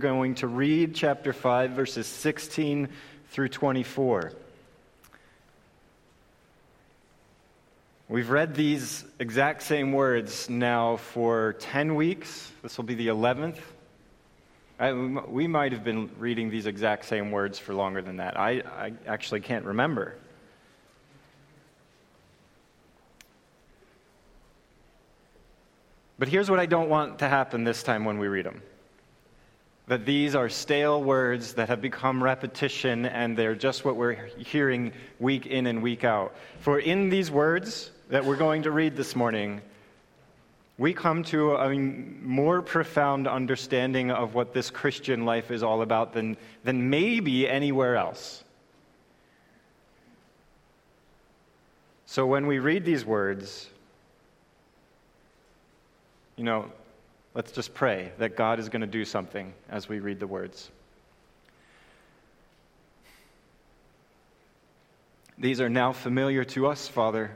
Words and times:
going 0.00 0.34
to 0.36 0.48
read 0.48 0.94
chapter 0.94 1.32
5, 1.32 1.70
verses 1.72 2.06
16 2.06 2.88
through 3.30 3.48
24. 3.48 4.32
We've 8.08 8.30
read 8.30 8.54
these 8.54 9.04
exact 9.20 9.62
same 9.62 9.92
words 9.92 10.50
now 10.50 10.96
for 10.96 11.52
10 11.60 11.94
weeks. 11.94 12.50
This 12.62 12.76
will 12.76 12.84
be 12.84 12.94
the 12.96 13.06
11th. 13.06 13.58
I, 14.80 14.92
we 14.92 15.46
might 15.46 15.72
have 15.72 15.84
been 15.84 16.10
reading 16.18 16.50
these 16.50 16.66
exact 16.66 17.04
same 17.04 17.30
words 17.30 17.58
for 17.58 17.74
longer 17.74 18.00
than 18.02 18.16
that. 18.16 18.40
I, 18.40 18.62
I 18.76 18.92
actually 19.06 19.42
can't 19.42 19.64
remember. 19.66 20.16
But 26.18 26.28
here's 26.28 26.50
what 26.50 26.58
I 26.58 26.66
don't 26.66 26.88
want 26.88 27.18
to 27.20 27.28
happen 27.28 27.64
this 27.64 27.82
time 27.82 28.04
when 28.04 28.18
we 28.18 28.26
read 28.26 28.46
them 28.46 28.62
that 29.90 30.06
these 30.06 30.36
are 30.36 30.48
stale 30.48 31.02
words 31.02 31.54
that 31.54 31.68
have 31.68 31.80
become 31.80 32.22
repetition 32.22 33.06
and 33.06 33.36
they're 33.36 33.56
just 33.56 33.84
what 33.84 33.96
we're 33.96 34.14
hearing 34.38 34.92
week 35.18 35.46
in 35.46 35.66
and 35.66 35.82
week 35.82 36.04
out. 36.04 36.32
For 36.60 36.78
in 36.78 37.08
these 37.10 37.28
words 37.28 37.90
that 38.08 38.24
we're 38.24 38.36
going 38.36 38.62
to 38.62 38.70
read 38.70 38.94
this 38.94 39.16
morning, 39.16 39.60
we 40.78 40.94
come 40.94 41.24
to 41.24 41.56
a 41.56 41.76
more 41.76 42.62
profound 42.62 43.26
understanding 43.26 44.12
of 44.12 44.32
what 44.32 44.54
this 44.54 44.70
Christian 44.70 45.24
life 45.24 45.50
is 45.50 45.64
all 45.64 45.82
about 45.82 46.12
than, 46.12 46.36
than 46.62 46.88
maybe 46.88 47.48
anywhere 47.48 47.96
else. 47.96 48.44
So 52.06 52.28
when 52.28 52.46
we 52.46 52.60
read 52.60 52.84
these 52.84 53.04
words, 53.04 53.68
you 56.36 56.44
know, 56.44 56.70
Let's 57.32 57.52
just 57.52 57.74
pray 57.74 58.12
that 58.18 58.36
God 58.36 58.58
is 58.58 58.68
going 58.68 58.80
to 58.80 58.88
do 58.88 59.04
something 59.04 59.52
as 59.68 59.88
we 59.88 60.00
read 60.00 60.18
the 60.18 60.26
words. 60.26 60.70
These 65.38 65.60
are 65.60 65.68
now 65.68 65.92
familiar 65.92 66.44
to 66.44 66.66
us, 66.66 66.88
Father, 66.88 67.30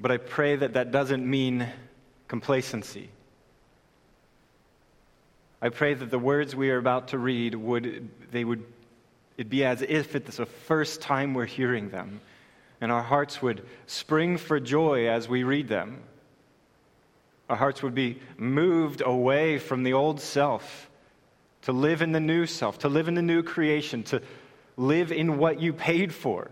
but 0.00 0.10
I 0.10 0.16
pray 0.16 0.56
that 0.56 0.74
that 0.74 0.90
doesn't 0.90 1.24
mean 1.24 1.68
complacency. 2.28 3.08
I 5.62 5.68
pray 5.68 5.94
that 5.94 6.10
the 6.10 6.18
words 6.18 6.54
we 6.54 6.70
are 6.70 6.76
about 6.76 7.08
to 7.08 7.18
read 7.18 7.54
would 7.54 8.10
they 8.32 8.44
would 8.44 8.64
it 9.38 9.48
be 9.48 9.64
as 9.64 9.82
if 9.82 10.14
it's 10.14 10.36
the 10.36 10.46
first 10.46 11.00
time 11.00 11.32
we're 11.32 11.46
hearing 11.46 11.88
them, 11.88 12.20
and 12.80 12.92
our 12.92 13.02
hearts 13.02 13.40
would 13.40 13.64
spring 13.86 14.36
for 14.36 14.60
joy 14.60 15.08
as 15.08 15.28
we 15.28 15.42
read 15.42 15.68
them. 15.68 16.02
Our 17.48 17.56
hearts 17.56 17.82
would 17.82 17.94
be 17.94 18.20
moved 18.38 19.02
away 19.04 19.58
from 19.58 19.82
the 19.82 19.92
old 19.92 20.20
self 20.20 20.90
to 21.62 21.72
live 21.72 22.02
in 22.02 22.12
the 22.12 22.20
new 22.20 22.46
self, 22.46 22.78
to 22.80 22.88
live 22.88 23.08
in 23.08 23.14
the 23.14 23.22
new 23.22 23.42
creation, 23.42 24.02
to 24.04 24.22
live 24.76 25.12
in 25.12 25.38
what 25.38 25.60
you 25.60 25.72
paid 25.72 26.12
for. 26.12 26.50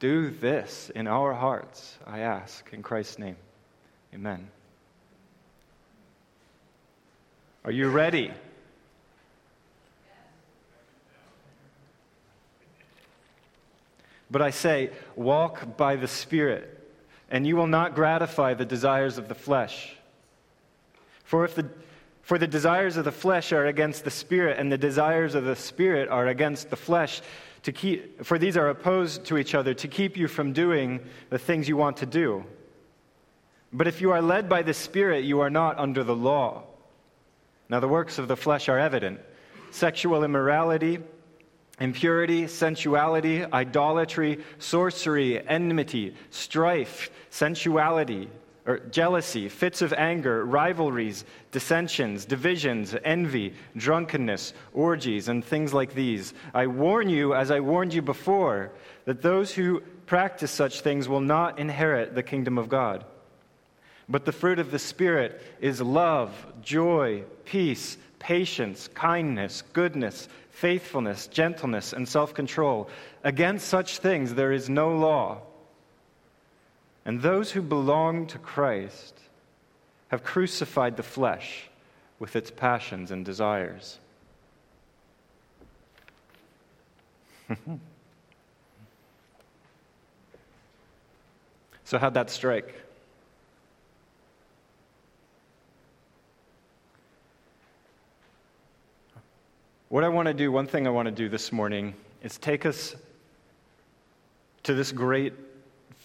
Do 0.00 0.30
this 0.30 0.90
in 0.94 1.06
our 1.06 1.32
hearts, 1.32 1.98
I 2.06 2.20
ask, 2.20 2.68
in 2.72 2.82
Christ's 2.82 3.18
name. 3.18 3.36
Amen. 4.12 4.48
Are 7.64 7.70
you 7.70 7.88
ready? 7.88 8.30
But 14.30 14.42
I 14.42 14.50
say, 14.50 14.90
walk 15.16 15.76
by 15.76 15.96
the 15.96 16.08
Spirit 16.08 16.73
and 17.34 17.44
you 17.44 17.56
will 17.56 17.66
not 17.66 17.96
gratify 17.96 18.54
the 18.54 18.64
desires 18.64 19.18
of 19.18 19.26
the 19.26 19.34
flesh. 19.34 19.96
For 21.24 21.44
if 21.44 21.56
the 21.56 21.68
for 22.22 22.38
the 22.38 22.46
desires 22.46 22.96
of 22.96 23.04
the 23.04 23.12
flesh 23.12 23.52
are 23.52 23.66
against 23.66 24.04
the 24.04 24.10
spirit, 24.10 24.58
and 24.58 24.72
the 24.72 24.78
desires 24.78 25.34
of 25.34 25.44
the 25.44 25.56
spirit 25.56 26.08
are 26.08 26.28
against 26.28 26.70
the 26.70 26.76
flesh. 26.76 27.20
To 27.64 27.72
keep, 27.72 28.24
for 28.24 28.38
these 28.38 28.56
are 28.56 28.68
opposed 28.68 29.24
to 29.26 29.36
each 29.36 29.54
other 29.54 29.74
to 29.74 29.88
keep 29.88 30.16
you 30.16 30.28
from 30.28 30.52
doing 30.52 31.00
the 31.28 31.38
things 31.38 31.68
you 31.68 31.76
want 31.76 31.98
to 31.98 32.06
do. 32.06 32.44
But 33.72 33.88
if 33.88 34.00
you 34.00 34.12
are 34.12 34.22
led 34.22 34.48
by 34.48 34.62
the 34.62 34.72
Spirit, 34.72 35.24
you 35.24 35.40
are 35.40 35.50
not 35.50 35.78
under 35.78 36.04
the 36.04 36.14
law. 36.14 36.62
Now, 37.68 37.80
the 37.80 37.88
works 37.88 38.18
of 38.18 38.28
the 38.28 38.36
flesh 38.36 38.68
are 38.68 38.78
evident 38.78 39.20
sexual 39.70 40.22
immorality 40.22 41.00
impurity, 41.80 42.46
sensuality, 42.46 43.44
idolatry, 43.44 44.38
sorcery, 44.58 45.46
enmity, 45.48 46.14
strife, 46.30 47.10
sensuality, 47.30 48.28
or 48.66 48.78
jealousy, 48.78 49.48
fits 49.48 49.82
of 49.82 49.92
anger, 49.92 50.44
rivalries, 50.46 51.24
dissensions, 51.50 52.24
divisions, 52.24 52.94
envy, 53.04 53.52
drunkenness, 53.76 54.54
orgies, 54.72 55.28
and 55.28 55.44
things 55.44 55.74
like 55.74 55.94
these. 55.94 56.32
I 56.54 56.66
warn 56.66 57.08
you, 57.08 57.34
as 57.34 57.50
I 57.50 57.60
warned 57.60 57.92
you 57.92 58.02
before, 58.02 58.72
that 59.04 59.20
those 59.20 59.52
who 59.52 59.80
practice 60.06 60.50
such 60.50 60.80
things 60.80 61.08
will 61.08 61.20
not 61.20 61.58
inherit 61.58 62.14
the 62.14 62.22
kingdom 62.22 62.56
of 62.56 62.68
God. 62.68 63.04
But 64.08 64.24
the 64.24 64.32
fruit 64.32 64.58
of 64.58 64.70
the 64.70 64.78
Spirit 64.78 65.42
is 65.60 65.80
love, 65.80 66.30
joy, 66.62 67.24
peace, 67.44 67.98
patience, 68.18 68.88
kindness, 68.88 69.62
goodness 69.72 70.28
faithfulness, 70.54 71.26
gentleness, 71.26 71.92
and 71.92 72.08
self 72.08 72.32
control. 72.32 72.88
Against 73.24 73.66
such 73.68 73.98
things 73.98 74.34
there 74.34 74.52
is 74.52 74.70
no 74.70 74.96
law. 74.96 75.42
And 77.04 77.20
those 77.20 77.50
who 77.50 77.60
belong 77.60 78.28
to 78.28 78.38
Christ 78.38 79.18
have 80.08 80.22
crucified 80.22 80.96
the 80.96 81.02
flesh 81.02 81.68
with 82.18 82.36
its 82.36 82.50
passions 82.52 83.10
and 83.10 83.24
desires. 83.24 83.98
so, 91.84 91.98
how'd 91.98 92.14
that 92.14 92.30
strike? 92.30 92.83
What 99.90 100.02
I 100.02 100.08
want 100.08 100.28
to 100.28 100.34
do, 100.34 100.50
one 100.50 100.66
thing 100.66 100.86
I 100.86 100.90
want 100.90 101.06
to 101.06 101.12
do 101.12 101.28
this 101.28 101.52
morning, 101.52 101.94
is 102.22 102.38
take 102.38 102.64
us 102.64 102.96
to 104.62 104.72
this 104.72 104.92
great 104.92 105.34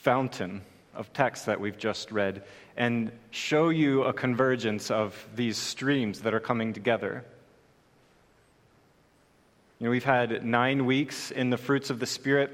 fountain 0.01 0.61
of 0.93 1.11
text 1.13 1.45
that 1.45 1.61
we've 1.61 1.77
just 1.77 2.11
read 2.11 2.43
and 2.75 3.09
show 3.31 3.69
you 3.69 4.03
a 4.03 4.11
convergence 4.11 4.91
of 4.91 5.25
these 5.33 5.57
streams 5.57 6.21
that 6.21 6.33
are 6.33 6.41
coming 6.41 6.73
together. 6.73 7.23
You 9.79 9.85
know, 9.85 9.91
we've 9.91 10.03
had 10.03 10.43
nine 10.45 10.85
weeks 10.85 11.31
in 11.31 11.49
the 11.49 11.57
fruits 11.57 11.89
of 11.89 11.99
the 11.99 12.05
Spirit, 12.05 12.51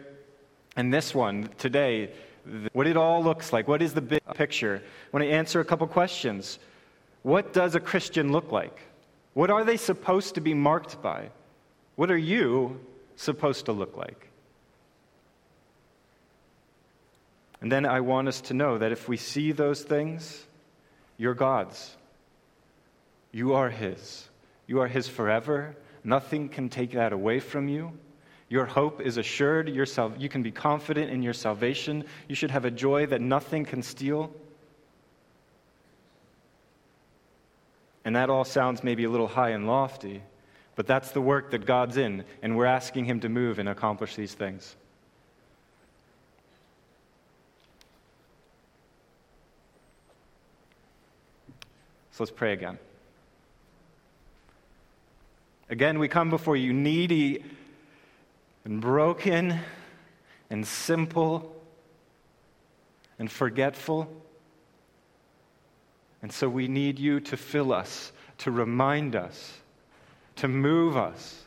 and 0.76 0.94
this 0.94 1.16
one 1.16 1.50
today, 1.58 2.12
what 2.72 2.86
it 2.86 2.98
all 2.98 3.24
looks 3.24 3.52
like. 3.52 3.68
What 3.68 3.82
is 3.82 3.96
the 3.96 4.02
big 4.02 4.22
picture? 4.36 4.80
I 4.86 5.10
want 5.12 5.24
to 5.24 5.32
answer 5.32 5.60
a 5.60 5.66
couple 5.66 5.88
questions. 5.88 6.60
What 7.24 7.52
does 7.52 7.74
a 7.74 7.80
Christian 7.80 8.32
look 8.32 8.52
like? 8.52 8.80
What 9.36 9.52
are 9.52 9.66
they 9.66 9.76
supposed 9.76 10.36
to 10.36 10.42
be 10.42 10.54
marked 10.54 11.02
by? 11.02 11.30
What 11.98 12.10
are 12.10 12.18
you 12.18 12.80
supposed 13.18 13.66
to 13.66 13.74
look 13.74 13.98
like? 13.98 14.30
And 17.60 17.70
then 17.70 17.86
I 17.86 18.00
want 18.00 18.30
us 18.30 18.40
to 18.42 18.54
know 18.54 18.78
that 18.78 18.94
if 18.94 19.10
we 19.10 19.18
see 19.18 19.52
those 19.52 19.84
things, 19.84 20.42
you're 21.18 21.34
God's. 21.34 21.98
You 23.34 23.56
are 23.56 23.70
His. 23.70 24.26
You 24.68 24.80
are 24.80 24.88
His 24.88 25.10
forever. 25.10 25.76
Nothing 26.02 26.48
can 26.48 26.70
take 26.70 26.92
that 26.92 27.12
away 27.12 27.42
from 27.42 27.68
you. 27.68 27.92
Your 28.48 28.66
hope 28.66 29.02
is 29.02 29.18
assured. 29.18 29.68
Your 29.68 29.86
you 30.18 30.30
can 30.30 30.44
be 30.44 30.52
confident 30.52 31.12
in 31.12 31.22
your 31.22 31.34
salvation. 31.34 32.06
You 32.30 32.36
should 32.36 32.52
have 32.52 32.64
a 32.64 32.72
joy 32.72 33.08
that 33.08 33.20
nothing 33.20 33.66
can 33.66 33.84
steal. 33.84 34.34
And 38.06 38.16
that 38.16 38.30
all 38.30 38.46
sounds 38.46 38.84
maybe 38.84 39.04
a 39.04 39.10
little 39.10 39.28
high 39.28 39.50
and 39.50 39.68
lofty, 39.68 40.22
but 40.76 40.86
that's 40.88 41.12
the 41.12 41.22
work 41.22 41.52
that 41.52 41.66
God's 41.66 41.98
in, 41.98 42.24
and 42.42 42.56
we're 42.56 42.66
asking 42.66 43.06
Him 43.06 43.20
to 43.22 43.30
move 43.30 43.60
and 43.60 43.68
accomplish 43.68 44.16
these 44.16 44.34
things. 44.34 44.76
So 52.12 52.24
let's 52.24 52.32
pray 52.32 52.54
again. 52.54 52.78
Again, 55.70 56.00
we 56.00 56.08
come 56.08 56.30
before 56.30 56.56
you 56.56 56.72
needy 56.72 57.44
and 58.64 58.80
broken 58.80 59.60
and 60.50 60.66
simple 60.66 61.56
and 63.18 63.30
forgetful. 63.32 64.08
And 66.26 66.34
so 66.34 66.50
we 66.50 66.68
need 66.68 66.98
you 66.98 67.20
to 67.20 67.38
fill 67.38 67.72
us, 67.72 68.12
to 68.40 68.50
remind 68.50 69.16
us, 69.16 69.60
to 70.38 70.48
move 70.48 70.98
us. 70.98 71.44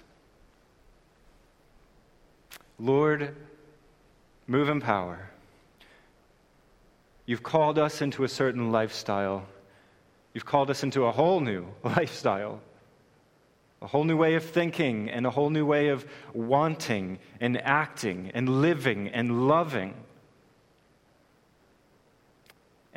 Lord, 2.78 3.34
move 4.46 4.68
in 4.68 4.80
power. 4.80 5.30
You've 7.26 7.42
called 7.42 7.76
us 7.80 8.02
into 8.02 8.22
a 8.22 8.28
certain 8.28 8.70
lifestyle. 8.70 9.48
You've 10.32 10.46
called 10.46 10.70
us 10.70 10.84
into 10.84 11.06
a 11.06 11.10
whole 11.10 11.40
new 11.40 11.66
lifestyle, 11.82 12.60
a 13.82 13.88
whole 13.88 14.04
new 14.04 14.16
way 14.16 14.36
of 14.36 14.44
thinking, 14.44 15.10
and 15.10 15.26
a 15.26 15.30
whole 15.30 15.50
new 15.50 15.66
way 15.66 15.88
of 15.88 16.06
wanting 16.32 17.18
and 17.40 17.60
acting 17.62 18.30
and 18.32 18.62
living 18.62 19.08
and 19.08 19.48
loving. 19.48 19.94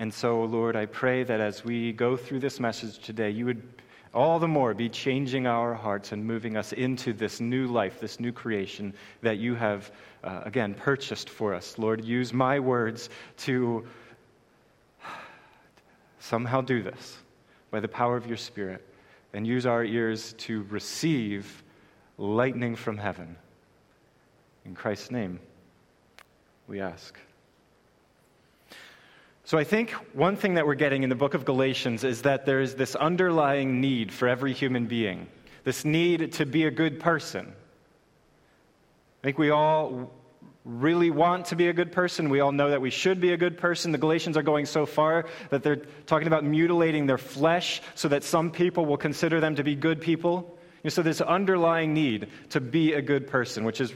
And 0.01 0.11
so, 0.11 0.45
Lord, 0.45 0.75
I 0.75 0.87
pray 0.87 1.21
that 1.25 1.39
as 1.39 1.63
we 1.63 1.93
go 1.93 2.17
through 2.17 2.39
this 2.39 2.59
message 2.59 2.97
today, 2.97 3.29
you 3.29 3.45
would 3.45 3.61
all 4.15 4.39
the 4.39 4.47
more 4.47 4.73
be 4.73 4.89
changing 4.89 5.45
our 5.45 5.75
hearts 5.75 6.11
and 6.11 6.25
moving 6.25 6.57
us 6.57 6.73
into 6.73 7.13
this 7.13 7.39
new 7.39 7.67
life, 7.67 7.99
this 7.99 8.19
new 8.19 8.31
creation 8.31 8.95
that 9.21 9.37
you 9.37 9.53
have, 9.53 9.91
uh, 10.23 10.41
again, 10.43 10.73
purchased 10.73 11.29
for 11.29 11.53
us. 11.53 11.77
Lord, 11.77 12.03
use 12.03 12.33
my 12.33 12.59
words 12.59 13.09
to 13.45 13.85
somehow 16.17 16.61
do 16.61 16.81
this 16.81 17.19
by 17.69 17.79
the 17.79 17.87
power 17.87 18.17
of 18.17 18.25
your 18.25 18.37
Spirit, 18.37 18.83
and 19.33 19.45
use 19.45 19.67
our 19.67 19.83
ears 19.83 20.33
to 20.39 20.63
receive 20.71 21.61
lightning 22.17 22.75
from 22.75 22.97
heaven. 22.97 23.35
In 24.65 24.73
Christ's 24.73 25.11
name, 25.11 25.39
we 26.67 26.81
ask. 26.81 27.19
So 29.51 29.57
I 29.57 29.65
think 29.65 29.91
one 30.13 30.37
thing 30.37 30.53
that 30.53 30.65
we're 30.65 30.75
getting 30.75 31.03
in 31.03 31.09
the 31.09 31.15
book 31.15 31.33
of 31.33 31.43
Galatians 31.43 32.05
is 32.05 32.21
that 32.21 32.45
there 32.45 32.61
is 32.61 32.75
this 32.75 32.95
underlying 32.95 33.81
need 33.81 34.09
for 34.09 34.29
every 34.29 34.53
human 34.53 34.85
being, 34.85 35.27
this 35.65 35.83
need 35.83 36.31
to 36.35 36.45
be 36.45 36.67
a 36.67 36.71
good 36.71 37.01
person. 37.01 37.53
I 39.21 39.21
think 39.25 39.37
we 39.37 39.49
all 39.49 40.09
really 40.63 41.11
want 41.11 41.47
to 41.47 41.57
be 41.57 41.67
a 41.67 41.73
good 41.73 41.91
person. 41.91 42.29
We 42.29 42.39
all 42.39 42.53
know 42.53 42.69
that 42.69 42.79
we 42.79 42.91
should 42.91 43.19
be 43.19 43.33
a 43.33 43.37
good 43.37 43.57
person. 43.57 43.91
The 43.91 43.97
Galatians 43.97 44.37
are 44.37 44.41
going 44.41 44.65
so 44.67 44.85
far 44.85 45.25
that 45.49 45.63
they're 45.63 45.81
talking 46.05 46.27
about 46.27 46.45
mutilating 46.45 47.05
their 47.05 47.17
flesh 47.17 47.81
so 47.93 48.07
that 48.07 48.23
some 48.23 48.51
people 48.51 48.85
will 48.85 48.95
consider 48.95 49.41
them 49.41 49.57
to 49.57 49.65
be 49.65 49.75
good 49.75 49.99
people. 49.99 50.57
Know, 50.85 50.91
so 50.91 51.03
this 51.03 51.19
underlying 51.19 51.93
need 51.93 52.29
to 52.51 52.61
be 52.61 52.93
a 52.93 53.01
good 53.01 53.27
person, 53.27 53.65
which 53.65 53.81
is 53.81 53.93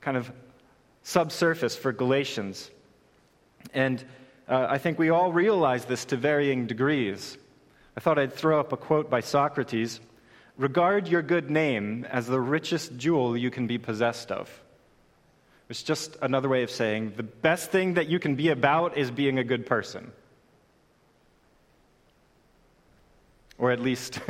kind 0.00 0.16
of 0.16 0.32
subsurface 1.04 1.76
for 1.76 1.92
Galatians. 1.92 2.72
And 3.72 4.04
uh, 4.48 4.66
I 4.68 4.78
think 4.78 4.98
we 4.98 5.10
all 5.10 5.32
realize 5.32 5.84
this 5.84 6.04
to 6.06 6.16
varying 6.16 6.66
degrees. 6.66 7.38
I 7.96 8.00
thought 8.00 8.18
I'd 8.18 8.32
throw 8.32 8.60
up 8.60 8.72
a 8.72 8.76
quote 8.76 9.10
by 9.10 9.20
Socrates 9.20 10.00
Regard 10.56 11.08
your 11.08 11.22
good 11.22 11.50
name 11.50 12.06
as 12.08 12.28
the 12.28 12.40
richest 12.40 12.96
jewel 12.96 13.36
you 13.36 13.50
can 13.50 13.66
be 13.66 13.76
possessed 13.76 14.30
of. 14.30 14.48
It's 15.68 15.82
just 15.82 16.16
another 16.22 16.48
way 16.48 16.62
of 16.62 16.70
saying 16.70 17.14
the 17.16 17.24
best 17.24 17.72
thing 17.72 17.94
that 17.94 18.06
you 18.06 18.20
can 18.20 18.36
be 18.36 18.50
about 18.50 18.96
is 18.96 19.10
being 19.10 19.38
a 19.38 19.44
good 19.44 19.66
person. 19.66 20.12
Or 23.58 23.72
at 23.72 23.80
least, 23.80 24.20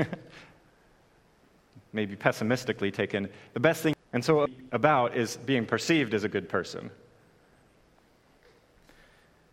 maybe 1.93 2.17
pessimistically 2.17 2.91
taken, 2.91 3.29
the 3.53 3.61
best 3.61 3.83
thing, 3.83 3.95
and 4.15 4.25
so 4.25 4.47
about 4.73 5.15
is 5.15 5.37
being 5.37 5.67
perceived 5.67 6.15
as 6.15 6.25
a 6.25 6.29
good 6.29 6.49
person. 6.49 6.91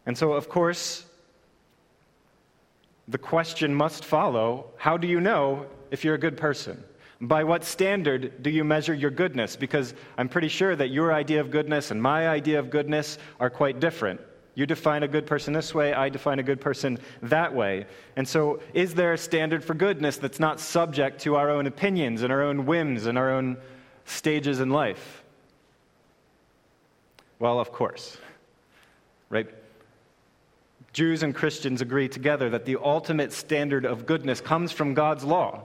And 0.06 0.18
so, 0.18 0.33
of 0.33 0.50
course, 0.50 1.06
the 3.07 3.18
question 3.18 3.74
must 3.74 4.06
follow 4.06 4.68
how 4.77 4.98
do 4.98 5.07
you 5.07 5.19
know 5.19 5.65
if 5.92 6.03
you're 6.03 6.15
a 6.15 6.19
good 6.19 6.38
person? 6.38 6.83
By 7.19 7.44
what 7.44 7.63
standard 7.63 8.42
do 8.42 8.50
you 8.50 8.63
measure 8.63 8.95
your 8.95 9.12
goodness? 9.12 9.56
Because 9.56 9.94
I'm 10.18 10.27
pretty 10.27 10.48
sure 10.48 10.75
that 10.75 10.89
your 10.89 11.13
idea 11.13 11.39
of 11.39 11.51
goodness 11.51 11.92
and 11.92 12.01
my 12.01 12.27
idea 12.27 12.57
of 12.57 12.71
goodness 12.71 13.19
are 13.39 13.50
quite 13.50 13.80
different. 13.80 14.21
You 14.56 14.65
define 14.65 15.03
a 15.03 15.07
good 15.07 15.27
person 15.27 15.53
this 15.53 15.74
way, 15.74 15.94
I 15.94 16.09
define 16.09 16.39
a 16.39 16.44
good 16.44 16.59
person 16.59 17.00
that 17.21 17.53
way. 17.53 17.86
And 18.15 18.27
so, 18.27 18.59
is 18.74 18.95
there 18.95 19.13
a 19.13 19.18
standard 19.18 19.63
for 19.63 19.74
goodness 19.74 20.18
that's 20.18 20.39
not 20.39 20.59
subject 20.59 21.21
to 21.21 21.36
our 21.36 21.50
own 21.50 21.68
opinions 21.68 22.21
and 22.21 22.33
our 22.33 22.42
own 22.42 22.65
whims 22.65 23.06
and 23.06 23.18
our 23.18 23.31
own 23.31 23.57
stages 24.06 24.59
in 24.59 24.69
life? 24.69 25.24
Well, 27.39 27.59
of 27.59 27.71
course. 27.71 28.18
Right? 29.30 29.50
Jews 30.94 31.24
and 31.24 31.34
Christians 31.34 31.82
agree 31.82 32.10
together 32.10 32.50
that 32.50 32.66
the 32.66 32.78
ultimate 32.82 33.32
standard 33.32 33.86
of 33.86 34.06
goodness 34.06 34.42
comes 34.42 34.72
from 34.72 34.94
God's 34.94 35.24
law. 35.24 35.64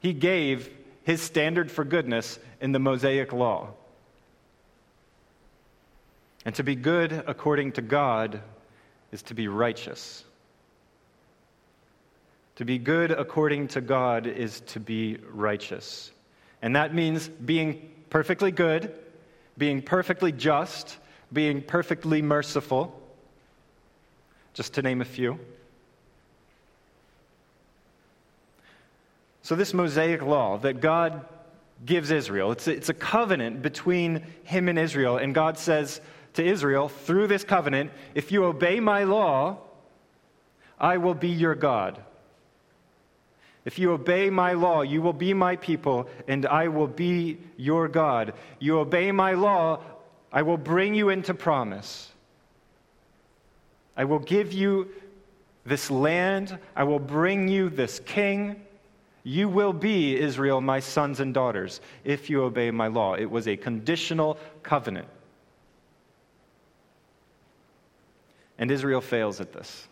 He 0.00 0.12
gave 0.12 0.70
his 1.02 1.20
standard 1.20 1.70
for 1.70 1.84
goodness 1.84 2.38
in 2.60 2.72
the 2.72 2.78
Mosaic 2.78 3.32
law. 3.32 3.70
And 6.44 6.54
to 6.56 6.62
be 6.62 6.76
good 6.76 7.12
according 7.26 7.72
to 7.72 7.82
God 7.82 8.40
is 9.10 9.22
to 9.22 9.34
be 9.34 9.48
righteous. 9.48 10.24
To 12.56 12.64
be 12.64 12.78
good 12.78 13.10
according 13.10 13.68
to 13.68 13.80
God 13.80 14.26
is 14.26 14.60
to 14.60 14.80
be 14.80 15.18
righteous. 15.32 16.12
And 16.60 16.76
that 16.76 16.94
means 16.94 17.28
being 17.28 17.90
perfectly 18.10 18.52
good, 18.52 18.94
being 19.58 19.82
perfectly 19.82 20.30
just, 20.30 20.96
being 21.32 21.62
perfectly 21.62 22.22
merciful 22.22 23.01
just 24.54 24.74
to 24.74 24.82
name 24.82 25.00
a 25.00 25.04
few. 25.04 25.38
So, 29.42 29.56
this 29.56 29.74
Mosaic 29.74 30.22
law 30.22 30.58
that 30.58 30.80
God 30.80 31.24
gives 31.84 32.10
Israel, 32.10 32.52
it's 32.52 32.68
a, 32.68 32.72
it's 32.72 32.88
a 32.88 32.94
covenant 32.94 33.60
between 33.60 34.24
Him 34.44 34.68
and 34.68 34.78
Israel. 34.78 35.16
And 35.16 35.34
God 35.34 35.58
says 35.58 36.00
to 36.34 36.44
Israel, 36.44 36.88
through 36.88 37.26
this 37.26 37.42
covenant, 37.42 37.90
if 38.14 38.30
you 38.30 38.44
obey 38.44 38.78
my 38.78 39.04
law, 39.04 39.58
I 40.78 40.98
will 40.98 41.14
be 41.14 41.28
your 41.28 41.54
God. 41.54 42.00
If 43.64 43.78
you 43.78 43.92
obey 43.92 44.30
my 44.30 44.54
law, 44.54 44.82
you 44.82 45.02
will 45.02 45.12
be 45.12 45.34
my 45.34 45.56
people, 45.56 46.08
and 46.26 46.46
I 46.46 46.68
will 46.68 46.88
be 46.88 47.38
your 47.56 47.88
God. 47.88 48.34
You 48.58 48.78
obey 48.78 49.12
my 49.12 49.32
law, 49.32 49.80
I 50.32 50.42
will 50.42 50.56
bring 50.56 50.94
you 50.94 51.10
into 51.10 51.34
promise. 51.34 52.11
I 53.96 54.04
will 54.04 54.18
give 54.18 54.52
you 54.52 54.88
this 55.64 55.90
land. 55.90 56.58
I 56.74 56.84
will 56.84 56.98
bring 56.98 57.48
you 57.48 57.68
this 57.68 58.00
king. 58.00 58.62
You 59.24 59.48
will 59.48 59.72
be, 59.72 60.18
Israel, 60.18 60.60
my 60.60 60.80
sons 60.80 61.20
and 61.20 61.32
daughters, 61.32 61.80
if 62.04 62.28
you 62.28 62.42
obey 62.42 62.70
my 62.70 62.88
law. 62.88 63.14
It 63.14 63.30
was 63.30 63.46
a 63.46 63.56
conditional 63.56 64.38
covenant. 64.62 65.08
And 68.58 68.70
Israel 68.70 69.00
fails 69.00 69.40
at 69.40 69.52
this 69.52 69.88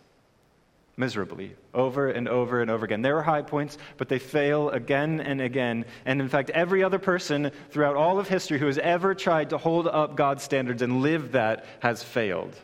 miserably, 0.97 1.55
over 1.73 2.09
and 2.09 2.27
over 2.27 2.61
and 2.61 2.69
over 2.69 2.85
again. 2.85 3.01
There 3.01 3.17
are 3.17 3.23
high 3.23 3.41
points, 3.41 3.77
but 3.97 4.07
they 4.07 4.19
fail 4.19 4.69
again 4.69 5.19
and 5.19 5.41
again. 5.41 5.85
And 6.05 6.21
in 6.21 6.29
fact, 6.29 6.51
every 6.51 6.83
other 6.83 6.99
person 6.99 7.51
throughout 7.71 7.95
all 7.95 8.19
of 8.19 8.27
history 8.27 8.59
who 8.59 8.67
has 8.67 8.77
ever 8.77 9.15
tried 9.15 9.49
to 9.49 9.57
hold 9.57 9.87
up 9.87 10.15
God's 10.15 10.43
standards 10.43 10.81
and 10.81 11.01
live 11.01 11.31
that 11.31 11.65
has 11.79 12.03
failed. 12.03 12.55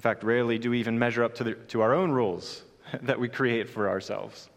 In 0.00 0.02
fact, 0.02 0.24
rarely 0.24 0.58
do 0.58 0.70
we 0.70 0.80
even 0.80 0.98
measure 0.98 1.22
up 1.22 1.34
to, 1.34 1.44
the, 1.44 1.52
to 1.68 1.82
our 1.82 1.92
own 1.92 2.10
rules 2.10 2.62
that 3.02 3.20
we 3.20 3.28
create 3.28 3.68
for 3.68 3.86
ourselves. 3.86 4.48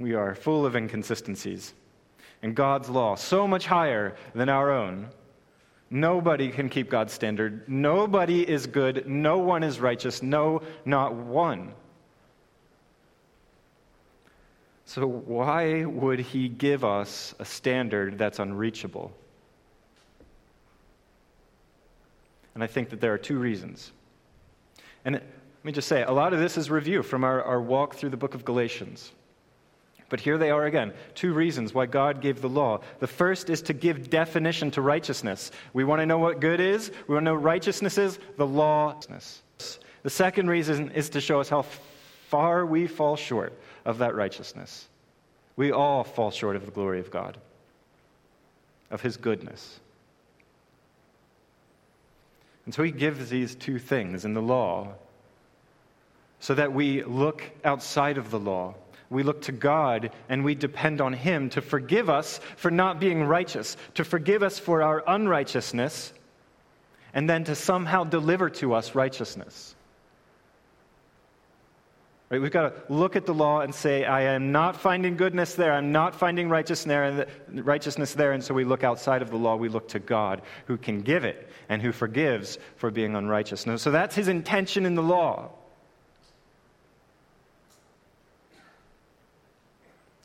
We 0.00 0.12
are 0.12 0.34
full 0.34 0.66
of 0.66 0.74
inconsistencies. 0.74 1.72
And 2.42 2.56
God's 2.56 2.88
law, 2.88 3.14
so 3.14 3.46
much 3.46 3.64
higher 3.64 4.16
than 4.34 4.48
our 4.48 4.72
own. 4.72 5.06
Nobody 5.88 6.48
can 6.48 6.68
keep 6.68 6.90
God's 6.90 7.12
standard. 7.12 7.68
Nobody 7.68 8.42
is 8.42 8.66
good. 8.66 9.06
No 9.06 9.38
one 9.38 9.62
is 9.62 9.78
righteous. 9.78 10.20
No, 10.20 10.62
not 10.84 11.14
one. 11.14 11.72
So, 14.84 15.06
why 15.06 15.84
would 15.84 16.18
He 16.18 16.48
give 16.48 16.84
us 16.84 17.36
a 17.38 17.44
standard 17.44 18.18
that's 18.18 18.40
unreachable? 18.40 19.12
And 22.56 22.64
I 22.64 22.66
think 22.66 22.88
that 22.88 23.02
there 23.02 23.12
are 23.12 23.18
two 23.18 23.38
reasons. 23.38 23.92
And 25.04 25.16
let 25.16 25.22
me 25.62 25.72
just 25.72 25.88
say, 25.88 26.02
a 26.04 26.10
lot 26.10 26.32
of 26.32 26.40
this 26.40 26.56
is 26.56 26.70
review 26.70 27.02
from 27.02 27.22
our, 27.22 27.42
our 27.42 27.60
walk 27.60 27.96
through 27.96 28.08
the 28.08 28.16
book 28.16 28.34
of 28.34 28.46
Galatians. 28.46 29.12
But 30.08 30.20
here 30.20 30.38
they 30.38 30.50
are 30.50 30.64
again 30.64 30.94
two 31.14 31.34
reasons 31.34 31.74
why 31.74 31.84
God 31.84 32.22
gave 32.22 32.40
the 32.40 32.48
law. 32.48 32.80
The 32.98 33.06
first 33.06 33.50
is 33.50 33.60
to 33.60 33.74
give 33.74 34.08
definition 34.08 34.70
to 34.70 34.80
righteousness. 34.80 35.52
We 35.74 35.84
want 35.84 36.00
to 36.00 36.06
know 36.06 36.16
what 36.16 36.40
good 36.40 36.58
is, 36.60 36.90
we 37.06 37.12
want 37.12 37.26
to 37.26 37.32
know 37.32 37.34
righteousness 37.34 37.98
is, 37.98 38.18
the 38.38 38.46
law. 38.46 38.98
The 40.02 40.08
second 40.08 40.48
reason 40.48 40.92
is 40.92 41.10
to 41.10 41.20
show 41.20 41.40
us 41.40 41.50
how 41.50 41.66
far 42.30 42.64
we 42.64 42.86
fall 42.86 43.16
short 43.16 43.52
of 43.84 43.98
that 43.98 44.14
righteousness. 44.14 44.88
We 45.56 45.72
all 45.72 46.04
fall 46.04 46.30
short 46.30 46.56
of 46.56 46.64
the 46.64 46.72
glory 46.72 47.00
of 47.00 47.10
God, 47.10 47.36
of 48.90 49.02
His 49.02 49.18
goodness. 49.18 49.78
And 52.66 52.74
so 52.74 52.82
he 52.82 52.90
gives 52.90 53.30
these 53.30 53.54
two 53.54 53.78
things 53.78 54.24
in 54.24 54.34
the 54.34 54.42
law 54.42 54.94
so 56.40 56.54
that 56.54 56.72
we 56.72 57.02
look 57.04 57.42
outside 57.64 58.18
of 58.18 58.30
the 58.30 58.38
law. 58.38 58.74
We 59.08 59.22
look 59.22 59.42
to 59.42 59.52
God 59.52 60.10
and 60.28 60.44
we 60.44 60.56
depend 60.56 61.00
on 61.00 61.12
Him 61.12 61.48
to 61.50 61.62
forgive 61.62 62.10
us 62.10 62.40
for 62.56 62.70
not 62.72 62.98
being 62.98 63.22
righteous, 63.22 63.76
to 63.94 64.04
forgive 64.04 64.42
us 64.42 64.58
for 64.58 64.82
our 64.82 65.04
unrighteousness, 65.06 66.12
and 67.14 67.30
then 67.30 67.44
to 67.44 67.54
somehow 67.54 68.04
deliver 68.04 68.50
to 68.50 68.74
us 68.74 68.96
righteousness. 68.96 69.75
Right? 72.28 72.40
We've 72.40 72.50
got 72.50 72.88
to 72.88 72.92
look 72.92 73.14
at 73.14 73.24
the 73.24 73.32
law 73.32 73.60
and 73.60 73.72
say, 73.72 74.04
I 74.04 74.22
am 74.22 74.50
not 74.50 74.76
finding 74.76 75.16
goodness 75.16 75.54
there. 75.54 75.72
I'm 75.72 75.92
not 75.92 76.14
finding 76.16 76.48
righteousness 76.48 78.14
there. 78.14 78.32
And 78.32 78.42
so 78.42 78.52
we 78.52 78.64
look 78.64 78.82
outside 78.82 79.22
of 79.22 79.30
the 79.30 79.36
law. 79.36 79.54
We 79.54 79.68
look 79.68 79.88
to 79.90 80.00
God 80.00 80.42
who 80.66 80.76
can 80.76 81.02
give 81.02 81.24
it 81.24 81.48
and 81.68 81.80
who 81.80 81.92
forgives 81.92 82.58
for 82.76 82.90
being 82.90 83.14
unrighteous. 83.14 83.64
So 83.76 83.92
that's 83.92 84.16
his 84.16 84.26
intention 84.26 84.86
in 84.86 84.96
the 84.96 85.04
law. 85.04 85.50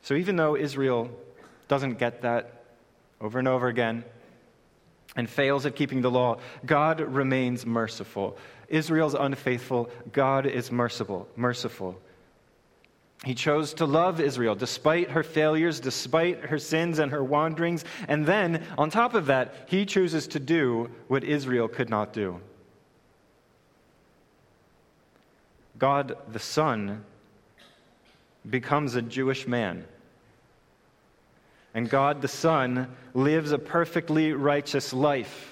So 0.02 0.14
even 0.14 0.34
though 0.34 0.56
Israel 0.56 1.08
doesn't 1.68 2.00
get 2.00 2.22
that 2.22 2.64
over 3.20 3.38
and 3.38 3.46
over 3.46 3.68
again 3.68 4.02
and 5.14 5.30
fails 5.30 5.66
at 5.66 5.76
keeping 5.76 6.00
the 6.00 6.10
law, 6.10 6.38
God 6.66 7.00
remains 7.00 7.64
merciful. 7.64 8.36
Israel's 8.72 9.14
unfaithful, 9.14 9.90
God 10.12 10.46
is 10.46 10.72
merciful, 10.72 11.28
merciful. 11.36 12.00
He 13.24 13.34
chose 13.34 13.74
to 13.74 13.86
love 13.86 14.20
Israel 14.20 14.56
despite 14.56 15.10
her 15.10 15.22
failures, 15.22 15.78
despite 15.78 16.46
her 16.46 16.58
sins 16.58 16.98
and 16.98 17.12
her 17.12 17.22
wanderings. 17.22 17.84
And 18.08 18.26
then, 18.26 18.64
on 18.76 18.90
top 18.90 19.14
of 19.14 19.26
that, 19.26 19.54
he 19.68 19.86
chooses 19.86 20.26
to 20.28 20.40
do 20.40 20.90
what 21.06 21.22
Israel 21.22 21.68
could 21.68 21.88
not 21.88 22.12
do. 22.12 22.40
God 25.78 26.16
the 26.28 26.40
Son 26.40 27.04
becomes 28.48 28.94
a 28.94 29.02
Jewish 29.02 29.46
man. 29.46 29.84
And 31.74 31.88
God 31.88 32.22
the 32.22 32.28
Son 32.28 32.94
lives 33.14 33.52
a 33.52 33.58
perfectly 33.58 34.32
righteous 34.32 34.92
life. 34.92 35.51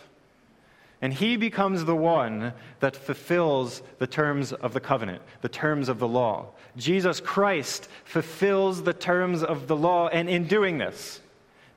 And 1.02 1.14
he 1.14 1.37
becomes 1.37 1.85
the 1.85 1.97
one 1.97 2.52
that 2.80 2.95
fulfills 2.95 3.83
the 3.99 4.07
terms 4.07 4.52
of 4.52 4.75
the 4.75 4.80
covenant, 4.80 5.23
the 5.40 5.49
terms 5.49 5.88
of 5.88 5.99
the 5.99 6.09
law. 6.09 6.49
Jesus 6.76 7.21
Christ 7.21 7.88
fulfills 8.04 8.83
the 8.83 8.92
terms 8.92 9.42
of 9.42 9.66
the 9.66 9.76
law, 9.76 10.09
and 10.09 10.28
in 10.28 10.47
doing 10.47 10.78
this, 10.78 11.21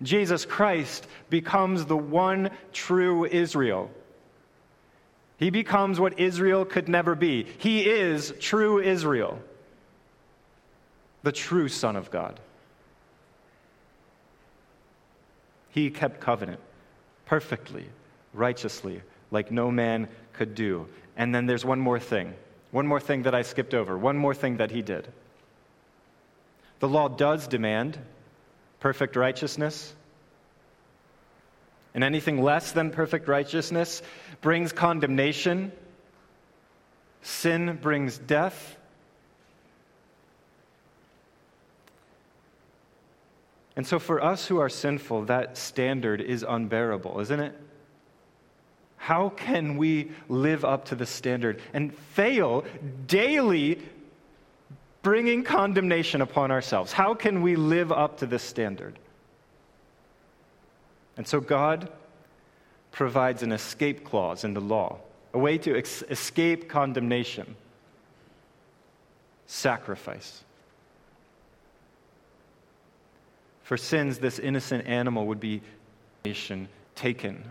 Jesus 0.01 0.45
Christ 0.45 1.07
becomes 1.29 1.85
the 1.85 1.97
one 1.97 2.49
true 2.73 3.25
Israel. 3.25 3.89
He 5.37 5.49
becomes 5.49 5.99
what 5.99 6.19
Israel 6.19 6.65
could 6.65 6.89
never 6.89 7.15
be. 7.15 7.47
He 7.57 7.89
is 7.89 8.33
true 8.39 8.79
Israel, 8.79 9.39
the 11.23 11.31
true 11.31 11.69
Son 11.69 11.95
of 11.95 12.11
God. 12.11 12.39
He 15.69 15.89
kept 15.89 16.19
covenant 16.19 16.59
perfectly, 17.25 17.85
righteously, 18.33 19.01
like 19.33 19.51
no 19.51 19.71
man 19.71 20.07
could 20.31 20.55
do. 20.55 20.87
And 21.17 21.35
then 21.35 21.45
there's 21.47 21.65
one 21.65 21.79
more 21.79 21.99
thing. 21.99 22.33
One 22.71 22.87
more 22.87 22.99
thing 22.99 23.23
that 23.23 23.35
I 23.35 23.41
skipped 23.41 23.73
over. 23.73 23.97
One 23.97 24.17
more 24.17 24.33
thing 24.33 24.57
that 24.57 24.71
he 24.71 24.81
did. 24.81 25.07
The 26.79 26.87
law 26.87 27.09
does 27.09 27.47
demand 27.47 27.97
perfect 28.79 29.15
righteousness. 29.15 29.93
And 31.93 32.03
anything 32.03 32.41
less 32.41 32.71
than 32.71 32.91
perfect 32.91 33.27
righteousness 33.27 34.01
brings 34.41 34.71
condemnation. 34.71 35.71
Sin 37.21 37.79
brings 37.81 38.17
death. 38.17 38.77
And 43.75 43.87
so, 43.87 43.97
for 43.97 44.23
us 44.23 44.47
who 44.47 44.59
are 44.59 44.69
sinful, 44.69 45.25
that 45.25 45.57
standard 45.57 46.21
is 46.21 46.45
unbearable, 46.47 47.19
isn't 47.21 47.39
it? 47.39 47.55
How 49.03 49.27
can 49.35 49.75
we 49.75 50.11
live 50.29 50.63
up 50.63 50.85
to 50.85 50.95
the 50.95 51.05
standard 51.05 51.59
and 51.73 51.93
fail 51.93 52.63
daily 53.05 53.81
bringing 55.01 55.43
condemnation 55.43 56.21
upon 56.21 56.51
ourselves? 56.51 56.93
How 56.93 57.13
can 57.13 57.41
we 57.41 57.57
live 57.57 57.91
up 57.91 58.19
to 58.19 58.25
this 58.25 58.43
standard? 58.43 58.97
And 61.17 61.27
so 61.27 61.41
God 61.41 61.91
provides 62.93 63.43
an 63.43 63.51
escape 63.51 64.05
clause 64.05 64.45
in 64.45 64.53
the 64.53 64.61
law, 64.61 64.99
a 65.33 65.37
way 65.37 65.57
to 65.57 65.77
ex- 65.77 66.03
escape 66.09 66.69
condemnation 66.69 67.57
sacrifice. 69.47 70.45
For 73.63 73.75
sins, 73.75 74.19
this 74.19 74.39
innocent 74.39 74.87
animal 74.87 75.25
would 75.27 75.41
be 75.41 75.61
taken 76.95 77.43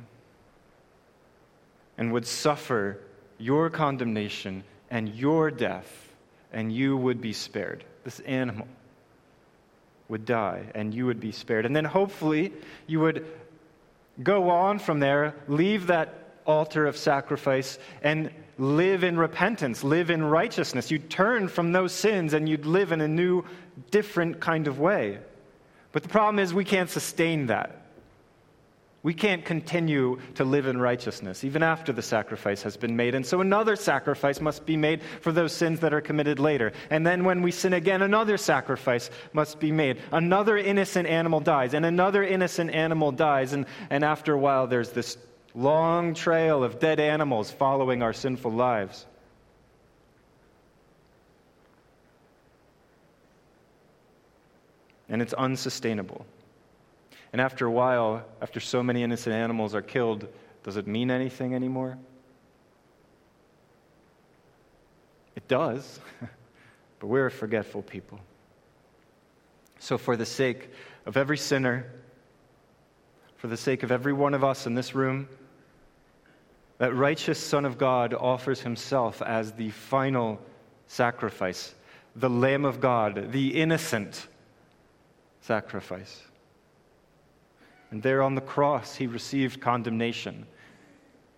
and 1.99 2.13
would 2.13 2.27
suffer 2.27 2.99
your 3.39 3.71
condemnation 3.71 4.65
and 4.91 5.09
your 5.15 5.51
death, 5.51 6.13
and 6.53 6.73
you 6.73 6.97
would 6.97 7.21
be 7.21 7.33
spared. 7.33 7.85
This 8.05 8.21
animal 8.21 8.69
would 10.09 10.25
die, 10.25 10.65
and 10.75 10.93
you 10.93 11.07
would 11.07 11.21
be 11.21 11.33
spared. 11.33 11.65
And 11.65 11.75
then 11.75 11.85
hopefully 11.85 12.53
you 12.87 13.01
would 13.01 13.27
go 14.23 14.51
on 14.51 14.79
from 14.79 15.01
there, 15.01 15.35
leave 15.49 15.87
that 15.87 16.35
altar 16.45 16.87
of 16.87 16.97
sacrifice, 16.97 17.79
and 18.03 18.31
live 18.59 19.05
in 19.05 19.17
repentance, 19.17 19.83
live 19.83 20.11
in 20.11 20.23
righteousness. 20.23 20.91
You'd 20.91 21.09
turn 21.09 21.49
from 21.49 21.73
those 21.73 21.93
sins 21.93 22.35
and 22.35 22.49
you'd 22.49 22.67
live 22.67 22.93
in 22.93 23.01
a 23.01 23.09
new, 23.09 23.45
different 23.91 24.41
kind 24.41 24.67
of 24.67 24.79
way. 24.79 25.19
But 25.93 26.03
the 26.03 26.09
problem 26.09 26.39
is, 26.39 26.53
we 26.53 26.65
can't 26.65 26.91
sustain 26.91 27.47
that. 27.47 27.82
We 29.05 29.15
can't 29.15 29.45
continue 29.45 30.21
to 30.37 30.45
live 30.45 30.67
in 30.67 30.79
righteousness 30.79 31.43
even 31.43 31.65
after 31.65 31.93
the 31.93 32.03
sacrifice 32.03 32.63
has 32.63 32.77
been 32.77 32.95
made. 32.95 33.17
And 33.17 33.27
so 33.27 33.41
another 33.41 33.75
sacrifice 33.75 34.41
must 34.41 34.65
be 34.65 34.77
made 34.77 35.03
for 35.21 35.33
those 35.33 35.53
sins 35.53 35.81
that 35.81 35.93
are 35.93 36.01
committed 36.01 36.39
later. 36.39 36.73
And 36.89 37.05
then 37.05 37.25
when 37.25 37.43
we 37.43 37.51
sin 37.51 37.73
again, 37.73 38.03
another 38.03 38.37
sacrifice 38.37 39.11
must 39.33 39.59
be 39.59 39.73
made. 39.73 39.99
Another 40.13 40.57
innocent 40.57 41.09
animal 41.09 41.41
dies, 41.41 41.75
and 41.75 41.85
another 41.85 42.23
innocent 42.23 42.71
animal 42.71 43.11
dies. 43.11 43.53
And, 43.53 43.67
and 43.91 44.05
after 44.05 44.35
a 44.35 44.39
while, 44.39 44.69
there's 44.69 44.91
this 44.91 45.19
long 45.53 46.15
trail 46.15 46.63
of 46.63 46.79
dead 46.79 47.01
animals 47.01 47.51
following 47.51 48.03
our 48.03 48.13
sinful 48.13 48.53
lives. 48.53 49.05
And 55.09 55.21
it's 55.21 55.35
unsustainable. 55.35 56.25
And 57.33 57.41
after 57.41 57.67
a 57.67 57.71
while, 57.71 58.25
after 58.43 58.61
so 58.61 58.83
many 58.83 59.03
innocent 59.03 59.35
animals 59.35 59.75
are 59.75 59.83
killed, 59.83 60.29
does 60.63 60.77
it 60.77 60.87
mean 60.87 61.11
anything 61.11 61.55
anymore? 61.55 61.99
It 65.35 65.49
does, 65.49 65.99
but 67.01 67.07
we're 67.07 67.27
a 67.27 67.31
forgetful 67.31 67.83
people. 67.83 68.21
So, 69.79 69.99
for 69.99 70.17
the 70.17 70.27
sake 70.27 70.69
of 71.07 71.17
every 71.17 71.39
sinner, 71.39 71.87
for 73.37 73.49
the 73.49 73.57
sake 73.57 73.83
of 73.83 73.91
every 73.91 74.13
one 74.13 74.35
of 74.35 74.45
us 74.45 74.67
in 74.67 74.75
this 74.75 74.95
room, 74.95 75.29
that 76.79 76.95
righteous 76.95 77.39
Son 77.39 77.65
of 77.65 77.79
God 77.79 78.15
offers 78.15 78.61
himself 78.61 79.23
as 79.23 79.53
the 79.53 79.71
final 79.71 80.39
sacrifice, 80.87 81.75
the 82.15 82.31
Lamb 82.31 82.65
of 82.65 82.81
God, 82.81 83.33
the 83.33 83.61
innocent 83.61 84.29
sacrifice. 85.41 86.23
And 87.93 88.03
there 88.03 88.23
on 88.23 88.35
the 88.35 88.41
cross, 88.41 88.97
he 88.97 89.07
received 89.07 89.61
condemnation. 89.61 90.47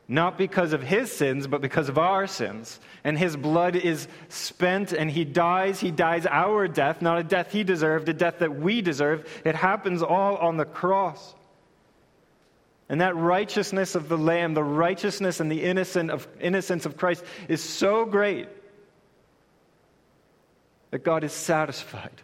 Not 0.06 0.38
because 0.38 0.72
of 0.72 0.82
his 0.82 1.10
sins, 1.10 1.48
but 1.48 1.60
because 1.60 1.88
of 1.88 1.98
our 1.98 2.28
sins. 2.28 2.78
And 3.02 3.18
his 3.18 3.36
blood 3.36 3.74
is 3.74 4.06
spent 4.28 4.92
and 4.92 5.10
he 5.10 5.24
dies. 5.24 5.80
He 5.80 5.90
dies 5.90 6.26
our 6.26 6.68
death, 6.68 7.02
not 7.02 7.18
a 7.18 7.24
death 7.24 7.50
he 7.50 7.64
deserved, 7.64 8.08
a 8.08 8.12
death 8.12 8.38
that 8.38 8.54
we 8.54 8.82
deserve. 8.82 9.28
It 9.44 9.56
happens 9.56 10.02
all 10.02 10.36
on 10.36 10.56
the 10.56 10.64
cross. 10.64 11.34
And 12.88 13.00
that 13.00 13.16
righteousness 13.16 13.96
of 13.96 14.08
the 14.08 14.18
Lamb, 14.18 14.54
the 14.54 14.62
righteousness 14.62 15.40
and 15.40 15.50
the 15.50 15.64
of, 15.64 16.28
innocence 16.40 16.86
of 16.86 16.96
Christ 16.96 17.24
is 17.48 17.62
so 17.62 18.04
great 18.04 18.46
that 20.90 21.02
God 21.02 21.24
is 21.24 21.32
satisfied 21.32 22.22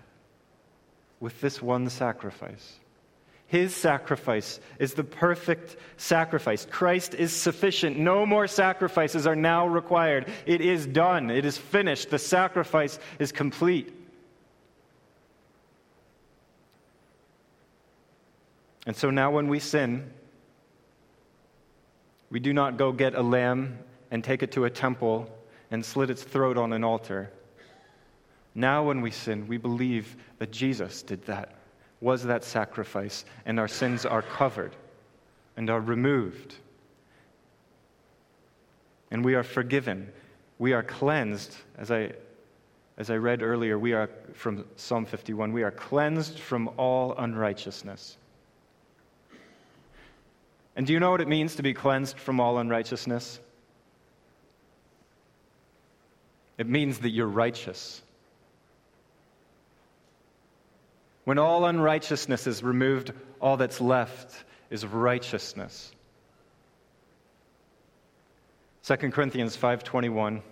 with 1.18 1.40
this 1.40 1.60
one 1.60 1.88
sacrifice. 1.88 2.79
His 3.50 3.74
sacrifice 3.74 4.60
is 4.78 4.94
the 4.94 5.02
perfect 5.02 5.76
sacrifice. 5.96 6.68
Christ 6.70 7.14
is 7.14 7.32
sufficient. 7.32 7.98
No 7.98 8.24
more 8.24 8.46
sacrifices 8.46 9.26
are 9.26 9.34
now 9.34 9.66
required. 9.66 10.30
It 10.46 10.60
is 10.60 10.86
done. 10.86 11.30
It 11.30 11.44
is 11.44 11.58
finished. 11.58 12.10
The 12.10 12.18
sacrifice 12.20 13.00
is 13.18 13.32
complete. 13.32 13.92
And 18.86 18.94
so 18.94 19.10
now, 19.10 19.32
when 19.32 19.48
we 19.48 19.58
sin, 19.58 20.12
we 22.30 22.38
do 22.38 22.52
not 22.52 22.76
go 22.76 22.92
get 22.92 23.16
a 23.16 23.22
lamb 23.22 23.80
and 24.12 24.22
take 24.22 24.44
it 24.44 24.52
to 24.52 24.64
a 24.64 24.70
temple 24.70 25.28
and 25.72 25.84
slit 25.84 26.08
its 26.08 26.22
throat 26.22 26.56
on 26.56 26.72
an 26.72 26.84
altar. 26.84 27.32
Now, 28.54 28.84
when 28.84 29.00
we 29.00 29.10
sin, 29.10 29.48
we 29.48 29.56
believe 29.56 30.16
that 30.38 30.52
Jesus 30.52 31.02
did 31.02 31.26
that 31.26 31.59
was 32.00 32.24
that 32.24 32.44
sacrifice, 32.44 33.24
and 33.44 33.60
our 33.60 33.68
sins 33.68 34.06
are 34.06 34.22
covered 34.22 34.74
and 35.56 35.68
are 35.68 35.80
removed. 35.80 36.56
and 39.10 39.24
we 39.24 39.34
are 39.34 39.42
forgiven. 39.42 40.12
We 40.58 40.72
are 40.72 40.82
cleansed, 40.82 41.56
as 41.78 41.90
I, 41.90 42.12
as 42.96 43.10
I 43.10 43.16
read 43.16 43.42
earlier, 43.42 43.78
we 43.78 43.92
are 43.92 44.08
from 44.34 44.64
Psalm 44.76 45.04
51, 45.04 45.52
we 45.52 45.62
are 45.62 45.70
cleansed 45.70 46.38
from 46.38 46.70
all 46.76 47.14
unrighteousness. 47.16 48.16
And 50.76 50.86
do 50.86 50.92
you 50.92 51.00
know 51.00 51.10
what 51.10 51.20
it 51.20 51.28
means 51.28 51.56
to 51.56 51.62
be 51.62 51.74
cleansed 51.74 52.18
from 52.18 52.40
all 52.40 52.58
unrighteousness? 52.58 53.40
It 56.58 56.68
means 56.68 56.98
that 56.98 57.10
you're 57.10 57.26
righteous. 57.26 58.02
When 61.24 61.38
all 61.38 61.66
unrighteousness 61.66 62.46
is 62.46 62.62
removed, 62.62 63.12
all 63.40 63.56
that's 63.56 63.80
left 63.80 64.44
is 64.70 64.86
righteousness. 64.86 65.92
2 68.82 68.96
Corinthians 69.12 69.56
5:21 69.56 70.42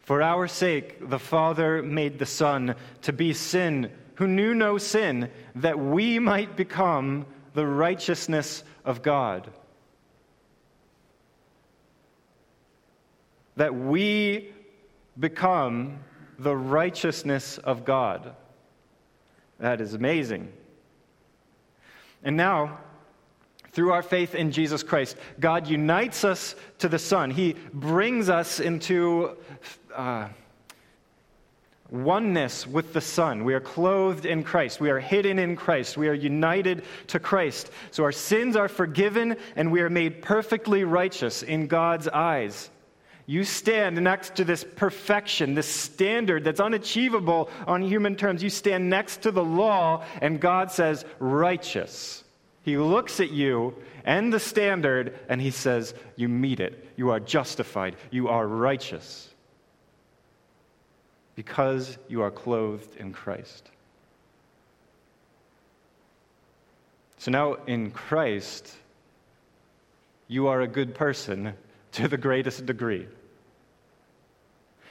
For 0.00 0.22
our 0.22 0.48
sake 0.48 1.08
the 1.08 1.18
Father 1.18 1.82
made 1.82 2.18
the 2.18 2.26
Son 2.26 2.74
to 3.02 3.12
be 3.12 3.32
sin 3.32 3.90
who 4.16 4.26
knew 4.26 4.54
no 4.54 4.76
sin 4.76 5.30
that 5.54 5.78
we 5.78 6.18
might 6.18 6.56
become 6.56 7.26
the 7.54 7.66
righteousness 7.66 8.62
of 8.84 9.02
God. 9.02 9.50
That 13.56 13.74
we 13.74 14.52
become 15.18 16.00
the 16.38 16.56
righteousness 16.56 17.58
of 17.58 17.84
God. 17.84 18.34
That 19.60 19.80
is 19.80 19.94
amazing. 19.94 20.52
And 22.22 22.36
now, 22.36 22.78
through 23.72 23.92
our 23.92 24.02
faith 24.02 24.34
in 24.34 24.50
Jesus 24.50 24.82
Christ, 24.82 25.16
God 25.38 25.66
unites 25.66 26.24
us 26.24 26.54
to 26.78 26.88
the 26.88 26.98
Son. 26.98 27.30
He 27.30 27.54
brings 27.72 28.28
us 28.28 28.58
into 28.58 29.36
uh, 29.94 30.28
oneness 31.90 32.66
with 32.66 32.92
the 32.92 33.00
Son. 33.00 33.44
We 33.44 33.54
are 33.54 33.60
clothed 33.60 34.26
in 34.26 34.42
Christ. 34.42 34.80
We 34.80 34.90
are 34.90 34.98
hidden 34.98 35.38
in 35.38 35.56
Christ. 35.56 35.96
We 35.96 36.08
are 36.08 36.14
united 36.14 36.84
to 37.08 37.20
Christ. 37.20 37.70
So 37.90 38.02
our 38.04 38.12
sins 38.12 38.56
are 38.56 38.68
forgiven 38.68 39.36
and 39.56 39.70
we 39.70 39.80
are 39.82 39.90
made 39.90 40.22
perfectly 40.22 40.84
righteous 40.84 41.42
in 41.42 41.66
God's 41.66 42.08
eyes. 42.08 42.70
You 43.30 43.44
stand 43.44 44.02
next 44.02 44.34
to 44.34 44.44
this 44.44 44.64
perfection, 44.64 45.54
this 45.54 45.68
standard 45.68 46.42
that's 46.42 46.58
unachievable 46.58 47.48
on 47.64 47.80
human 47.80 48.16
terms. 48.16 48.42
You 48.42 48.50
stand 48.50 48.90
next 48.90 49.22
to 49.22 49.30
the 49.30 49.44
law, 49.44 50.02
and 50.20 50.40
God 50.40 50.72
says, 50.72 51.04
righteous. 51.20 52.24
He 52.64 52.76
looks 52.76 53.20
at 53.20 53.30
you 53.30 53.76
and 54.04 54.32
the 54.32 54.40
standard, 54.40 55.16
and 55.28 55.40
he 55.40 55.52
says, 55.52 55.94
You 56.16 56.28
meet 56.28 56.58
it. 56.58 56.88
You 56.96 57.10
are 57.10 57.20
justified. 57.20 57.94
You 58.10 58.26
are 58.26 58.44
righteous. 58.44 59.30
Because 61.36 61.98
you 62.08 62.22
are 62.22 62.32
clothed 62.32 62.96
in 62.96 63.12
Christ. 63.12 63.70
So 67.18 67.30
now 67.30 67.58
in 67.68 67.92
Christ, 67.92 68.74
you 70.26 70.48
are 70.48 70.62
a 70.62 70.66
good 70.66 70.96
person 70.96 71.54
to 71.92 72.08
the 72.08 72.18
greatest 72.18 72.66
degree. 72.66 73.06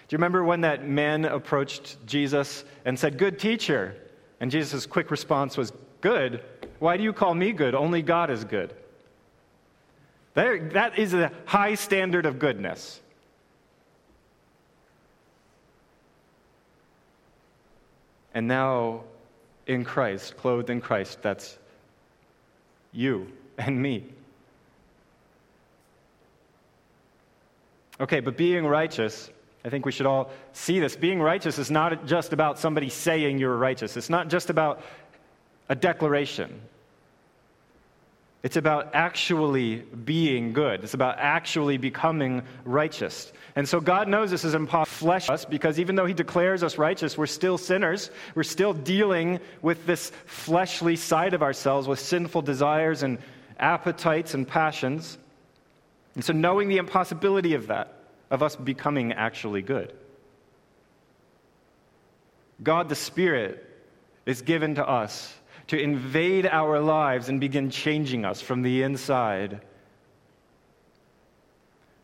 Do 0.10 0.16
you 0.16 0.18
remember 0.18 0.44
when 0.44 0.62
that 0.62 0.88
man 0.88 1.24
approached 1.24 2.04
Jesus 2.08 2.64
and 2.84 2.98
said, 2.98 3.20
Good 3.20 3.38
teacher? 3.38 3.96
And 4.40 4.50
Jesus' 4.50 4.88
quick 4.88 5.12
response 5.12 5.56
was, 5.56 5.72
Good? 6.02 6.44
Why 6.80 6.98
do 6.98 7.04
you 7.04 7.14
call 7.14 7.36
me 7.36 7.52
good? 7.52 7.76
Only 7.76 8.02
God 8.02 8.32
is 8.32 8.44
good. 8.44 8.74
There, 10.34 10.70
that 10.70 10.98
is 10.98 11.14
a 11.14 11.32
high 11.46 11.76
standard 11.76 12.26
of 12.26 12.40
goodness. 12.40 13.00
And 18.34 18.48
now, 18.48 19.04
in 19.68 19.84
Christ, 19.84 20.38
clothed 20.38 20.72
in 20.72 20.82
Christ, 20.82 21.22
that's 21.22 21.60
you 22.92 23.32
and 23.60 23.80
me. 23.80 24.06
Okay, 28.00 28.22
but 28.22 28.38
being 28.38 28.66
righteous, 28.66 29.30
I 29.64 29.70
think 29.70 29.86
we 29.86 29.92
should 29.92 30.06
all 30.06 30.32
see 30.54 30.80
this. 30.80 30.96
Being 30.96 31.22
righteous 31.22 31.60
is 31.60 31.70
not 31.70 32.06
just 32.06 32.34
about 32.34 32.60
somebody 32.60 32.90
saying 32.90 33.40
you're 33.40 33.58
righteous, 33.58 33.98
it's 33.98 34.10
not 34.10 34.30
just 34.30 34.50
about 34.50 34.82
a 35.68 35.76
declaration. 35.76 36.62
It's 38.42 38.56
about 38.56 38.92
actually 38.94 39.78
being 39.80 40.54
good. 40.54 40.82
It's 40.86 40.94
about 40.94 41.18
actually 41.20 41.78
becoming 41.78 42.42
righteous. 42.64 43.34
And 43.58 43.68
so 43.68 43.82
God 43.82 44.08
knows 44.08 44.32
this 44.32 44.46
is 44.46 44.54
impossible 44.54 45.08
flesh 45.08 45.30
us 45.30 45.44
because 45.44 45.78
even 45.78 45.96
though 45.96 46.06
He 46.06 46.14
declares 46.14 46.64
us 46.64 46.78
righteous, 46.78 47.18
we're 47.18 47.26
still 47.26 47.58
sinners. 47.58 48.12
We're 48.36 48.44
still 48.44 48.74
dealing 48.74 49.42
with 49.62 49.86
this 49.86 50.14
fleshly 50.26 50.96
side 50.96 51.34
of 51.34 51.44
ourselves 51.44 51.86
with 51.86 52.00
sinful 52.00 52.44
desires 52.44 53.04
and 53.04 53.18
appetites 53.60 54.34
and 54.34 54.48
passions. 54.48 55.18
And 56.16 56.24
so 56.24 56.32
knowing 56.32 56.70
the 56.70 56.78
impossibility 56.78 57.56
of 57.56 57.68
that, 57.68 57.99
of 58.30 58.44
us 58.44 58.56
becoming 58.56 59.14
actually 59.14 59.62
good, 59.62 59.94
God 62.62 62.90
the 62.90 62.96
Spirit 62.96 63.66
is 64.26 64.42
given 64.42 64.76
to 64.76 64.88
us 64.88 65.34
to 65.68 65.80
invade 65.80 66.46
our 66.46 66.80
lives 66.80 67.30
and 67.30 67.40
begin 67.40 67.70
changing 67.70 68.26
us 68.26 68.42
from 68.42 68.64
the 68.64 68.84
inside. 68.84 69.62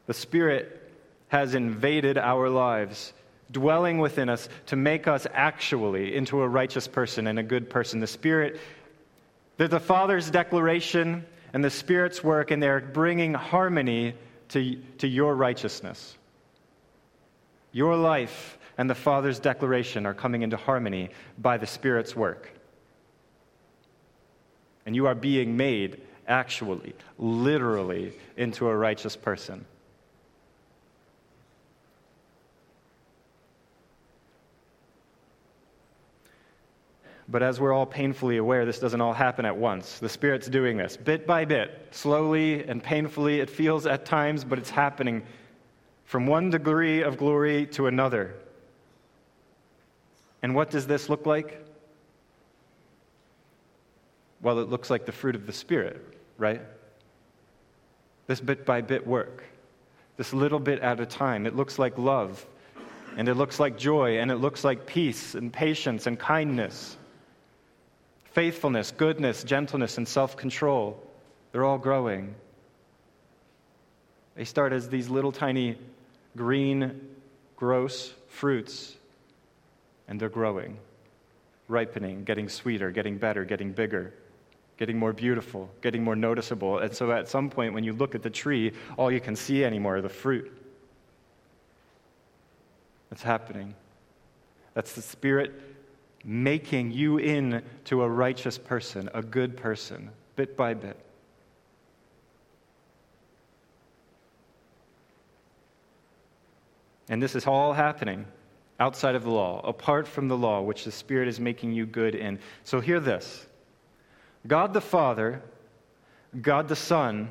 The 0.06 0.14
Spirit 0.14 0.92
has 1.30 1.56
invaded 1.56 2.18
our 2.18 2.48
lives, 2.50 3.12
dwelling 3.52 3.98
within 3.98 4.30
us 4.30 4.48
to 4.68 4.76
make 4.76 5.08
us 5.08 5.26
actually 5.34 6.16
into 6.16 6.42
a 6.42 6.48
righteous 6.48 6.88
person 6.88 7.28
and 7.28 7.40
a 7.40 7.44
good 7.44 7.70
person. 7.70 8.00
The 8.00 8.08
Spirit, 8.08 8.60
there's 9.58 9.72
the 9.72 9.80
Father's 9.80 10.30
declaration 10.30 11.26
and 11.54 11.64
the 11.64 11.72
Spirit's 11.72 12.24
work, 12.24 12.52
and 12.52 12.62
they're 12.62 12.82
bringing 12.82 13.34
harmony 13.34 14.14
to, 14.50 14.76
to 14.98 15.08
your 15.08 15.36
righteousness. 15.36 16.18
Your 17.72 17.96
life 17.96 18.58
and 18.78 18.90
the 18.90 18.96
Father's 18.96 19.40
declaration 19.40 20.06
are 20.06 20.14
coming 20.14 20.42
into 20.42 20.58
harmony 20.58 21.10
by 21.38 21.58
the 21.58 21.68
Spirit's 21.68 22.16
work 22.16 22.52
and 24.86 24.96
you 24.96 25.08
are 25.08 25.16
being 25.16 25.58
made 25.58 26.02
actually, 26.28 26.94
literally, 27.18 28.14
into 28.38 28.68
a 28.68 28.76
righteous 28.76 29.16
person. 29.16 29.66
But 37.28 37.42
as 37.42 37.60
we're 37.60 37.74
all 37.74 37.88
painfully 37.88 38.38
aware, 38.38 38.66
this 38.66 38.80
doesn't 38.80 39.02
all 39.02 39.14
happen 39.14 39.46
at 39.46 39.58
once. 39.58 39.98
The 39.98 40.10
Spirit's 40.10 40.48
doing 40.48 40.78
this 40.78 40.96
bit 40.96 41.26
by 41.26 41.46
bit, 41.46 41.88
slowly 41.92 42.64
and 42.64 42.84
painfully. 42.84 43.40
It 43.40 43.50
feels 43.50 43.88
at 43.88 44.06
times, 44.06 44.44
but 44.44 44.60
it's 44.60 44.70
happening 44.70 45.24
from 46.04 46.28
one 46.28 46.52
degree 46.52 47.02
of 47.02 47.18
glory 47.18 47.66
to 47.68 47.88
another. 47.88 48.36
And 50.44 50.54
what 50.54 50.70
does 50.70 50.86
this 50.86 51.10
look 51.10 51.26
like? 51.26 51.66
Well, 54.42 54.60
it 54.60 54.70
looks 54.70 54.92
like 54.92 55.08
the 55.08 55.12
fruit 55.12 55.36
of 55.36 55.48
the 55.48 55.54
Spirit, 55.54 56.06
right? 56.38 56.62
This 58.28 58.40
bit 58.40 58.64
by 58.64 58.82
bit 58.82 59.08
work, 59.08 59.44
this 60.18 60.32
little 60.32 60.60
bit 60.60 60.80
at 60.82 61.00
a 61.00 61.06
time. 61.08 61.48
It 61.48 61.56
looks 61.56 61.80
like 61.80 61.98
love, 61.98 62.46
and 63.18 63.28
it 63.28 63.34
looks 63.34 63.60
like 63.60 63.76
joy, 63.76 64.20
and 64.20 64.30
it 64.30 64.36
looks 64.36 64.64
like 64.64 64.86
peace, 64.86 65.34
and 65.34 65.52
patience, 65.52 66.06
and 66.06 66.20
kindness, 66.20 66.98
faithfulness, 68.36 68.92
goodness, 68.92 69.44
gentleness, 69.44 69.98
and 69.98 70.08
self 70.08 70.38
control. 70.38 71.02
They're 71.52 71.64
all 71.64 71.78
growing. 71.78 72.36
They 74.36 74.44
start 74.44 74.74
as 74.74 74.90
these 74.90 75.10
little 75.10 75.32
tiny 75.32 75.78
green, 76.36 77.00
gross 77.56 78.14
fruits, 78.28 78.98
and 80.10 80.20
they're 80.20 80.28
growing, 80.28 80.78
ripening, 81.70 82.26
getting 82.26 82.50
sweeter, 82.50 82.92
getting 82.92 83.18
better, 83.18 83.44
getting 83.46 83.72
bigger 83.72 84.14
getting 84.78 85.00
more 85.00 85.14
beautiful, 85.14 85.70
getting 85.82 86.04
more 86.04 86.18
noticeable. 86.18 86.80
And 86.80 86.94
so 86.94 87.10
at 87.10 87.30
some 87.30 87.50
point, 87.50 87.74
when 87.74 87.86
you 87.86 87.94
look 87.94 88.14
at 88.14 88.24
the 88.24 88.30
tree, 88.30 88.74
all 88.98 89.10
you 89.10 89.22
can 89.22 89.38
see 89.38 89.64
anymore 89.64 89.96
are 89.96 90.02
the 90.02 90.10
fruit. 90.10 90.52
That's 93.10 93.24
happening. 93.24 93.74
That's 94.74 94.92
the 94.92 95.02
Spirit 95.02 95.54
making 96.26 96.92
you 96.92 97.18
into 97.18 98.02
a 98.02 98.10
righteous 98.10 98.58
person, 98.58 99.10
a 99.14 99.22
good 99.22 99.56
person, 99.56 100.10
bit 100.36 100.58
by 100.58 100.74
bit. 100.74 100.98
And 107.08 107.22
this 107.22 107.36
is 107.36 107.46
all 107.46 107.74
happening 107.74 108.26
outside 108.80 109.14
of 109.14 109.24
the 109.24 109.30
law, 109.30 109.62
apart 109.64 110.08
from 110.08 110.28
the 110.28 110.36
law, 110.36 110.62
which 110.62 110.84
the 110.84 110.92
Spirit 110.92 111.28
is 111.28 111.40
making 111.40 111.72
you 111.72 111.86
good 111.86 112.16
in. 112.16 112.40
So 112.64 112.82
hear 112.82 113.00
this 113.00 113.46
God 114.48 114.74
the 114.74 114.82
Father, 114.82 115.44
God 116.42 116.68
the 116.68 116.76
Son, 116.76 117.30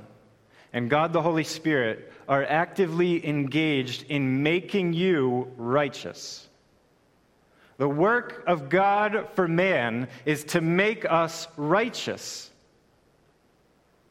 and 0.72 0.88
God 0.88 1.12
the 1.12 1.22
Holy 1.22 1.44
Spirit 1.44 2.12
are 2.28 2.44
actively 2.44 3.26
engaged 3.26 4.04
in 4.08 4.42
making 4.42 4.92
you 4.92 5.52
righteous. 5.56 6.48
The 7.76 7.88
work 7.88 8.44
of 8.46 8.68
God 8.68 9.28
for 9.34 9.48
man 9.48 10.08
is 10.24 10.44
to 10.44 10.60
make 10.60 11.04
us 11.04 11.48
righteous. 11.56 12.50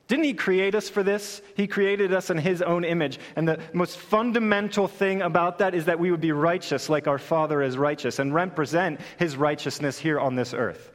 Didn't 0.07 0.25
He 0.25 0.33
create 0.33 0.75
us 0.75 0.89
for 0.89 1.01
this? 1.01 1.41
He 1.55 1.65
created 1.65 2.13
us 2.13 2.29
in 2.29 2.37
His 2.37 2.61
own 2.61 2.83
image. 2.83 3.19
And 3.35 3.47
the 3.47 3.59
most 3.71 3.97
fundamental 3.97 4.87
thing 4.87 5.21
about 5.21 5.59
that 5.59 5.73
is 5.73 5.85
that 5.85 5.99
we 5.99 6.11
would 6.11 6.21
be 6.21 6.33
righteous 6.33 6.89
like 6.89 7.07
our 7.07 7.17
Father 7.17 7.61
is 7.61 7.77
righteous 7.77 8.19
and 8.19 8.33
represent 8.33 8.99
His 9.17 9.37
righteousness 9.37 9.97
here 9.97 10.19
on 10.19 10.35
this 10.35 10.53
earth. 10.53 10.91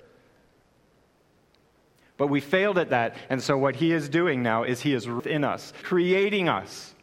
But 2.19 2.27
we 2.27 2.41
failed 2.41 2.79
at 2.79 2.91
that. 2.91 3.17
And 3.31 3.43
so, 3.43 3.57
what 3.57 3.77
He 3.77 3.93
is 3.93 4.11
doing 4.11 4.43
now 4.43 4.65
is 4.65 4.83
He 4.83 4.93
is 4.93 5.09
within 5.09 5.43
us, 5.43 5.73
creating 5.83 6.49
us, 6.49 6.95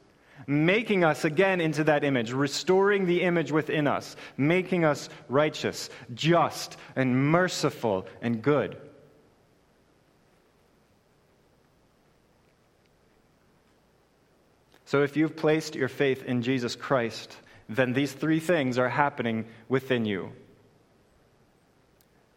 making 0.47 1.03
us 1.03 1.25
again 1.25 1.61
into 1.61 1.83
that 1.85 2.03
image, 2.03 2.31
restoring 2.31 3.05
the 3.05 3.21
image 3.21 3.51
within 3.51 3.87
us, 3.87 4.15
making 4.37 4.85
us 4.85 5.09
righteous, 5.29 5.89
just, 6.13 6.77
and 6.95 7.31
merciful 7.31 8.05
and 8.21 8.41
good. 8.41 8.77
So, 14.85 15.01
if 15.01 15.17
you've 15.17 15.35
placed 15.35 15.75
your 15.75 15.87
faith 15.87 16.23
in 16.23 16.41
Jesus 16.43 16.75
Christ, 16.75 17.35
then 17.67 17.93
these 17.93 18.13
three 18.13 18.39
things 18.39 18.77
are 18.77 18.89
happening 18.89 19.45
within 19.67 20.05
you. 20.05 20.31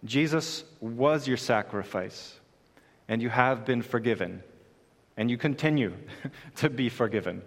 Jesus 0.05 0.65
was 0.81 1.29
your 1.29 1.37
sacrifice 1.37 2.39
and 3.09 3.23
you 3.23 3.31
have 3.31 3.65
been 3.65 3.83
forgiven, 3.83 4.43
and 5.17 5.31
you 5.31 5.39
continue 5.39 5.95
to 6.57 6.69
be 6.69 6.91
forgiven. 6.91 7.43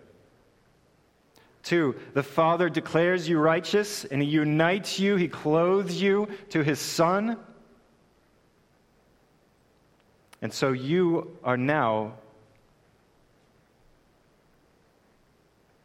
Two, 1.63 1.95
the 2.13 2.24
Father 2.24 2.69
declares 2.69 3.30
you 3.30 3.38
righteous, 3.39 4.06
and 4.06 4.21
He 4.21 4.28
unites 4.28 5.00
you, 5.00 5.15
He 5.15 5.28
clothes 5.28 6.02
you 6.02 6.28
to 6.50 6.63
His 6.63 6.80
Son. 6.80 7.38
And 10.41 10.52
so 10.52 10.71
you 10.71 11.38
are 11.43 11.58
now 11.58 12.13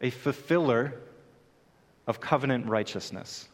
a 0.01 0.11
fulfiller 0.11 0.95
of 2.07 2.21
covenant 2.21 2.67
righteousness. 2.67 3.49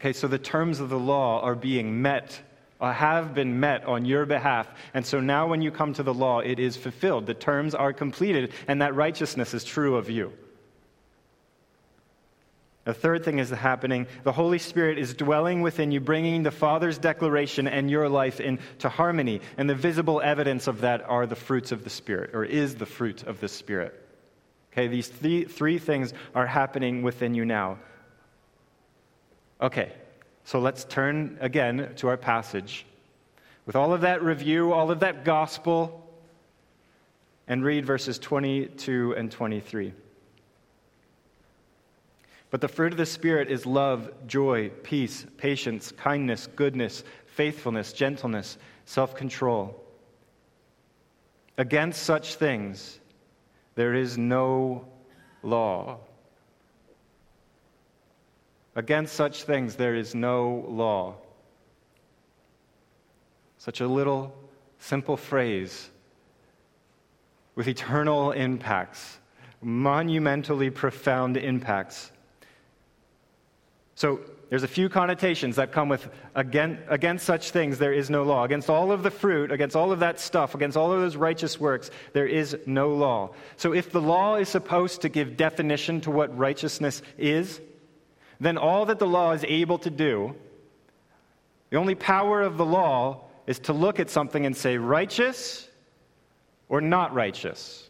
Okay, 0.00 0.12
so 0.12 0.26
the 0.26 0.38
terms 0.38 0.80
of 0.80 0.88
the 0.88 0.98
law 0.98 1.40
are 1.42 1.54
being 1.54 2.02
met 2.02 2.40
Uh, 2.82 2.92
have 2.92 3.32
been 3.32 3.60
met 3.60 3.84
on 3.84 4.04
your 4.04 4.26
behalf. 4.26 4.68
And 4.92 5.06
so 5.06 5.20
now, 5.20 5.46
when 5.46 5.62
you 5.62 5.70
come 5.70 5.92
to 5.94 6.02
the 6.02 6.12
law, 6.12 6.40
it 6.40 6.58
is 6.58 6.76
fulfilled. 6.76 7.26
The 7.26 7.32
terms 7.32 7.76
are 7.76 7.92
completed, 7.92 8.52
and 8.66 8.82
that 8.82 8.96
righteousness 8.96 9.54
is 9.54 9.62
true 9.62 9.94
of 9.94 10.10
you. 10.10 10.32
The 12.84 12.92
third 12.92 13.24
thing 13.24 13.38
is 13.38 13.50
happening 13.50 14.08
the 14.24 14.32
Holy 14.32 14.58
Spirit 14.58 14.98
is 14.98 15.14
dwelling 15.14 15.62
within 15.62 15.92
you, 15.92 16.00
bringing 16.00 16.42
the 16.42 16.50
Father's 16.50 16.98
declaration 16.98 17.68
and 17.68 17.88
your 17.88 18.08
life 18.08 18.40
into 18.40 18.88
harmony. 18.88 19.42
And 19.56 19.70
the 19.70 19.76
visible 19.76 20.20
evidence 20.20 20.66
of 20.66 20.80
that 20.80 21.08
are 21.08 21.28
the 21.28 21.36
fruits 21.36 21.70
of 21.70 21.84
the 21.84 21.90
Spirit, 21.90 22.30
or 22.34 22.44
is 22.44 22.74
the 22.74 22.86
fruit 22.86 23.22
of 23.22 23.38
the 23.38 23.48
Spirit. 23.48 23.94
Okay, 24.72 24.88
these 24.88 25.06
three, 25.06 25.44
three 25.44 25.78
things 25.78 26.12
are 26.34 26.48
happening 26.48 27.04
within 27.04 27.36
you 27.36 27.44
now. 27.44 27.78
Okay, 29.60 29.92
so 30.44 30.58
let's 30.58 30.84
turn 30.84 31.38
again 31.40 31.92
to 31.96 32.08
our 32.08 32.16
passage. 32.16 32.84
With 33.66 33.76
all 33.76 33.92
of 33.92 34.00
that 34.00 34.22
review, 34.22 34.72
all 34.72 34.90
of 34.90 35.00
that 35.00 35.24
gospel, 35.24 35.98
and 37.46 37.64
read 37.64 37.86
verses 37.86 38.18
22 38.18 39.14
and 39.16 39.30
23. 39.30 39.92
But 42.50 42.60
the 42.60 42.68
fruit 42.68 42.92
of 42.92 42.98
the 42.98 43.06
Spirit 43.06 43.50
is 43.50 43.64
love, 43.64 44.10
joy, 44.26 44.68
peace, 44.82 45.24
patience, 45.38 45.90
kindness, 45.92 46.48
goodness, 46.54 47.02
faithfulness, 47.26 47.92
gentleness, 47.92 48.58
self 48.84 49.14
control. 49.14 49.82
Against 51.56 52.02
such 52.02 52.34
things, 52.34 52.98
there 53.74 53.94
is 53.94 54.18
no 54.18 54.86
law. 55.42 56.00
Against 58.74 59.14
such 59.14 59.44
things 59.44 59.76
there 59.76 59.94
is 59.94 60.14
no 60.14 60.64
law. 60.68 61.16
Such 63.58 63.80
a 63.80 63.86
little, 63.86 64.34
simple 64.78 65.16
phrase 65.16 65.90
with 67.54 67.68
eternal 67.68 68.32
impacts, 68.32 69.18
monumentally 69.60 70.70
profound 70.70 71.36
impacts. 71.36 72.10
So, 73.94 74.20
there's 74.48 74.64
a 74.64 74.68
few 74.68 74.90
connotations 74.90 75.56
that 75.56 75.72
come 75.72 75.88
with 75.88 76.10
against, 76.34 76.82
against 76.88 77.24
such 77.24 77.52
things 77.52 77.78
there 77.78 77.94
is 77.94 78.10
no 78.10 78.22
law. 78.22 78.44
Against 78.44 78.68
all 78.68 78.92
of 78.92 79.02
the 79.02 79.10
fruit, 79.10 79.50
against 79.50 79.74
all 79.74 79.92
of 79.92 80.00
that 80.00 80.20
stuff, 80.20 80.54
against 80.54 80.76
all 80.76 80.92
of 80.92 81.00
those 81.00 81.16
righteous 81.16 81.58
works, 81.58 81.90
there 82.12 82.26
is 82.26 82.54
no 82.66 82.90
law. 82.90 83.30
So 83.56 83.72
if 83.72 83.90
the 83.90 84.00
law 84.02 84.36
is 84.36 84.50
supposed 84.50 85.00
to 85.02 85.08
give 85.08 85.38
definition 85.38 86.02
to 86.02 86.10
what 86.10 86.36
righteousness 86.36 87.00
is, 87.16 87.62
then 88.42 88.58
all 88.58 88.86
that 88.86 88.98
the 88.98 89.06
law 89.06 89.32
is 89.32 89.44
able 89.44 89.78
to 89.78 89.90
do, 89.90 90.34
the 91.70 91.76
only 91.76 91.94
power 91.94 92.42
of 92.42 92.56
the 92.56 92.64
law 92.64 93.24
is 93.46 93.60
to 93.60 93.72
look 93.72 94.00
at 94.00 94.10
something 94.10 94.44
and 94.44 94.56
say, 94.56 94.76
righteous 94.76 95.68
or 96.68 96.80
not 96.80 97.14
righteous. 97.14 97.88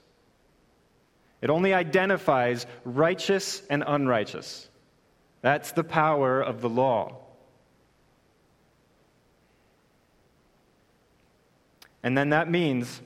It 1.41 1.51
only 1.51 1.73
identifies 1.73 2.67
righteous 2.85 3.63
and 3.71 3.83
unrighteous. 3.87 4.69
That's 5.41 5.73
the 5.73 5.85
power 5.85 6.41
of 6.41 6.61
the 6.61 6.69
law. 6.69 7.17
And 12.03 12.17
then 12.17 12.31
that 12.31 12.51
means, 12.51 13.01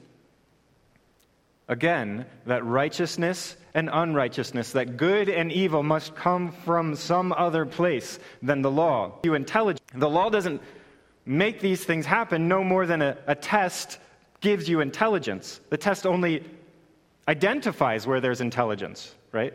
again, 1.68 2.26
that 2.46 2.64
righteousness 2.64 3.56
and 3.74 3.90
unrighteousness, 3.92 4.72
that 4.72 4.96
good 4.96 5.28
and 5.28 5.52
evil 5.52 5.82
must 5.82 6.14
come 6.14 6.52
from 6.52 6.94
some 6.94 7.32
other 7.32 7.66
place 7.66 8.18
than 8.42 8.62
the 8.62 8.70
law. 8.70 9.18
You 9.24 9.34
intelligent. 9.34 9.82
The 9.94 10.08
law 10.08 10.30
doesn't 10.30 10.62
make 11.24 11.60
these 11.60 11.84
things 11.84 12.06
happen 12.06 12.48
no 12.48 12.62
more 12.62 12.86
than 12.86 13.02
a, 13.02 13.16
a 13.26 13.34
test 13.34 13.98
gives 14.40 14.68
you 14.68 14.80
intelligence. 14.80 15.60
The 15.70 15.76
test 15.76 16.06
only 16.06 16.44
identifies 17.28 18.06
where 18.06 18.20
there's 18.20 18.40
intelligence, 18.40 19.14
right? 19.32 19.52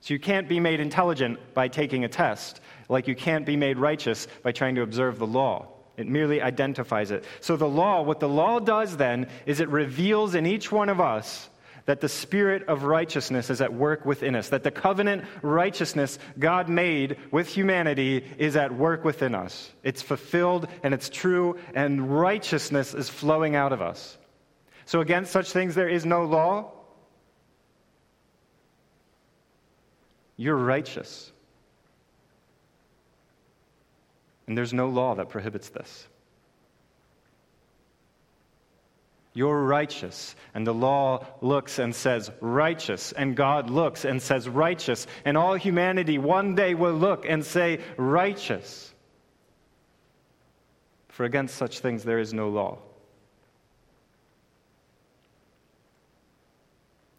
So 0.00 0.14
you 0.14 0.20
can't 0.20 0.48
be 0.48 0.60
made 0.60 0.78
intelligent 0.78 1.38
by 1.54 1.68
taking 1.68 2.04
a 2.04 2.08
test, 2.08 2.60
like 2.88 3.08
you 3.08 3.16
can't 3.16 3.44
be 3.44 3.56
made 3.56 3.78
righteous 3.78 4.28
by 4.42 4.52
trying 4.52 4.76
to 4.76 4.82
observe 4.82 5.18
the 5.18 5.26
law. 5.26 5.66
It 5.96 6.06
merely 6.06 6.42
identifies 6.42 7.10
it. 7.10 7.24
So 7.40 7.56
the 7.56 7.68
law, 7.68 8.02
what 8.02 8.20
the 8.20 8.28
law 8.28 8.58
does 8.58 8.96
then, 8.96 9.28
is 9.46 9.60
it 9.60 9.68
reveals 9.68 10.34
in 10.34 10.46
each 10.46 10.70
one 10.70 10.88
of 10.88 11.00
us 11.00 11.48
that 11.86 12.00
the 12.00 12.08
Spirit 12.08 12.64
of 12.68 12.82
righteousness 12.82 13.48
is 13.48 13.60
at 13.60 13.72
work 13.72 14.04
within 14.04 14.34
us, 14.34 14.48
that 14.48 14.64
the 14.64 14.70
covenant 14.70 15.24
righteousness 15.40 16.18
God 16.38 16.68
made 16.68 17.16
with 17.30 17.48
humanity 17.48 18.24
is 18.38 18.56
at 18.56 18.74
work 18.74 19.04
within 19.04 19.34
us. 19.34 19.70
It's 19.82 20.02
fulfilled 20.02 20.68
and 20.82 20.92
it's 20.92 21.08
true, 21.08 21.58
and 21.74 22.18
righteousness 22.18 22.92
is 22.92 23.08
flowing 23.08 23.54
out 23.54 23.72
of 23.72 23.80
us. 23.80 24.18
So, 24.84 25.00
against 25.00 25.32
such 25.32 25.50
things, 25.50 25.74
there 25.74 25.88
is 25.88 26.04
no 26.04 26.24
law. 26.24 26.72
You're 30.36 30.56
righteous. 30.56 31.32
And 34.46 34.56
there's 34.56 34.72
no 34.72 34.88
law 34.88 35.14
that 35.16 35.28
prohibits 35.28 35.68
this. 35.70 36.06
You're 39.34 39.64
righteous. 39.64 40.34
And 40.54 40.66
the 40.66 40.72
law 40.72 41.26
looks 41.42 41.78
and 41.78 41.94
says, 41.94 42.30
righteous. 42.40 43.12
And 43.12 43.36
God 43.36 43.68
looks 43.68 44.06
and 44.06 44.22
says, 44.22 44.48
righteous. 44.48 45.06
And 45.26 45.36
all 45.36 45.54
humanity 45.54 46.16
one 46.16 46.54
day 46.54 46.74
will 46.74 46.94
look 46.94 47.26
and 47.28 47.44
say, 47.44 47.80
righteous. 47.98 48.94
For 51.08 51.24
against 51.24 51.56
such 51.56 51.80
things 51.80 52.02
there 52.02 52.18
is 52.18 52.32
no 52.32 52.48
law. 52.48 52.78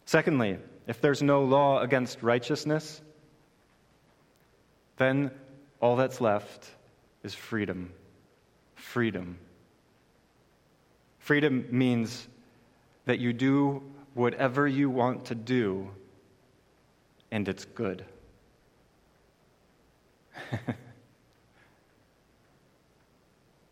Secondly, 0.06 0.58
if 0.88 1.02
there's 1.02 1.22
no 1.22 1.44
law 1.44 1.82
against 1.82 2.24
righteousness, 2.24 3.02
then 4.98 5.30
all 5.82 5.98
that's 5.98 6.22
left 6.22 6.68
is 7.28 7.36
freedom. 7.36 7.92
Freedom. 8.76 9.38
Freedom 11.20 11.68
means 11.70 12.26
that 13.06 13.20
you 13.20 13.34
do 13.34 13.84
whatever 14.14 14.66
you 14.66 14.90
want 14.90 15.26
to 15.26 15.36
do, 15.36 15.90
and 17.30 17.50
it's 17.50 17.66
good. 17.66 18.06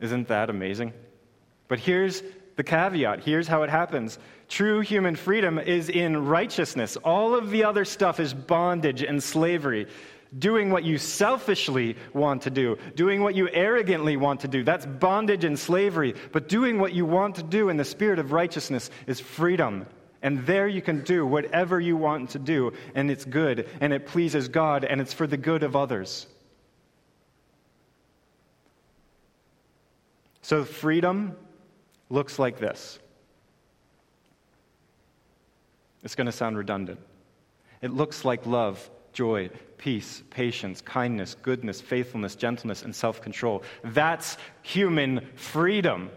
Isn't 0.02 0.28
that 0.28 0.50
amazing? 0.50 0.92
But 1.70 1.80
here's 1.80 2.22
the 2.58 2.64
caveat. 2.64 3.24
Here's 3.24 3.48
how 3.48 3.64
it 3.64 3.70
happens 3.70 4.20
true 4.50 4.82
human 4.82 5.16
freedom 5.16 5.58
is 5.58 5.88
in 5.90 6.28
righteousness. 6.28 6.98
All 6.98 7.34
of 7.34 7.50
the 7.52 7.64
other 7.64 7.86
stuff 7.86 8.20
is 8.20 8.34
bondage 8.34 9.02
and 9.02 9.24
slavery. 9.24 9.88
Doing 10.38 10.70
what 10.70 10.84
you 10.84 10.98
selfishly 10.98 11.96
want 12.14 12.42
to 12.42 12.50
do, 12.50 12.78
doing 12.96 13.22
what 13.22 13.36
you 13.36 13.48
arrogantly 13.50 14.18
want 14.18 14.42
to 14.42 14.48
do, 14.48 14.64
that's 14.64 14.86
bondage 14.86 15.46
and 15.46 15.58
slavery. 15.58 16.14
But 16.32 16.50
doing 16.50 16.80
what 16.80 16.94
you 16.94 17.06
want 17.06 17.36
to 17.36 17.44
do 17.44 17.70
in 17.70 17.78
the 17.78 17.86
spirit 17.86 18.20
of 18.20 18.32
righteousness 18.32 18.90
is 19.08 19.20
freedom. 19.20 19.86
And 20.22 20.46
there 20.46 20.68
you 20.68 20.82
can 20.82 21.04
do 21.04 21.26
whatever 21.26 21.80
you 21.80 21.96
want 21.96 22.32
to 22.32 22.40
do, 22.40 22.74
and 22.96 23.12
it's 23.12 23.26
good, 23.26 23.70
and 23.80 23.94
it 23.94 24.08
pleases 24.08 24.48
God, 24.48 24.84
and 24.84 25.00
it's 25.00 25.14
for 25.14 25.28
the 25.28 25.38
good 25.38 25.64
of 25.64 25.76
others. 25.76 26.28
So, 30.42 30.64
freedom 30.64 31.36
looks 32.10 32.38
like 32.40 32.60
this. 32.60 33.00
It's 36.04 36.16
going 36.16 36.26
to 36.26 36.32
sound 36.32 36.58
redundant. 36.58 37.00
It 37.82 37.92
looks 37.92 38.24
like 38.24 38.46
love, 38.46 38.90
joy, 39.16 39.50
peace, 39.78 40.22
patience, 40.30 40.82
kindness, 40.82 41.36
goodness, 41.42 41.82
faithfulness, 41.82 42.36
gentleness, 42.36 42.84
and 42.84 42.96
self 42.96 43.22
control. 43.22 43.64
That's 43.84 44.38
human 44.62 45.26
freedom. 45.36 46.12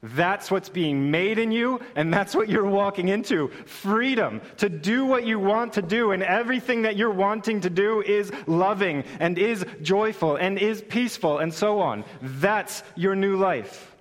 That's 0.00 0.48
what's 0.48 0.68
being 0.68 1.10
made 1.10 1.38
in 1.38 1.50
you, 1.50 1.80
and 1.96 2.14
that's 2.14 2.34
what 2.34 2.48
you're 2.48 2.64
walking 2.64 3.08
into. 3.08 3.48
Freedom 3.66 4.40
to 4.58 4.68
do 4.68 5.04
what 5.04 5.26
you 5.26 5.40
want 5.40 5.72
to 5.72 5.82
do, 5.82 6.12
and 6.12 6.22
everything 6.22 6.82
that 6.82 6.96
you're 6.96 7.10
wanting 7.10 7.60
to 7.62 7.70
do 7.70 8.00
is 8.02 8.30
loving, 8.46 9.04
and 9.18 9.38
is 9.38 9.66
joyful, 9.82 10.36
and 10.36 10.56
is 10.56 10.82
peaceful, 10.82 11.38
and 11.38 11.52
so 11.52 11.80
on. 11.80 12.04
That's 12.22 12.84
your 12.94 13.16
new 13.16 13.36
life. 13.36 13.92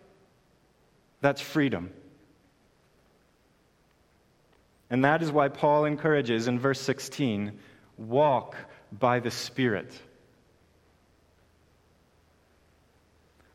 That's 1.22 1.42
freedom. 1.42 1.92
And 4.92 5.04
that 5.04 5.24
is 5.24 5.32
why 5.32 5.50
Paul 5.50 5.86
encourages 5.86 6.48
in 6.48 6.60
verse 6.60 6.80
16 6.80 7.58
walk 7.98 8.56
by 8.92 9.20
the 9.20 9.32
Spirit. 9.32 9.92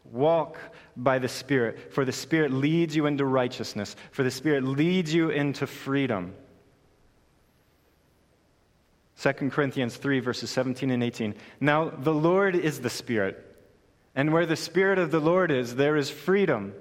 Walk 0.05 0.59
by 0.97 1.19
the 1.19 1.29
Spirit, 1.29 1.95
for 1.95 2.05
the 2.05 2.13
Spirit 2.13 2.53
leads 2.53 2.95
you 2.95 3.07
into 3.07 3.25
righteousness, 3.25 3.97
for 4.11 4.23
the 4.23 4.31
Spirit 4.31 4.65
leads 4.65 5.15
you 5.15 5.31
into 5.31 5.67
freedom. 5.67 6.35
2 9.23 9.33
Corinthians 9.51 9.97
3, 9.97 10.21
verses 10.21 10.51
17 10.51 10.91
and 10.91 11.03
18. 11.03 11.35
Now, 11.61 11.89
the 11.89 12.13
Lord 12.13 12.57
is 12.57 12.81
the 12.81 12.91
Spirit, 12.91 13.57
and 14.15 14.33
where 14.33 14.47
the 14.47 14.57
Spirit 14.57 14.99
of 14.99 15.11
the 15.11 15.21
Lord 15.21 15.51
is, 15.51 15.77
there 15.77 15.97
is 15.97 16.11
freedom. 16.11 16.75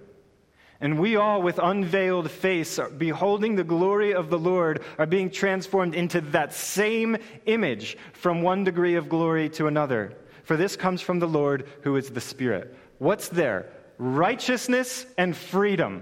And 0.81 0.99
we 0.99 1.15
all, 1.15 1.43
with 1.43 1.59
unveiled 1.59 2.31
face, 2.31 2.79
beholding 2.97 3.55
the 3.55 3.63
glory 3.63 4.15
of 4.15 4.31
the 4.31 4.39
Lord, 4.39 4.81
are 4.97 5.05
being 5.05 5.29
transformed 5.29 5.93
into 5.93 6.21
that 6.21 6.53
same 6.53 7.17
image 7.45 7.97
from 8.13 8.41
one 8.41 8.63
degree 8.63 8.95
of 8.95 9.07
glory 9.07 9.47
to 9.49 9.67
another. 9.67 10.17
For 10.43 10.57
this 10.57 10.75
comes 10.75 10.99
from 10.99 11.19
the 11.19 11.27
Lord 11.27 11.67
who 11.83 11.95
is 11.97 12.09
the 12.09 12.19
Spirit. 12.19 12.75
What's 12.97 13.29
there? 13.29 13.67
Righteousness 13.99 15.05
and 15.19 15.37
freedom. 15.37 16.01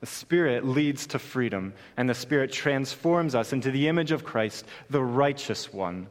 The 0.00 0.06
Spirit 0.06 0.66
leads 0.66 1.06
to 1.08 1.18
freedom, 1.18 1.72
and 1.96 2.10
the 2.10 2.14
Spirit 2.14 2.52
transforms 2.52 3.34
us 3.34 3.54
into 3.54 3.70
the 3.70 3.88
image 3.88 4.12
of 4.12 4.24
Christ, 4.24 4.66
the 4.90 5.02
righteous 5.02 5.72
one, 5.72 6.08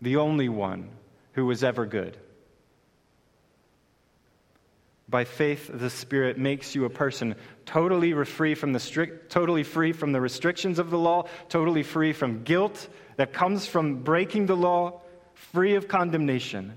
the 0.00 0.16
only 0.16 0.48
one 0.48 0.88
who 1.32 1.44
was 1.44 1.62
ever 1.62 1.84
good. 1.84 2.16
By 5.08 5.24
faith, 5.24 5.70
the 5.72 5.90
Spirit 5.90 6.36
makes 6.36 6.74
you 6.74 6.84
a 6.84 6.90
person 6.90 7.36
totally 7.64 8.12
free 8.24 8.54
from 8.54 8.72
the 8.72 8.80
strict, 8.80 9.30
totally 9.30 9.62
free 9.62 9.92
from 9.92 10.12
the 10.12 10.20
restrictions 10.20 10.80
of 10.80 10.90
the 10.90 10.98
law, 10.98 11.28
totally 11.48 11.84
free 11.84 12.12
from 12.12 12.42
guilt 12.42 12.88
that 13.16 13.32
comes 13.32 13.66
from 13.66 14.02
breaking 14.02 14.46
the 14.46 14.56
law, 14.56 15.00
free 15.34 15.76
of 15.76 15.86
condemnation. 15.86 16.76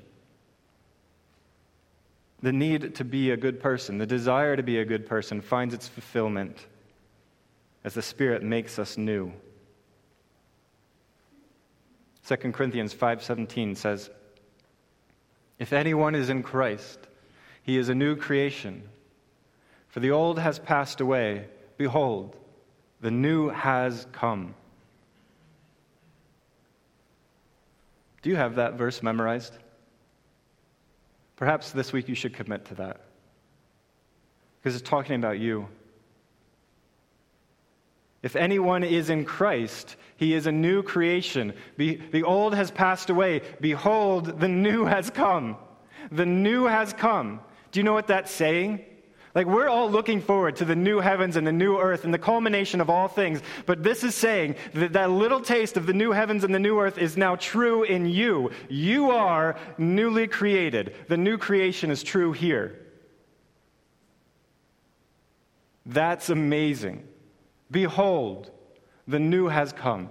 The 2.42 2.54
need 2.54 2.96
to 2.96 3.04
be 3.04 3.32
a 3.32 3.38
good 3.38 3.60
person, 3.60 3.98
the 3.98 4.06
desire 4.06 4.56
to 4.56 4.64
be 4.64 4.78
a 4.78 4.86
good 4.86 5.08
person, 5.08 5.42
finds 5.42 5.74
its 5.74 5.88
fulfillment 5.88 6.68
as 7.84 7.96
the 7.96 8.02
Spirit 8.02 8.44
makes 8.44 8.78
us 8.78 8.98
new. 8.98 9.34
2 12.26 12.54
Corinthians 12.54 12.94
5:17 12.94 13.76
says, 13.76 14.12
"If 15.58 15.74
anyone 15.74 16.14
is 16.14 16.30
in 16.30 16.44
Christ, 16.44 17.09
he 17.70 17.78
is 17.78 17.90
a 17.90 17.94
new 17.94 18.16
creation. 18.16 18.82
For 19.90 20.00
the 20.00 20.10
old 20.10 20.40
has 20.40 20.58
passed 20.58 21.02
away. 21.02 21.46
Behold, 21.78 22.36
the 23.00 23.12
new 23.12 23.50
has 23.50 24.08
come. 24.12 24.56
Do 28.24 28.32
you 28.32 28.38
have 28.38 28.56
that 28.56 28.74
verse 28.74 29.04
memorized? 29.04 29.54
Perhaps 31.36 31.72
this 31.72 31.94
week 31.94 32.10
you 32.10 32.16
should 32.16 32.34
commit 32.34 32.66
to 32.66 32.76
that. 32.76 33.02
Because 34.60 34.76
it's 34.76 34.90
talking 34.90 35.18
about 35.18 35.38
you. 35.38 35.68
If 38.24 38.36
anyone 38.36 38.84
is 38.84 39.12
in 39.12 39.26
Christ, 39.26 39.96
he 40.18 40.34
is 40.34 40.48
a 40.48 40.52
new 40.52 40.82
creation. 40.82 41.54
Be, 41.78 41.98
the 41.98 42.24
old 42.24 42.56
has 42.56 42.72
passed 42.72 43.12
away. 43.12 43.44
Behold, 43.62 44.40
the 44.40 44.48
new 44.48 44.86
has 44.86 45.12
come. 45.12 45.56
The 46.12 46.26
new 46.26 46.66
has 46.66 46.94
come. 46.94 47.42
Do 47.72 47.80
you 47.80 47.84
know 47.84 47.94
what 47.94 48.08
that's 48.08 48.32
saying? 48.32 48.86
Like, 49.36 49.46
we're 49.46 49.70
all 49.70 49.90
looking 49.90 50.22
forward 50.22 50.56
to 50.56 50.66
the 50.66 50.76
new 50.76 51.00
heavens 51.00 51.36
and 51.36 51.46
the 51.46 51.52
new 51.52 51.78
earth 51.78 52.04
and 52.04 52.14
the 52.14 52.18
culmination 52.18 52.82
of 52.82 52.90
all 52.90 53.08
things. 53.08 53.42
But 53.68 53.84
this 53.84 54.04
is 54.04 54.16
saying 54.16 54.56
that 54.74 54.94
that 54.94 55.12
little 55.12 55.40
taste 55.40 55.78
of 55.78 55.86
the 55.86 55.94
new 55.94 56.12
heavens 56.12 56.44
and 56.44 56.54
the 56.54 56.60
new 56.60 56.80
earth 56.80 56.98
is 56.98 57.16
now 57.16 57.36
true 57.36 57.84
in 57.84 58.08
you. 58.08 58.50
You 58.70 59.12
are 59.12 59.56
newly 59.78 60.28
created. 60.28 60.96
The 61.08 61.18
new 61.18 61.38
creation 61.38 61.92
is 61.92 62.02
true 62.02 62.32
here. 62.32 62.80
That's 65.86 66.30
amazing. 66.30 67.08
Behold, 67.70 68.52
the 69.08 69.20
new 69.20 69.48
has 69.48 69.72
come. 69.74 70.10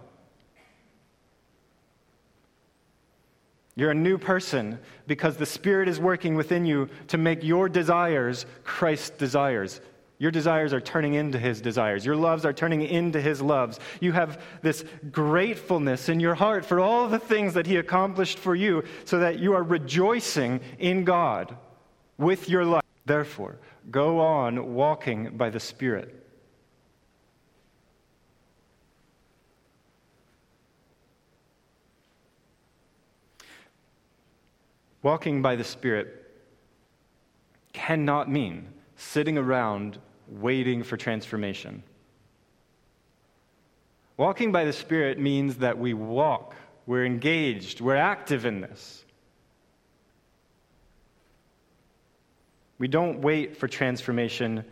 You're 3.78 3.92
a 3.92 3.94
new 3.94 4.18
person 4.18 4.80
because 5.06 5.36
the 5.36 5.46
Spirit 5.46 5.86
is 5.86 6.00
working 6.00 6.34
within 6.34 6.66
you 6.66 6.88
to 7.06 7.16
make 7.16 7.44
your 7.44 7.68
desires 7.68 8.44
Christ's 8.64 9.10
desires. 9.10 9.80
Your 10.18 10.32
desires 10.32 10.72
are 10.72 10.80
turning 10.80 11.14
into 11.14 11.38
His 11.38 11.60
desires. 11.60 12.04
Your 12.04 12.16
loves 12.16 12.44
are 12.44 12.52
turning 12.52 12.82
into 12.82 13.20
His 13.20 13.40
loves. 13.40 13.78
You 14.00 14.10
have 14.10 14.42
this 14.62 14.84
gratefulness 15.12 16.08
in 16.08 16.18
your 16.18 16.34
heart 16.34 16.64
for 16.64 16.80
all 16.80 17.06
the 17.06 17.20
things 17.20 17.54
that 17.54 17.68
He 17.68 17.76
accomplished 17.76 18.40
for 18.40 18.56
you 18.56 18.82
so 19.04 19.20
that 19.20 19.38
you 19.38 19.52
are 19.52 19.62
rejoicing 19.62 20.58
in 20.80 21.04
God 21.04 21.56
with 22.16 22.48
your 22.48 22.64
life. 22.64 22.82
Therefore, 23.06 23.60
go 23.92 24.18
on 24.18 24.74
walking 24.74 25.36
by 25.36 25.50
the 25.50 25.60
Spirit. 25.60 26.17
Walking 35.08 35.40
by 35.40 35.56
the 35.56 35.64
Spirit 35.64 36.22
cannot 37.72 38.30
mean 38.30 38.68
sitting 38.96 39.38
around 39.38 39.98
waiting 40.28 40.82
for 40.82 40.98
transformation. 40.98 41.82
Walking 44.18 44.52
by 44.52 44.66
the 44.66 44.72
Spirit 44.74 45.18
means 45.18 45.56
that 45.56 45.78
we 45.78 45.94
walk, 45.94 46.54
we're 46.84 47.06
engaged, 47.06 47.80
we're 47.80 47.96
active 47.96 48.44
in 48.44 48.60
this. 48.60 49.02
We 52.78 52.86
don't 52.86 53.22
wait 53.22 53.56
for 53.56 53.66
transformation. 53.66 54.62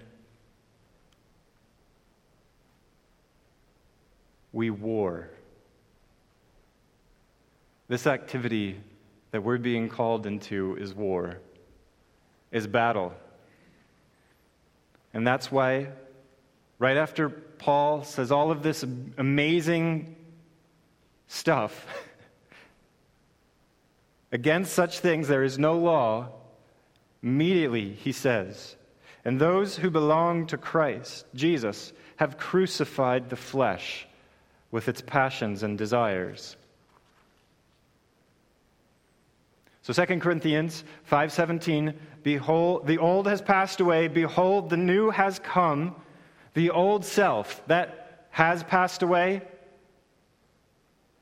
We 4.53 4.69
war. 4.69 5.31
This 7.89 8.07
activity 8.07 8.83
that 9.31 9.43
we're 9.43 9.59
being 9.59 9.89
called 9.89 10.27
into 10.27 10.77
is 10.77 10.95
war, 10.95 11.39
is 12.53 12.67
battle. 12.67 13.13
And 15.13 15.27
that's 15.27 15.51
why, 15.51 15.89
right 16.79 16.97
after 16.97 17.29
Paul 17.29 18.05
says 18.05 18.31
all 18.31 18.51
of 18.51 18.63
this 18.63 18.83
amazing 18.83 20.15
stuff, 21.29 21.87
against 24.33 24.73
such 24.73 25.01
things 25.01 25.29
there 25.29 25.45
is 25.45 25.59
no 25.59 25.79
law, 25.79 26.29
immediately 27.23 27.93
he 27.93 28.13
says, 28.13 28.77
and 29.25 29.41
those 29.41 29.77
who 29.77 29.91
belong 29.91 30.47
to 30.47 30.57
Christ, 30.57 31.27
Jesus, 31.35 31.93
have 32.17 32.39
crucified 32.39 33.29
the 33.29 33.37
flesh 33.37 34.07
with 34.71 34.89
its 34.89 35.01
passions 35.01 35.63
and 35.63 35.77
desires. 35.77 36.57
So 39.87 39.93
2 39.93 40.19
Corinthians 40.19 40.83
5:17, 41.09 41.95
behold 42.25 42.89
the 42.89 42.99
old 42.99 43.29
has 43.29 43.41
passed 43.41 43.79
away, 43.79 44.09
behold 44.09 44.69
the 44.69 44.77
new 44.77 45.11
has 45.11 45.39
come. 45.39 45.95
The 46.55 46.71
old 46.71 47.05
self 47.05 47.65
that 47.69 48.27
has 48.31 48.65
passed 48.65 49.05
away, 49.05 49.43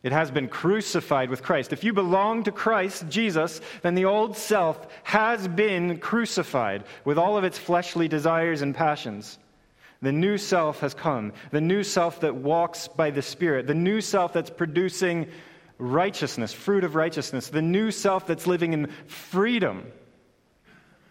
it 0.02 0.12
has 0.12 0.30
been 0.30 0.48
crucified 0.48 1.28
with 1.28 1.42
Christ. 1.42 1.74
If 1.74 1.84
you 1.84 1.92
belong 1.92 2.42
to 2.44 2.52
Christ 2.52 3.06
Jesus, 3.10 3.60
then 3.82 3.94
the 3.94 4.06
old 4.06 4.34
self 4.34 4.86
has 5.02 5.46
been 5.46 5.98
crucified 5.98 6.84
with 7.04 7.18
all 7.18 7.36
of 7.36 7.44
its 7.44 7.58
fleshly 7.58 8.08
desires 8.08 8.62
and 8.62 8.74
passions. 8.74 9.38
The 10.00 10.10
new 10.10 10.38
self 10.38 10.80
has 10.80 10.94
come, 10.94 11.34
the 11.50 11.60
new 11.60 11.82
self 11.82 12.18
that 12.20 12.34
walks 12.34 12.88
by 12.88 13.10
the 13.10 13.20
Spirit, 13.20 13.66
the 13.66 13.74
new 13.74 14.00
self 14.00 14.32
that's 14.32 14.48
producing 14.48 15.26
righteousness, 15.78 16.52
fruit 16.52 16.84
of 16.84 16.94
righteousness, 16.94 17.48
the 17.48 17.62
new 17.62 17.90
self 17.90 18.26
that's 18.26 18.46
living 18.46 18.72
in 18.72 18.88
freedom. 19.06 19.90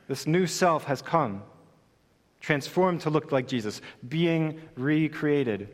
This 0.08 0.28
new 0.28 0.48
self 0.48 0.86
has 0.86 1.02
come, 1.02 1.44
transformed 2.42 3.02
to 3.02 3.10
look 3.10 3.32
like 3.32 3.48
Jesus, 3.48 3.82
being 4.08 4.60
recreated. 4.76 5.70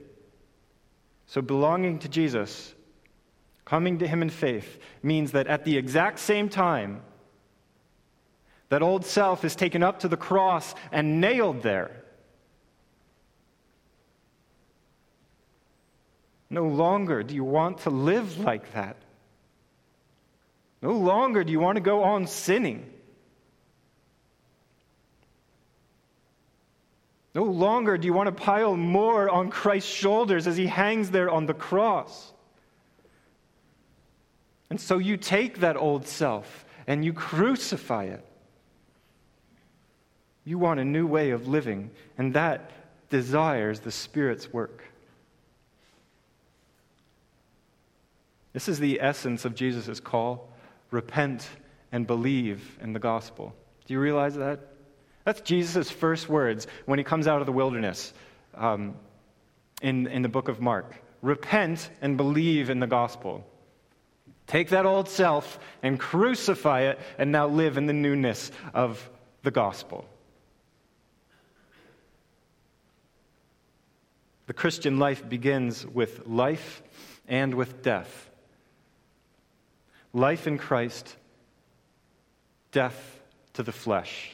So, 1.25 1.41
belonging 1.41 1.99
to 1.99 2.09
Jesus, 2.09 2.73
coming 3.65 3.99
to 3.99 4.07
Him 4.07 4.21
in 4.21 4.29
faith, 4.29 4.79
means 5.03 5.31
that 5.33 5.47
at 5.47 5.65
the 5.65 5.77
exact 5.77 6.19
same 6.19 6.49
time, 6.49 7.01
that 8.69 8.83
old 8.83 9.05
self 9.05 9.43
is 9.43 9.55
taken 9.55 9.83
up 9.83 9.99
to 9.99 10.07
the 10.07 10.17
cross 10.17 10.75
and 10.91 11.19
nailed 11.19 11.63
there. 11.63 11.98
No 16.49 16.65
longer 16.67 17.23
do 17.23 17.35
you 17.35 17.43
want 17.43 17.79
to 17.79 17.89
live 17.89 18.39
like 18.39 18.73
that. 18.73 18.97
No 20.81 20.93
longer 20.93 21.43
do 21.43 21.51
you 21.51 21.59
want 21.59 21.75
to 21.75 21.81
go 21.81 22.03
on 22.03 22.25
sinning. 22.25 22.89
No 27.35 27.43
longer 27.43 27.97
do 27.97 28.07
you 28.07 28.13
want 28.13 28.27
to 28.27 28.43
pile 28.43 28.75
more 28.75 29.29
on 29.29 29.49
Christ's 29.51 29.91
shoulders 29.91 30.47
as 30.47 30.57
he 30.57 30.65
hangs 30.65 31.11
there 31.11 31.29
on 31.29 31.45
the 31.45 31.53
cross. 31.53 32.33
And 34.69 34.81
so 34.81 34.97
you 34.97 35.17
take 35.17 35.59
that 35.59 35.77
old 35.77 36.07
self 36.07 36.65
and 36.87 37.05
you 37.05 37.13
crucify 37.13 38.05
it. 38.05 38.25
You 40.43 40.57
want 40.57 40.79
a 40.79 40.85
new 40.85 41.05
way 41.05 41.29
of 41.29 41.47
living, 41.47 41.91
and 42.17 42.33
that 42.33 42.71
desires 43.09 43.81
the 43.81 43.91
Spirit's 43.91 44.51
work. 44.51 44.83
This 48.59 48.67
is 48.67 48.79
the 48.79 48.99
essence 48.99 49.45
of 49.45 49.55
Jesus' 49.55 50.01
call 50.01 50.49
repent 50.91 51.47
and 51.93 52.05
believe 52.05 52.77
in 52.81 52.91
the 52.91 52.99
gospel. 52.99 53.55
Do 53.85 53.93
you 53.93 54.01
realize 54.01 54.35
that? 54.35 54.59
That's 55.23 55.39
Jesus' 55.39 55.89
first 55.89 56.27
words 56.27 56.67
when 56.85 56.99
he 56.99 57.05
comes 57.05 57.25
out 57.25 57.39
of 57.39 57.45
the 57.45 57.53
wilderness 57.53 58.13
um, 58.55 58.95
in, 59.81 60.07
in 60.07 60.23
the 60.23 60.27
book 60.27 60.49
of 60.49 60.59
Mark. 60.59 60.93
Repent 61.21 61.89
and 62.01 62.17
believe 62.17 62.69
in 62.69 62.81
the 62.81 62.85
gospel. 62.85 63.47
Take 64.45 64.71
that 64.71 64.85
old 64.85 65.07
self 65.07 65.57
and 65.81 65.97
crucify 65.97 66.81
it, 66.81 66.99
and 67.17 67.31
now 67.31 67.47
live 67.47 67.77
in 67.77 67.85
the 67.85 67.93
newness 67.93 68.51
of 68.73 69.09
the 69.41 69.51
gospel. 69.51 70.05
The 74.47 74.53
Christian 74.53 74.99
life 74.99 75.29
begins 75.29 75.87
with 75.87 76.27
life 76.27 76.83
and 77.25 77.55
with 77.55 77.81
death 77.81 78.28
life 80.13 80.47
in 80.47 80.57
Christ, 80.57 81.15
death 82.71 83.19
to 83.53 83.63
the 83.63 83.71
flesh. 83.71 84.31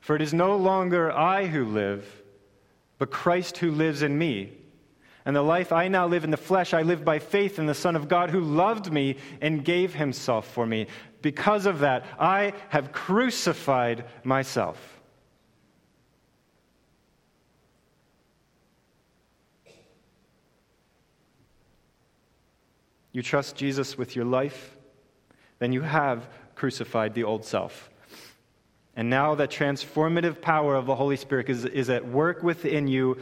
For 0.00 0.16
it 0.16 0.22
is 0.22 0.34
no 0.34 0.56
longer 0.56 1.12
I 1.12 1.46
who 1.46 1.64
live, 1.64 2.06
but 2.98 3.10
Christ 3.10 3.58
who 3.58 3.70
lives 3.70 4.02
in 4.02 4.18
me. 4.18 4.52
And 5.24 5.36
the 5.36 5.42
life 5.42 5.72
I 5.72 5.88
now 5.88 6.06
live 6.06 6.24
in 6.24 6.30
the 6.30 6.36
flesh, 6.36 6.74
I 6.74 6.82
live 6.82 7.04
by 7.04 7.20
faith 7.20 7.58
in 7.58 7.66
the 7.66 7.74
Son 7.74 7.94
of 7.94 8.08
God 8.08 8.30
who 8.30 8.40
loved 8.40 8.92
me 8.92 9.16
and 9.40 9.64
gave 9.64 9.94
himself 9.94 10.48
for 10.48 10.66
me. 10.66 10.88
Because 11.20 11.66
of 11.66 11.80
that, 11.80 12.04
I 12.18 12.54
have 12.70 12.92
crucified 12.92 14.04
myself. 14.24 15.01
You 23.12 23.22
trust 23.22 23.56
Jesus 23.56 23.96
with 23.96 24.16
your 24.16 24.24
life, 24.24 24.76
then 25.58 25.72
you 25.72 25.82
have 25.82 26.28
crucified 26.54 27.14
the 27.14 27.24
old 27.24 27.44
self. 27.44 27.90
And 28.96 29.08
now 29.08 29.34
that 29.36 29.50
transformative 29.50 30.40
power 30.40 30.74
of 30.74 30.86
the 30.86 30.94
Holy 30.94 31.16
Spirit 31.16 31.48
is, 31.48 31.64
is 31.64 31.88
at 31.88 32.06
work 32.06 32.42
within 32.42 32.88
you, 32.88 33.18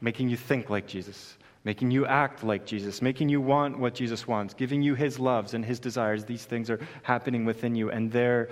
making 0.00 0.28
you 0.28 0.36
think 0.36 0.70
like 0.70 0.86
Jesus, 0.86 1.36
making 1.64 1.90
you 1.90 2.06
act 2.06 2.44
like 2.44 2.66
Jesus, 2.66 3.02
making 3.02 3.28
you 3.28 3.40
want 3.40 3.78
what 3.78 3.94
Jesus 3.94 4.26
wants, 4.26 4.54
giving 4.54 4.82
you 4.82 4.94
his 4.94 5.18
loves 5.18 5.54
and 5.54 5.64
his 5.64 5.80
desires. 5.80 6.24
These 6.24 6.44
things 6.44 6.70
are 6.70 6.80
happening 7.02 7.44
within 7.44 7.74
you, 7.74 7.90
and 7.90 8.12
there 8.12 8.48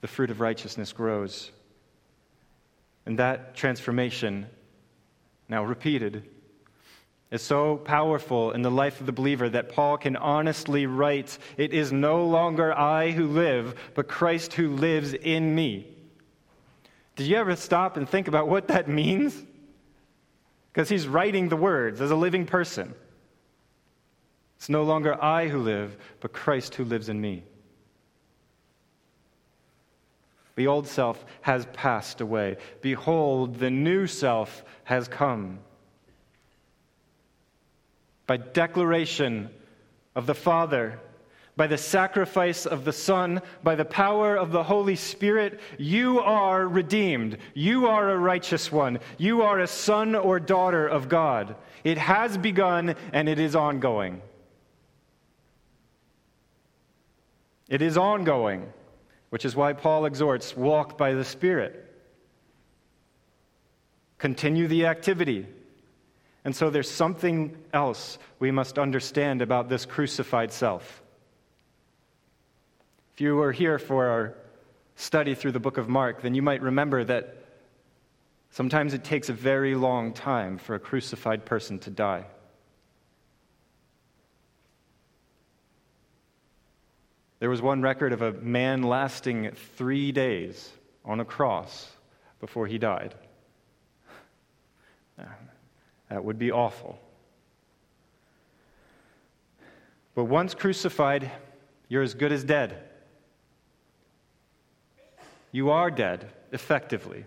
the 0.00 0.08
fruit 0.08 0.30
of 0.30 0.40
righteousness 0.40 0.92
grows. 0.92 1.50
And 3.04 3.18
that 3.18 3.56
transformation, 3.56 4.46
now 5.48 5.64
repeated, 5.64 6.28
is 7.32 7.40
so 7.40 7.78
powerful 7.78 8.52
in 8.52 8.60
the 8.60 8.70
life 8.70 9.00
of 9.00 9.06
the 9.06 9.12
believer 9.12 9.48
that 9.48 9.70
Paul 9.70 9.96
can 9.96 10.16
honestly 10.16 10.84
write, 10.84 11.38
It 11.56 11.72
is 11.72 11.90
no 11.90 12.26
longer 12.26 12.78
I 12.78 13.10
who 13.10 13.26
live, 13.26 13.74
but 13.94 14.06
Christ 14.06 14.52
who 14.52 14.68
lives 14.68 15.14
in 15.14 15.54
me. 15.54 15.86
Did 17.16 17.26
you 17.26 17.36
ever 17.36 17.56
stop 17.56 17.96
and 17.96 18.06
think 18.06 18.28
about 18.28 18.48
what 18.48 18.68
that 18.68 18.86
means? 19.02 19.34
Because 20.72 20.90
he's 20.90 21.08
writing 21.08 21.48
the 21.48 21.56
words 21.56 22.02
as 22.02 22.10
a 22.10 22.16
living 22.16 22.44
person. 22.44 22.94
It's 24.58 24.68
no 24.68 24.82
longer 24.82 25.20
I 25.20 25.48
who 25.48 25.58
live, 25.58 25.96
but 26.20 26.34
Christ 26.34 26.74
who 26.74 26.84
lives 26.84 27.08
in 27.08 27.18
me. 27.18 27.44
The 30.54 30.66
old 30.66 30.86
self 30.86 31.24
has 31.40 31.64
passed 31.72 32.20
away. 32.20 32.58
Behold, 32.82 33.54
the 33.58 33.70
new 33.70 34.06
self 34.06 34.64
has 34.84 35.08
come 35.08 35.60
by 38.26 38.36
declaration 38.36 39.50
of 40.14 40.26
the 40.26 40.34
Father, 40.34 41.00
by 41.56 41.66
the 41.66 41.78
sacrifice 41.78 42.64
of 42.64 42.84
the 42.84 42.92
Son, 42.92 43.42
by 43.62 43.74
the 43.74 43.84
power 43.84 44.36
of 44.36 44.52
the 44.52 44.62
Holy 44.62 44.96
Spirit, 44.96 45.60
you 45.78 46.20
are 46.20 46.66
redeemed. 46.66 47.38
You 47.54 47.88
are 47.88 48.10
a 48.10 48.18
righteous 48.18 48.72
one. 48.72 49.00
You 49.18 49.42
are 49.42 49.60
a 49.60 49.66
son 49.66 50.14
or 50.14 50.40
daughter 50.40 50.86
of 50.86 51.08
God. 51.08 51.56
It 51.84 51.98
has 51.98 52.38
begun 52.38 52.94
and 53.12 53.28
it 53.28 53.38
is 53.38 53.54
ongoing. 53.54 54.22
It 57.68 57.82
is 57.82 57.96
ongoing, 57.96 58.70
which 59.30 59.44
is 59.44 59.56
why 59.56 59.72
Paul 59.72 60.04
exhorts 60.04 60.56
walk 60.56 60.98
by 60.98 61.14
the 61.14 61.24
Spirit. 61.24 61.90
Continue 64.18 64.68
the 64.68 64.86
activity. 64.86 65.46
And 66.44 66.54
so 66.56 66.70
there's 66.70 66.90
something 66.90 67.56
else 67.72 68.18
we 68.38 68.50
must 68.50 68.78
understand 68.78 69.42
about 69.42 69.68
this 69.68 69.86
crucified 69.86 70.52
self. 70.52 71.02
If 73.14 73.20
you 73.20 73.36
were 73.36 73.52
here 73.52 73.78
for 73.78 74.08
our 74.08 74.34
study 74.96 75.34
through 75.34 75.52
the 75.52 75.60
book 75.60 75.78
of 75.78 75.88
Mark, 75.88 76.22
then 76.22 76.34
you 76.34 76.42
might 76.42 76.62
remember 76.62 77.04
that 77.04 77.36
sometimes 78.50 78.94
it 78.94 79.04
takes 79.04 79.28
a 79.28 79.32
very 79.32 79.74
long 79.74 80.12
time 80.12 80.58
for 80.58 80.74
a 80.74 80.80
crucified 80.80 81.44
person 81.44 81.78
to 81.80 81.90
die. 81.90 82.24
There 87.38 87.50
was 87.50 87.60
one 87.60 87.82
record 87.82 88.12
of 88.12 88.22
a 88.22 88.32
man 88.32 88.82
lasting 88.82 89.50
three 89.76 90.12
days 90.12 90.70
on 91.04 91.18
a 91.18 91.24
cross 91.24 91.90
before 92.40 92.66
he 92.66 92.78
died. 92.78 93.14
That 96.12 96.26
would 96.26 96.38
be 96.38 96.52
awful. 96.52 96.98
But 100.14 100.24
once 100.24 100.52
crucified, 100.52 101.30
you're 101.88 102.02
as 102.02 102.12
good 102.12 102.32
as 102.32 102.44
dead. 102.44 102.76
You 105.52 105.70
are 105.70 105.90
dead, 105.90 106.28
effectively. 106.52 107.24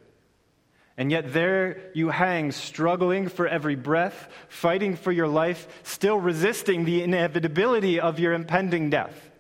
And 0.98 1.10
yet 1.10 1.34
there 1.34 1.90
you 1.96 2.10
hang, 2.10 2.52
struggling 2.52 3.28
for 3.28 3.48
every 3.48 3.74
breath, 3.76 4.30
fighting 4.50 4.96
for 4.96 5.12
your 5.12 5.28
life, 5.28 5.68
still 5.82 6.20
resisting 6.20 6.86
the 6.86 7.02
inevitability 7.02 8.00
of 8.00 8.20
your 8.20 8.34
impending 8.34 8.92
death. 8.92 9.32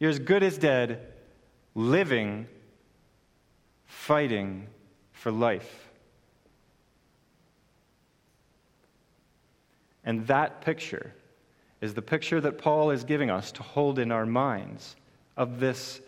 You're 0.00 0.10
as 0.10 0.18
good 0.18 0.42
as 0.42 0.58
dead, 0.58 1.12
living, 1.76 2.48
fighting 3.86 4.66
for 5.12 5.30
life. 5.30 5.83
And 10.04 10.26
that 10.26 10.60
picture 10.60 11.14
is 11.80 11.94
the 11.94 12.02
picture 12.02 12.40
that 12.40 12.58
Paul 12.58 12.90
is 12.90 13.04
giving 13.04 13.30
us 13.30 13.52
to 13.52 13.62
hold 13.62 13.98
in 13.98 14.12
our 14.12 14.26
minds 14.26 14.96
of 15.36 15.60
this 15.60 16.00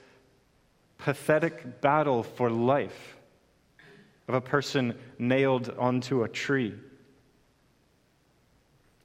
pathetic 0.98 1.80
battle 1.80 2.22
for 2.22 2.50
life 2.50 3.16
of 4.28 4.34
a 4.34 4.40
person 4.40 4.94
nailed 5.18 5.74
onto 5.78 6.24
a 6.24 6.28
tree. 6.28 6.74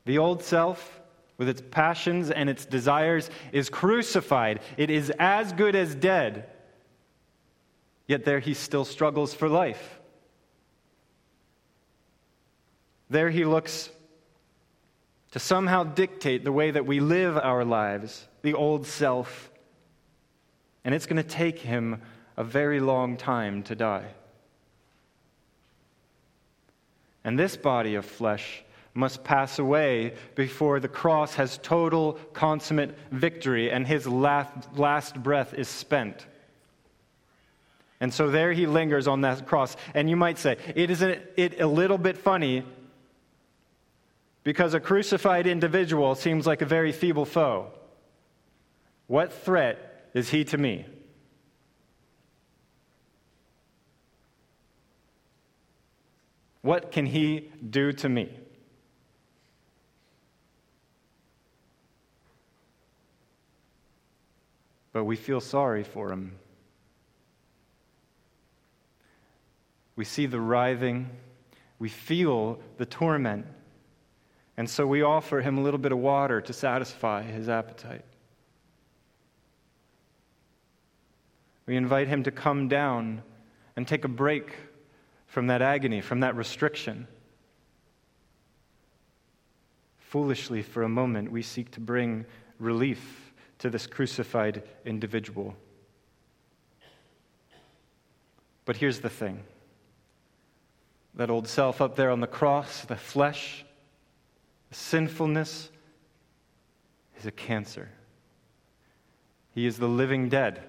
The 0.05 0.17
old 0.17 0.43
self, 0.43 0.99
with 1.37 1.47
its 1.47 1.61
passions 1.71 2.31
and 2.31 2.49
its 2.49 2.65
desires, 2.65 3.29
is 3.51 3.69
crucified. 3.69 4.61
It 4.77 4.89
is 4.89 5.11
as 5.19 5.53
good 5.53 5.75
as 5.75 5.93
dead. 5.93 6.49
Yet 8.07 8.25
there 8.25 8.39
he 8.39 8.53
still 8.53 8.85
struggles 8.85 9.33
for 9.33 9.47
life. 9.47 9.99
There 13.09 13.29
he 13.29 13.45
looks 13.45 13.89
to 15.31 15.39
somehow 15.39 15.83
dictate 15.83 16.43
the 16.43 16.51
way 16.51 16.71
that 16.71 16.85
we 16.85 16.99
live 16.99 17.37
our 17.37 17.63
lives, 17.63 18.27
the 18.41 18.53
old 18.53 18.85
self. 18.85 19.49
And 20.83 20.93
it's 20.93 21.05
going 21.05 21.21
to 21.21 21.27
take 21.27 21.59
him 21.59 22.01
a 22.37 22.43
very 22.43 22.79
long 22.79 23.17
time 23.17 23.63
to 23.63 23.75
die. 23.75 24.07
And 27.23 27.37
this 27.37 27.55
body 27.55 27.95
of 27.95 28.05
flesh 28.05 28.63
must 28.93 29.23
pass 29.23 29.57
away 29.59 30.15
before 30.35 30.79
the 30.79 30.87
cross 30.87 31.35
has 31.35 31.57
total, 31.59 32.13
consummate 32.33 32.97
victory 33.11 33.71
and 33.71 33.87
his 33.87 34.05
last, 34.05 34.51
last 34.75 35.15
breath 35.21 35.53
is 35.53 35.69
spent. 35.69 36.25
And 38.01 38.13
so 38.13 38.31
there 38.31 38.51
he 38.51 38.65
lingers 38.65 39.07
on 39.07 39.21
that 39.21 39.45
cross. 39.45 39.77
And 39.93 40.09
you 40.09 40.15
might 40.15 40.39
say, 40.39 40.57
it 40.75 40.89
is 40.89 41.03
a, 41.03 41.21
it 41.39 41.61
a 41.61 41.67
little 41.67 41.99
bit 41.99 42.17
funny 42.17 42.63
because 44.43 44.73
a 44.73 44.79
crucified 44.79 45.45
individual 45.45 46.15
seems 46.15 46.47
like 46.47 46.61
a 46.61 46.65
very 46.65 46.91
feeble 46.91 47.25
foe. 47.25 47.67
What 49.07 49.31
threat 49.31 50.09
is 50.13 50.29
he 50.29 50.43
to 50.45 50.57
me? 50.57 50.85
What 56.61 56.91
can 56.91 57.05
he 57.05 57.51
do 57.69 57.91
to 57.93 58.09
me? 58.09 58.29
But 64.93 65.05
we 65.05 65.15
feel 65.15 65.39
sorry 65.39 65.83
for 65.83 66.11
him. 66.11 66.33
We 69.95 70.05
see 70.05 70.25
the 70.25 70.39
writhing, 70.39 71.09
we 71.79 71.89
feel 71.89 72.59
the 72.77 72.85
torment, 72.85 73.45
and 74.61 74.69
so 74.69 74.85
we 74.85 75.01
offer 75.01 75.41
him 75.41 75.57
a 75.57 75.61
little 75.63 75.79
bit 75.79 75.91
of 75.91 75.97
water 75.97 76.39
to 76.39 76.53
satisfy 76.53 77.23
his 77.23 77.49
appetite. 77.49 78.05
We 81.65 81.75
invite 81.75 82.07
him 82.07 82.21
to 82.25 82.31
come 82.31 82.67
down 82.67 83.23
and 83.75 83.87
take 83.87 84.05
a 84.05 84.07
break 84.07 84.55
from 85.25 85.47
that 85.47 85.63
agony, 85.63 85.99
from 85.99 86.19
that 86.19 86.35
restriction. 86.35 87.07
Foolishly, 89.97 90.61
for 90.61 90.83
a 90.83 90.89
moment, 90.89 91.31
we 91.31 91.41
seek 91.41 91.71
to 91.71 91.79
bring 91.79 92.27
relief 92.59 93.33
to 93.57 93.71
this 93.71 93.87
crucified 93.87 94.61
individual. 94.85 95.55
But 98.65 98.77
here's 98.77 98.99
the 98.99 99.09
thing 99.09 99.43
that 101.15 101.31
old 101.31 101.47
self 101.47 101.81
up 101.81 101.95
there 101.95 102.11
on 102.11 102.19
the 102.19 102.27
cross, 102.27 102.85
the 102.85 102.95
flesh, 102.95 103.65
sinfulness, 104.71 105.69
is 107.19 107.25
a 107.25 107.31
cancer. 107.31 107.89
He 109.53 109.65
is 109.65 109.77
the 109.77 109.87
living 109.87 110.29
dead. 110.29 110.61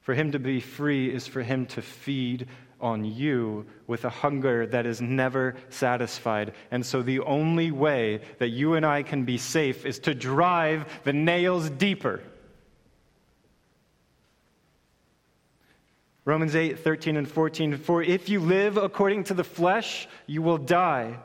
For 0.00 0.12
him 0.12 0.32
to 0.32 0.38
be 0.38 0.60
free 0.60 1.10
is 1.12 1.26
for 1.26 1.42
him 1.42 1.64
to 1.66 1.80
feed 1.80 2.46
on 2.80 3.04
you 3.04 3.64
with 3.86 4.04
a 4.04 4.10
hunger 4.10 4.66
that 4.66 4.84
is 4.84 5.00
never 5.00 5.56
satisfied. 5.70 6.52
And 6.70 6.84
so 6.84 7.00
the 7.00 7.20
only 7.20 7.70
way 7.70 8.20
that 8.38 8.50
you 8.50 8.74
and 8.74 8.84
I 8.84 9.02
can 9.02 9.24
be 9.24 9.38
safe 9.38 9.86
is 9.86 9.98
to 10.00 10.14
drive 10.14 10.84
the 11.04 11.14
nails 11.14 11.70
deeper. 11.70 12.22
Romans 16.24 16.56
8, 16.56 16.78
13 16.78 17.16
and 17.16 17.28
14. 17.28 17.76
For 17.76 18.02
if 18.02 18.28
you 18.28 18.40
live 18.40 18.76
according 18.76 19.24
to 19.24 19.34
the 19.34 19.44
flesh, 19.44 20.08
you 20.26 20.40
will 20.40 20.58
die. 20.58 21.18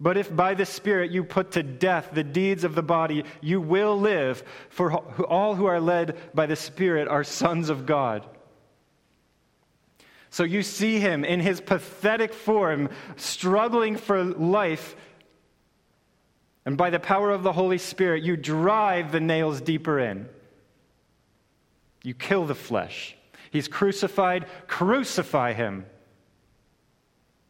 But 0.00 0.16
if 0.16 0.34
by 0.34 0.54
the 0.54 0.66
Spirit 0.66 1.12
you 1.12 1.22
put 1.22 1.52
to 1.52 1.62
death 1.62 2.10
the 2.12 2.24
deeds 2.24 2.64
of 2.64 2.74
the 2.74 2.82
body, 2.82 3.24
you 3.40 3.60
will 3.60 3.96
live. 3.98 4.42
For 4.70 4.92
all 5.24 5.54
who 5.54 5.66
are 5.66 5.80
led 5.80 6.18
by 6.34 6.46
the 6.46 6.56
Spirit 6.56 7.06
are 7.06 7.22
sons 7.22 7.68
of 7.68 7.86
God. 7.86 8.26
So 10.30 10.42
you 10.42 10.62
see 10.62 10.98
him 10.98 11.24
in 11.24 11.38
his 11.38 11.60
pathetic 11.60 12.34
form, 12.34 12.88
struggling 13.16 13.96
for 13.96 14.24
life. 14.24 14.96
And 16.64 16.76
by 16.76 16.90
the 16.90 16.98
power 16.98 17.30
of 17.30 17.44
the 17.44 17.52
Holy 17.52 17.78
Spirit, 17.78 18.24
you 18.24 18.36
drive 18.36 19.12
the 19.12 19.20
nails 19.20 19.60
deeper 19.60 20.00
in. 20.00 20.28
You 22.02 22.14
kill 22.14 22.46
the 22.46 22.56
flesh. 22.56 23.14
He's 23.52 23.68
crucified. 23.68 24.46
Crucify 24.66 25.52
him. 25.52 25.84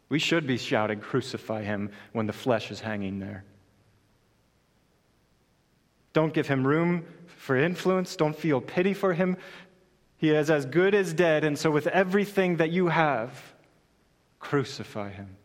We 0.08 0.18
should 0.18 0.48
be 0.48 0.58
shouting, 0.58 0.98
Crucify 0.98 1.62
him, 1.62 1.90
when 2.12 2.26
the 2.26 2.32
flesh 2.32 2.72
is 2.72 2.80
hanging 2.80 3.20
there. 3.20 3.44
Don't 6.12 6.34
give 6.34 6.48
him 6.48 6.66
room 6.66 7.06
for 7.36 7.56
influence. 7.56 8.16
Don't 8.16 8.36
feel 8.36 8.60
pity 8.60 8.94
for 8.94 9.14
him. 9.14 9.36
He 10.16 10.30
is 10.30 10.50
as 10.50 10.66
good 10.66 10.94
as 10.94 11.14
dead, 11.14 11.44
and 11.44 11.56
so 11.56 11.70
with 11.70 11.86
everything 11.86 12.56
that 12.56 12.70
you 12.70 12.88
have, 12.88 13.40
crucify 14.40 15.10
him. 15.10 15.36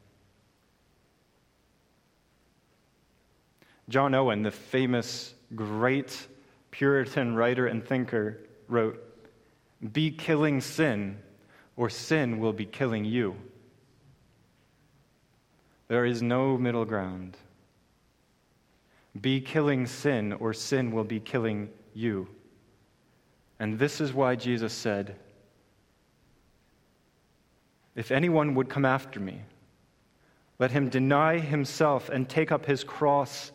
John 3.89 4.16
Owen, 4.16 4.41
the 4.41 4.51
famous 4.51 5.36
great 5.55 6.28
Puritan 6.72 7.36
writer 7.36 7.68
and 7.68 7.86
thinker, 7.86 8.39
wrote 8.68 9.07
Be 9.91 10.11
killing 10.11 10.61
sin, 10.61 11.17
or 11.75 11.89
sin 11.89 12.39
will 12.39 12.53
be 12.53 12.65
killing 12.65 13.05
you. 13.05 13.36
There 15.88 16.05
is 16.05 16.21
no 16.21 16.57
middle 16.57 16.86
ground. 16.86 17.38
Be 19.19 19.39
killing 19.41 19.86
sin, 19.86 20.34
or 20.34 20.53
sin 20.53 20.91
will 20.91 21.03
be 21.03 21.19
killing 21.19 21.69
you. 21.93 22.28
And 23.59 23.80
this 23.80 24.01
is 24.01 24.13
why 24.13 24.36
Jesus 24.36 24.73
said, 24.73 25.15
If 27.95 28.11
anyone 28.11 28.55
would 28.55 28.69
come 28.69 28.86
after 28.86 29.19
me, 29.19 29.41
let 30.59 30.71
him 30.71 30.89
deny 30.89 31.39
himself 31.39 32.09
and 32.09 32.28
take 32.28 32.51
up 32.51 32.65
his 32.65 32.84
cross 32.84 33.51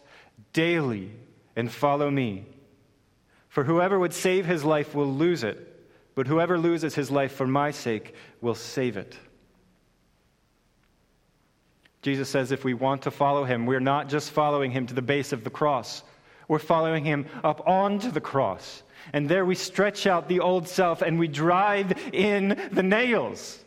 daily 0.52 1.10
and 1.56 1.70
follow 1.70 2.10
me. 2.10 2.46
For 3.48 3.64
whoever 3.64 3.98
would 3.98 4.14
save 4.14 4.46
his 4.46 4.64
life 4.64 4.94
will 4.94 5.12
lose 5.12 5.44
it, 5.44 5.71
but 6.14 6.26
whoever 6.26 6.58
loses 6.58 6.94
his 6.94 7.10
life 7.10 7.32
for 7.32 7.46
my 7.46 7.70
sake 7.70 8.14
will 8.40 8.54
save 8.54 8.96
it. 8.96 9.16
Jesus 12.02 12.28
says 12.28 12.50
if 12.50 12.64
we 12.64 12.74
want 12.74 13.02
to 13.02 13.10
follow 13.10 13.44
him, 13.44 13.64
we're 13.64 13.80
not 13.80 14.08
just 14.08 14.32
following 14.32 14.70
him 14.72 14.86
to 14.86 14.94
the 14.94 15.02
base 15.02 15.32
of 15.32 15.44
the 15.44 15.50
cross, 15.50 16.02
we're 16.48 16.58
following 16.58 17.04
him 17.04 17.26
up 17.44 17.66
onto 17.66 18.10
the 18.10 18.20
cross. 18.20 18.82
And 19.12 19.28
there 19.28 19.44
we 19.44 19.54
stretch 19.54 20.06
out 20.06 20.28
the 20.28 20.40
old 20.40 20.68
self 20.68 21.02
and 21.02 21.18
we 21.18 21.28
drive 21.28 21.92
in 22.12 22.60
the 22.72 22.82
nails. 22.82 23.58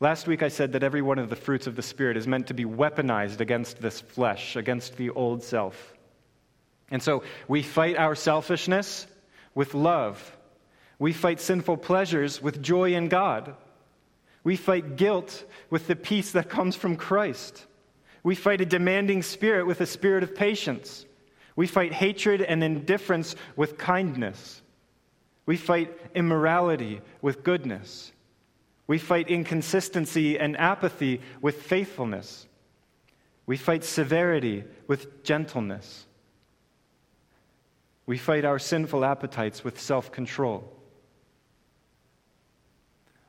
Last 0.00 0.28
week 0.28 0.44
I 0.44 0.48
said 0.48 0.72
that 0.72 0.84
every 0.84 1.02
one 1.02 1.18
of 1.18 1.28
the 1.28 1.36
fruits 1.36 1.66
of 1.66 1.74
the 1.74 1.82
Spirit 1.82 2.16
is 2.16 2.28
meant 2.28 2.46
to 2.46 2.54
be 2.54 2.64
weaponized 2.64 3.40
against 3.40 3.80
this 3.80 4.00
flesh, 4.00 4.54
against 4.54 4.96
the 4.96 5.10
old 5.10 5.42
self. 5.42 5.97
And 6.90 7.02
so 7.02 7.22
we 7.46 7.62
fight 7.62 7.96
our 7.96 8.14
selfishness 8.14 9.06
with 9.54 9.74
love. 9.74 10.36
We 10.98 11.12
fight 11.12 11.40
sinful 11.40 11.78
pleasures 11.78 12.42
with 12.42 12.62
joy 12.62 12.94
in 12.94 13.08
God. 13.08 13.54
We 14.42 14.56
fight 14.56 14.96
guilt 14.96 15.44
with 15.70 15.86
the 15.86 15.96
peace 15.96 16.32
that 16.32 16.48
comes 16.48 16.74
from 16.74 16.96
Christ. 16.96 17.66
We 18.22 18.34
fight 18.34 18.60
a 18.60 18.66
demanding 18.66 19.22
spirit 19.22 19.66
with 19.66 19.80
a 19.80 19.86
spirit 19.86 20.22
of 20.22 20.34
patience. 20.34 21.04
We 21.54 21.66
fight 21.66 21.92
hatred 21.92 22.40
and 22.40 22.64
indifference 22.64 23.36
with 23.56 23.78
kindness. 23.78 24.62
We 25.44 25.56
fight 25.56 25.96
immorality 26.14 27.00
with 27.20 27.44
goodness. 27.44 28.12
We 28.86 28.98
fight 28.98 29.28
inconsistency 29.28 30.38
and 30.38 30.56
apathy 30.56 31.20
with 31.40 31.62
faithfulness. 31.62 32.46
We 33.46 33.56
fight 33.56 33.84
severity 33.84 34.64
with 34.86 35.22
gentleness. 35.24 36.06
We 38.08 38.16
fight 38.16 38.46
our 38.46 38.58
sinful 38.58 39.04
appetites 39.04 39.62
with 39.62 39.78
self 39.78 40.10
control. 40.10 40.72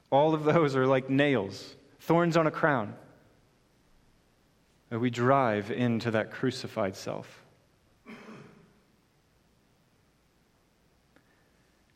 All 0.10 0.34
of 0.34 0.46
those 0.46 0.74
are 0.78 0.88
like 0.88 1.10
nails 1.10 1.76
thorns 2.00 2.38
on 2.38 2.48
a 2.48 2.52
crown. 2.52 2.94
That 4.88 5.00
we 5.00 5.10
drive 5.10 5.70
into 5.70 6.12
that 6.12 6.32
crucified 6.32 6.96
self. 6.96 7.44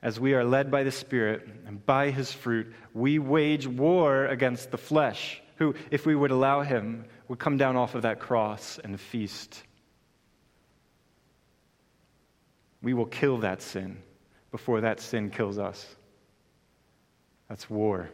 As 0.02 0.20
we 0.20 0.34
are 0.34 0.44
led 0.44 0.70
by 0.70 0.84
the 0.84 0.92
Spirit 0.92 1.48
and 1.66 1.86
by 1.86 2.12
His 2.12 2.34
fruit, 2.34 2.74
we 2.94 3.18
wage 3.18 3.66
war 3.66 4.26
against 4.26 4.72
the 4.72 4.78
flesh, 4.78 5.42
who, 5.56 5.74
if 5.90 6.06
we 6.06 6.16
would 6.16 6.32
allow 6.32 6.64
Him, 6.64 7.06
would 7.30 7.40
come 7.40 7.56
down 7.56 7.78
off 7.78 7.96
of 7.96 8.02
that 8.02 8.20
cross 8.20 8.78
and 8.84 9.00
feast. 9.00 9.64
We 12.84 12.94
will 12.94 13.06
kill 13.06 13.38
that 13.40 13.62
sin 13.62 13.98
before 14.52 14.82
that 14.82 15.00
sin 15.00 15.32
kills 15.32 15.58
us. 15.58 15.96
That's 17.50 17.70
war. 17.70 18.10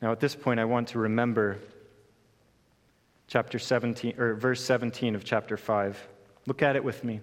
Now, 0.00 0.12
at 0.12 0.20
this 0.20 0.34
point, 0.34 0.60
I 0.60 0.64
want 0.64 0.88
to 0.88 0.98
remember 0.98 1.58
chapter 3.26 3.58
17, 3.58 4.18
or 4.18 4.34
verse 4.34 4.64
17 4.64 5.14
of 5.14 5.24
chapter 5.24 5.56
5. 5.56 6.08
Look 6.46 6.62
at 6.62 6.74
it 6.74 6.82
with 6.82 7.04
me. 7.04 7.20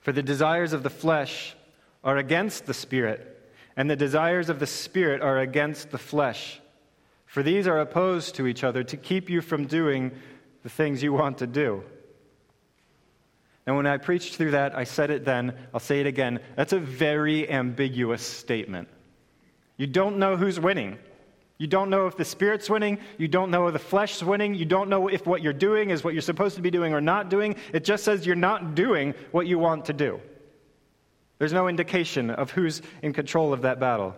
For 0.00 0.12
the 0.12 0.22
desires 0.22 0.72
of 0.72 0.82
the 0.82 0.90
flesh 0.90 1.56
are 2.04 2.16
against 2.16 2.66
the 2.66 2.74
Spirit, 2.74 3.50
and 3.76 3.90
the 3.90 3.96
desires 3.96 4.48
of 4.48 4.60
the 4.60 4.66
Spirit 4.66 5.20
are 5.20 5.40
against 5.40 5.90
the 5.90 5.98
flesh. 5.98 6.60
For 7.24 7.42
these 7.42 7.66
are 7.66 7.80
opposed 7.80 8.36
to 8.36 8.46
each 8.46 8.62
other 8.62 8.84
to 8.84 8.96
keep 8.96 9.28
you 9.28 9.40
from 9.40 9.66
doing 9.66 10.12
the 10.66 10.70
things 10.70 11.00
you 11.00 11.12
want 11.12 11.38
to 11.38 11.46
do. 11.46 11.80
And 13.66 13.76
when 13.76 13.86
I 13.86 13.98
preached 13.98 14.34
through 14.34 14.50
that, 14.50 14.76
I 14.76 14.82
said 14.82 15.12
it 15.12 15.24
then, 15.24 15.54
I'll 15.72 15.78
say 15.78 16.00
it 16.00 16.08
again. 16.08 16.40
That's 16.56 16.72
a 16.72 16.80
very 16.80 17.48
ambiguous 17.48 18.20
statement. 18.20 18.88
You 19.76 19.86
don't 19.86 20.18
know 20.18 20.36
who's 20.36 20.58
winning. 20.58 20.98
You 21.58 21.68
don't 21.68 21.88
know 21.88 22.08
if 22.08 22.16
the 22.16 22.24
Spirit's 22.24 22.68
winning. 22.68 22.98
You 23.16 23.28
don't 23.28 23.52
know 23.52 23.68
if 23.68 23.74
the 23.74 23.78
flesh's 23.78 24.24
winning. 24.24 24.56
You 24.56 24.64
don't 24.64 24.90
know 24.90 25.06
if 25.06 25.24
what 25.24 25.40
you're 25.40 25.52
doing 25.52 25.90
is 25.90 26.02
what 26.02 26.14
you're 26.14 26.20
supposed 26.20 26.56
to 26.56 26.62
be 26.62 26.72
doing 26.72 26.94
or 26.94 27.00
not 27.00 27.30
doing. 27.30 27.54
It 27.72 27.84
just 27.84 28.02
says 28.02 28.26
you're 28.26 28.34
not 28.34 28.74
doing 28.74 29.14
what 29.30 29.46
you 29.46 29.60
want 29.60 29.84
to 29.84 29.92
do. 29.92 30.20
There's 31.38 31.52
no 31.52 31.68
indication 31.68 32.28
of 32.28 32.50
who's 32.50 32.82
in 33.02 33.12
control 33.12 33.52
of 33.52 33.62
that 33.62 33.78
battle. 33.78 34.16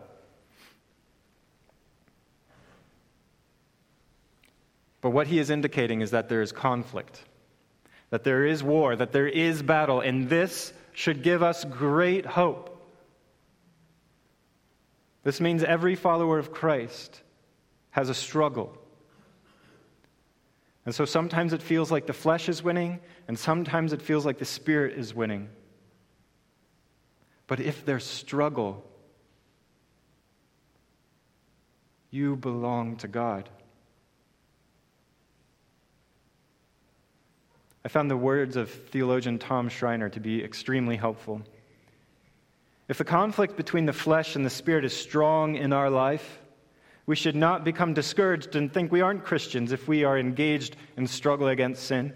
But 5.09 5.14
what 5.14 5.26
he 5.26 5.38
is 5.38 5.48
indicating 5.48 6.02
is 6.02 6.11
that 6.11 6.28
there 6.28 6.42
is 6.42 6.52
conflict, 6.52 7.24
that 8.11 8.24
there 8.24 8.44
is 8.44 8.62
war, 8.62 8.94
that 8.94 9.11
there 9.11 9.26
is 9.26 9.62
battle, 9.62 10.02
and 10.02 10.28
this 10.28 10.70
should 10.92 11.22
give 11.22 11.42
us 11.42 11.64
great 11.64 12.26
hope. 12.26 12.86
This 15.22 15.40
means 15.40 15.64
every 15.64 15.94
follower 15.94 16.38
of 16.38 16.52
Christ 16.52 17.22
has 17.92 18.11
a 18.11 18.14
struggle. 18.14 18.76
And 20.84 20.94
so 20.94 21.06
sometimes 21.06 21.54
it 21.54 21.62
feels 21.62 21.90
like 21.90 22.06
the 22.06 22.12
flesh 22.12 22.50
is 22.50 22.62
winning, 22.62 23.00
and 23.28 23.38
sometimes 23.38 23.94
it 23.94 24.02
feels 24.02 24.26
like 24.26 24.36
the 24.36 24.44
spirit 24.44 24.98
is 24.98 25.14
winning. 25.14 25.48
But 27.46 27.61
if 27.61 27.82
there's 27.86 28.04
struggle, 28.04 28.84
you 32.11 32.36
belong 32.36 32.96
to 32.96 33.09
God. 33.09 33.48
I 37.85 37.89
found 37.89 38.11
the 38.11 38.16
words 38.16 38.57
of 38.57 38.70
theologian 38.70 39.39
Tom 39.39 39.68
Schreiner 39.68 40.09
to 40.11 40.20
be 40.20 40.43
extremely 40.43 40.97
helpful. 40.97 41.43
If 42.89 42.99
the 42.99 43.05
conflict 43.05 43.57
between 43.57 43.87
the 43.87 43.93
flesh 43.93 44.35
and 44.35 44.45
the 44.45 44.51
spirit 44.51 44.85
is 44.85 44.97
strong 44.97 45.55
in 45.57 45.72
our 45.72 45.91
life, 45.91 46.41
we 47.07 47.16
should 47.16 47.37
not 47.37 47.64
become 47.64 47.95
discouraged 47.95 48.57
and 48.57 48.72
think 48.72 48.91
we 48.91 49.01
aren't 49.01 49.24
Christians 49.24 49.72
if 49.72 49.89
we 49.89 50.05
are 50.05 50.18
engaged 50.18 50.76
in 50.97 51.07
struggle 51.07 51.49
against 51.49 51.85
sin. 51.85 52.12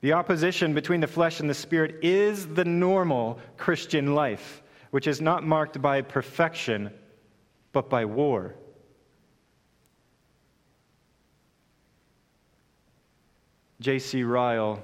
The 0.00 0.12
opposition 0.12 0.74
between 0.74 1.00
the 1.00 1.06
flesh 1.06 1.40
and 1.40 1.48
the 1.48 1.54
spirit 1.54 2.04
is 2.04 2.46
the 2.46 2.64
normal 2.64 3.38
Christian 3.56 4.14
life, 4.14 4.62
which 4.90 5.06
is 5.06 5.20
not 5.20 5.44
marked 5.44 5.80
by 5.80 6.02
perfection, 6.02 6.90
but 7.72 7.88
by 7.90 8.04
war. 8.04 8.54
J.C. 13.80 14.22
Ryle, 14.22 14.82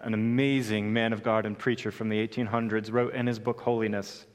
an 0.00 0.14
amazing 0.14 0.92
man 0.92 1.12
of 1.12 1.22
God 1.22 1.46
and 1.46 1.58
preacher 1.58 1.90
from 1.90 2.08
the 2.08 2.26
1800s, 2.26 2.92
wrote 2.92 3.14
in 3.14 3.26
his 3.26 3.38
book 3.38 3.60
Holiness 3.60 4.26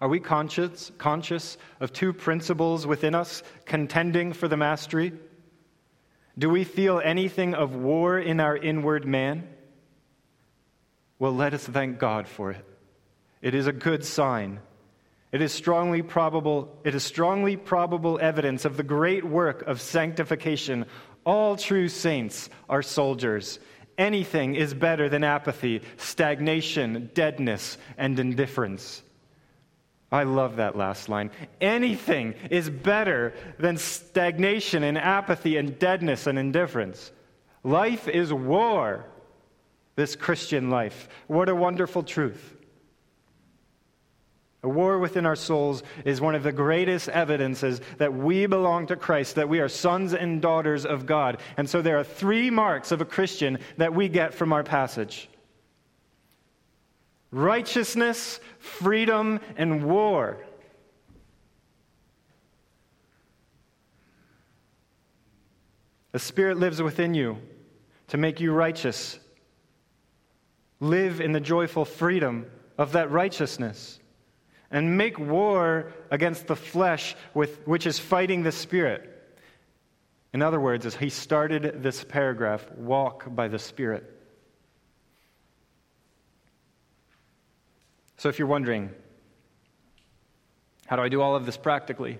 Are 0.00 0.08
we 0.08 0.20
conscious, 0.20 0.90
conscious 0.98 1.56
of 1.80 1.92
two 1.92 2.12
principles 2.12 2.86
within 2.86 3.14
us 3.14 3.42
contending 3.66 4.32
for 4.32 4.48
the 4.48 4.56
mastery? 4.56 5.12
Do 6.36 6.50
we 6.50 6.64
feel 6.64 7.00
anything 7.02 7.54
of 7.54 7.76
war 7.76 8.18
in 8.18 8.40
our 8.40 8.56
inward 8.56 9.06
man? 9.06 9.48
Well, 11.20 11.32
let 11.32 11.54
us 11.54 11.64
thank 11.64 12.00
God 12.00 12.26
for 12.26 12.50
it. 12.50 12.64
It 13.40 13.54
is 13.54 13.68
a 13.68 13.72
good 13.72 14.04
sign. 14.04 14.58
It 15.30 15.42
is 15.42 15.52
strongly 15.52 16.02
probable, 16.02 16.78
it 16.84 16.94
is 16.94 17.02
strongly 17.02 17.56
probable 17.56 18.18
evidence 18.20 18.64
of 18.64 18.76
the 18.76 18.82
great 18.82 19.24
work 19.24 19.62
of 19.62 19.80
sanctification 19.80 20.86
all 21.24 21.56
true 21.56 21.88
saints 21.88 22.50
are 22.68 22.82
soldiers. 22.82 23.58
Anything 23.96 24.54
is 24.54 24.74
better 24.74 25.08
than 25.08 25.24
apathy, 25.24 25.82
stagnation, 25.96 27.10
deadness, 27.14 27.78
and 27.96 28.18
indifference. 28.18 29.02
I 30.10 30.22
love 30.22 30.56
that 30.56 30.76
last 30.76 31.08
line. 31.08 31.30
Anything 31.60 32.34
is 32.50 32.70
better 32.70 33.34
than 33.58 33.76
stagnation 33.76 34.84
and 34.84 34.96
apathy 34.96 35.56
and 35.56 35.78
deadness 35.78 36.26
and 36.26 36.38
indifference. 36.38 37.10
Life 37.64 38.06
is 38.08 38.32
war, 38.32 39.06
this 39.96 40.14
Christian 40.14 40.70
life. 40.70 41.08
What 41.26 41.48
a 41.48 41.54
wonderful 41.54 42.02
truth. 42.02 42.56
A 44.64 44.68
war 44.68 44.98
within 44.98 45.26
our 45.26 45.36
souls 45.36 45.82
is 46.06 46.22
one 46.22 46.34
of 46.34 46.42
the 46.42 46.50
greatest 46.50 47.10
evidences 47.10 47.82
that 47.98 48.14
we 48.14 48.46
belong 48.46 48.86
to 48.86 48.96
Christ, 48.96 49.34
that 49.34 49.50
we 49.50 49.60
are 49.60 49.68
sons 49.68 50.14
and 50.14 50.40
daughters 50.40 50.86
of 50.86 51.04
God. 51.04 51.38
And 51.58 51.68
so 51.68 51.82
there 51.82 51.98
are 51.98 52.04
three 52.04 52.48
marks 52.48 52.90
of 52.90 53.02
a 53.02 53.04
Christian 53.04 53.58
that 53.76 53.94
we 53.94 54.08
get 54.08 54.32
from 54.32 54.52
our 54.54 54.64
passage 54.64 55.28
righteousness, 57.30 58.40
freedom, 58.58 59.38
and 59.56 59.84
war. 59.84 60.38
The 66.12 66.20
Spirit 66.20 66.56
lives 66.58 66.80
within 66.80 67.12
you 67.12 67.36
to 68.08 68.16
make 68.16 68.40
you 68.40 68.52
righteous. 68.52 69.18
Live 70.80 71.20
in 71.20 71.32
the 71.32 71.40
joyful 71.40 71.84
freedom 71.84 72.46
of 72.78 72.92
that 72.92 73.10
righteousness 73.10 73.98
and 74.74 74.98
make 74.98 75.18
war 75.20 75.92
against 76.10 76.48
the 76.48 76.56
flesh, 76.56 77.14
with, 77.32 77.66
which 77.66 77.86
is 77.86 77.98
fighting 77.98 78.42
the 78.42 78.52
spirit. 78.52 79.08
In 80.34 80.42
other 80.42 80.58
words, 80.58 80.84
as 80.84 80.96
he 80.96 81.10
started 81.10 81.84
this 81.84 82.02
paragraph, 82.02 82.68
walk 82.72 83.32
by 83.32 83.46
the 83.46 83.60
Spirit. 83.60 84.10
So 88.16 88.28
if 88.28 88.40
you're 88.40 88.48
wondering, 88.48 88.90
how 90.86 90.96
do 90.96 91.02
I 91.02 91.08
do 91.08 91.22
all 91.22 91.36
of 91.36 91.46
this 91.46 91.56
practically? 91.56 92.18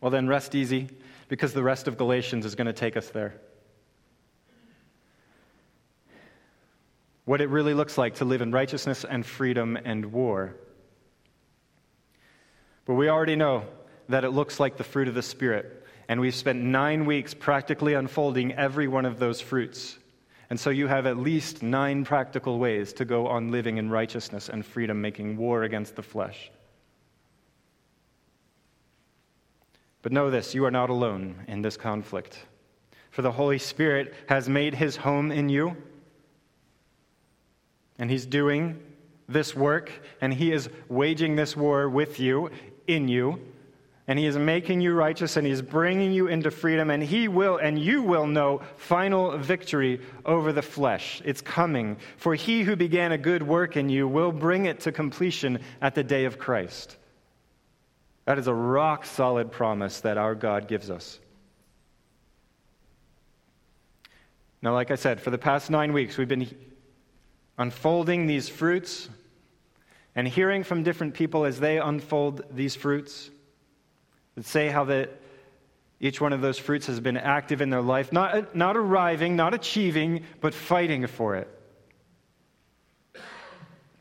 Well, 0.00 0.10
then 0.10 0.26
rest 0.26 0.56
easy, 0.56 0.88
because 1.28 1.52
the 1.52 1.62
rest 1.62 1.86
of 1.86 1.96
Galatians 1.96 2.44
is 2.44 2.56
going 2.56 2.66
to 2.66 2.72
take 2.72 2.96
us 2.96 3.10
there. 3.10 3.40
What 7.30 7.40
it 7.40 7.48
really 7.48 7.74
looks 7.74 7.96
like 7.96 8.16
to 8.16 8.24
live 8.24 8.42
in 8.42 8.50
righteousness 8.50 9.04
and 9.08 9.24
freedom 9.24 9.78
and 9.84 10.06
war. 10.06 10.56
But 12.84 12.94
we 12.94 13.08
already 13.08 13.36
know 13.36 13.66
that 14.08 14.24
it 14.24 14.30
looks 14.30 14.58
like 14.58 14.76
the 14.76 14.82
fruit 14.82 15.06
of 15.06 15.14
the 15.14 15.22
Spirit. 15.22 15.86
And 16.08 16.20
we've 16.20 16.34
spent 16.34 16.60
nine 16.60 17.06
weeks 17.06 17.32
practically 17.32 17.94
unfolding 17.94 18.54
every 18.54 18.88
one 18.88 19.04
of 19.04 19.20
those 19.20 19.40
fruits. 19.40 19.96
And 20.50 20.58
so 20.58 20.70
you 20.70 20.88
have 20.88 21.06
at 21.06 21.18
least 21.18 21.62
nine 21.62 22.04
practical 22.04 22.58
ways 22.58 22.92
to 22.94 23.04
go 23.04 23.28
on 23.28 23.52
living 23.52 23.76
in 23.76 23.90
righteousness 23.90 24.48
and 24.48 24.66
freedom, 24.66 25.00
making 25.00 25.36
war 25.36 25.62
against 25.62 25.94
the 25.94 26.02
flesh. 26.02 26.50
But 30.02 30.10
know 30.10 30.32
this 30.32 30.52
you 30.52 30.64
are 30.64 30.72
not 30.72 30.90
alone 30.90 31.44
in 31.46 31.62
this 31.62 31.76
conflict. 31.76 32.44
For 33.12 33.22
the 33.22 33.30
Holy 33.30 33.58
Spirit 33.58 34.14
has 34.28 34.48
made 34.48 34.74
his 34.74 34.96
home 34.96 35.30
in 35.30 35.48
you 35.48 35.76
and 38.00 38.10
He's 38.10 38.26
doing 38.26 38.82
this 39.28 39.54
work, 39.54 39.92
and 40.20 40.34
He 40.34 40.50
is 40.50 40.68
waging 40.88 41.36
this 41.36 41.56
war 41.56 41.88
with 41.88 42.18
you, 42.18 42.50
in 42.88 43.06
you. 43.08 43.38
and 44.08 44.18
he 44.18 44.26
is 44.26 44.36
making 44.36 44.80
you 44.80 44.92
righteous 44.92 45.36
and 45.36 45.46
he 45.46 45.52
is 45.52 45.62
bringing 45.62 46.10
you 46.10 46.26
into 46.26 46.50
freedom 46.50 46.90
and 46.90 47.00
he 47.00 47.28
will 47.28 47.58
and 47.58 47.78
you 47.78 48.02
will 48.02 48.26
know 48.26 48.60
final 48.76 49.38
victory 49.38 50.00
over 50.26 50.52
the 50.52 50.62
flesh. 50.62 51.22
It's 51.24 51.40
coming. 51.40 51.96
For 52.16 52.34
he 52.34 52.62
who 52.62 52.74
began 52.74 53.12
a 53.12 53.18
good 53.18 53.44
work 53.44 53.76
in 53.76 53.88
you 53.88 54.08
will 54.08 54.32
bring 54.32 54.66
it 54.66 54.80
to 54.80 54.90
completion 54.90 55.60
at 55.80 55.94
the 55.94 56.02
day 56.02 56.24
of 56.24 56.40
christ. 56.40 56.96
That 58.24 58.38
is 58.38 58.48
a 58.48 58.54
rock 58.54 59.04
solid 59.04 59.52
promise 59.52 60.00
that 60.00 60.18
our 60.18 60.34
god 60.34 60.66
gives 60.66 60.90
us. 60.90 61.20
Now 64.60 64.74
like 64.74 64.90
i 64.90 64.96
said 64.96 65.20
for 65.20 65.30
the 65.30 65.38
past 65.38 65.70
nine 65.70 65.92
weeks 65.92 66.18
we've 66.18 66.26
been 66.26 66.48
unfolding 67.60 68.26
these 68.26 68.48
fruits 68.48 69.10
and 70.16 70.26
hearing 70.26 70.64
from 70.64 70.82
different 70.82 71.12
people 71.12 71.44
as 71.44 71.60
they 71.60 71.78
unfold 71.78 72.42
these 72.50 72.74
fruits 72.74 73.30
that 74.34 74.46
say 74.46 74.68
how 74.68 74.84
that 74.84 75.10
each 76.00 76.22
one 76.22 76.32
of 76.32 76.40
those 76.40 76.58
fruits 76.58 76.86
has 76.86 76.98
been 77.00 77.18
active 77.18 77.60
in 77.60 77.68
their 77.68 77.82
life, 77.82 78.12
not, 78.12 78.56
not 78.56 78.78
arriving, 78.78 79.36
not 79.36 79.52
achieving, 79.52 80.24
but 80.40 80.54
fighting 80.54 81.06
for 81.06 81.36
it. 81.36 81.48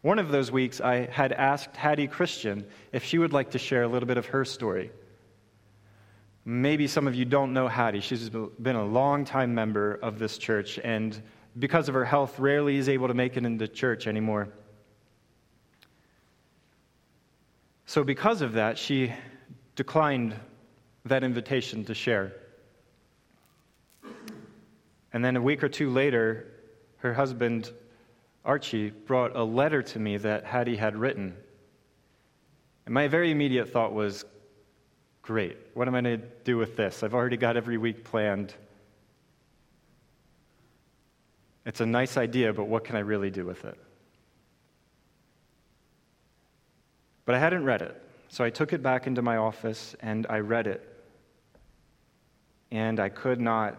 One 0.02 0.18
of 0.20 0.30
those 0.30 0.50
weeks, 0.50 0.80
I 0.80 1.08
had 1.08 1.34
asked 1.34 1.76
Hattie 1.76 2.08
Christian 2.08 2.66
if 2.94 3.04
she 3.04 3.18
would 3.18 3.34
like 3.34 3.52
to 3.52 3.60
share 3.60 3.84
a 3.84 3.88
little 3.90 4.08
bit 4.08 4.18
of 4.18 4.28
her 4.28 4.46
story. 4.46 4.92
Maybe 6.46 6.88
some 6.88 7.06
of 7.06 7.16
you 7.16 7.26
don't 7.26 7.52
know 7.52 7.68
Hattie. 7.68 8.00
She's 8.00 8.30
been 8.30 8.78
a 8.78 8.86
long-time 8.86 9.54
member 9.54 9.96
of 9.96 10.18
this 10.18 10.38
church, 10.38 10.80
and 10.82 11.22
because 11.58 11.90
of 11.90 11.96
her 11.96 12.06
health, 12.06 12.40
rarely 12.40 12.78
is 12.78 12.88
able 12.88 13.08
to 13.08 13.14
make 13.14 13.38
it 13.38 13.46
into 13.46 13.68
church 13.68 14.08
anymore. 14.08 14.50
So, 17.86 18.04
because 18.04 18.42
of 18.42 18.54
that, 18.54 18.78
she 18.78 19.12
declined 19.76 20.36
that 21.06 21.24
invitation 21.24 21.84
to 21.86 21.96
share. 21.96 22.34
And 25.12 25.26
then 25.26 25.36
a 25.36 25.42
week 25.42 25.64
or 25.64 25.70
two 25.70 25.90
later, 25.90 26.46
her 26.98 27.14
husband, 27.14 27.72
Archie, 28.46 28.92
brought 28.92 29.36
a 29.36 29.44
letter 29.44 29.82
to 29.82 30.00
me 30.00 30.18
that 30.18 30.46
Hattie 30.46 30.76
had 30.76 30.96
written. 30.96 31.36
And 32.86 32.94
my 32.94 33.08
very 33.08 33.32
immediate 33.32 33.70
thought 33.70 33.94
was, 33.94 34.24
great, 35.24 35.58
what 35.74 35.88
am 35.88 35.96
I 35.96 36.02
going 36.02 36.22
to 36.22 36.28
do 36.44 36.58
with 36.58 36.76
this? 36.76 37.02
I've 37.02 37.16
already 37.16 37.38
got 37.38 37.58
every 37.58 37.78
week 37.78 38.04
planned. 38.04 38.54
It's 41.70 41.82
a 41.82 41.86
nice 41.86 42.18
idea, 42.18 42.52
but 42.52 42.64
what 42.64 42.84
can 42.84 42.96
I 42.96 43.02
really 43.02 43.30
do 43.30 43.46
with 43.46 43.64
it? 43.64 43.78
But 47.26 47.36
I 47.36 47.38
hadn't 47.38 47.64
read 47.64 47.84
it. 47.84 47.96
So 48.30 48.44
I 48.44 48.50
took 48.50 48.74
it 48.74 48.82
back 48.82 49.06
into 49.06 49.22
my 49.22 49.38
office 49.38 49.96
and 50.02 50.26
I 50.32 50.40
read 50.40 50.66
it. 50.66 50.84
And 52.72 53.00
I 53.00 53.10
could 53.10 53.40
not 53.40 53.78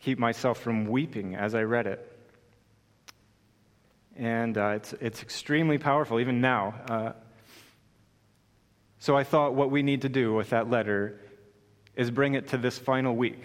keep 0.00 0.18
myself 0.18 0.60
from 0.60 0.84
weeping 0.84 1.36
as 1.36 1.54
I 1.54 1.62
read 1.62 1.86
it. 1.86 2.18
And 4.14 4.58
uh, 4.58 4.74
it's, 4.76 4.92
it's 5.00 5.22
extremely 5.22 5.78
powerful, 5.78 6.20
even 6.20 6.42
now. 6.42 6.74
Uh, 6.86 7.12
so 8.98 9.16
I 9.16 9.24
thought 9.24 9.54
what 9.54 9.70
we 9.70 9.82
need 9.82 10.02
to 10.02 10.10
do 10.10 10.34
with 10.34 10.50
that 10.50 10.68
letter 10.68 11.18
is 11.94 12.10
bring 12.10 12.34
it 12.34 12.48
to 12.48 12.58
this 12.58 12.78
final 12.78 13.16
week, 13.16 13.42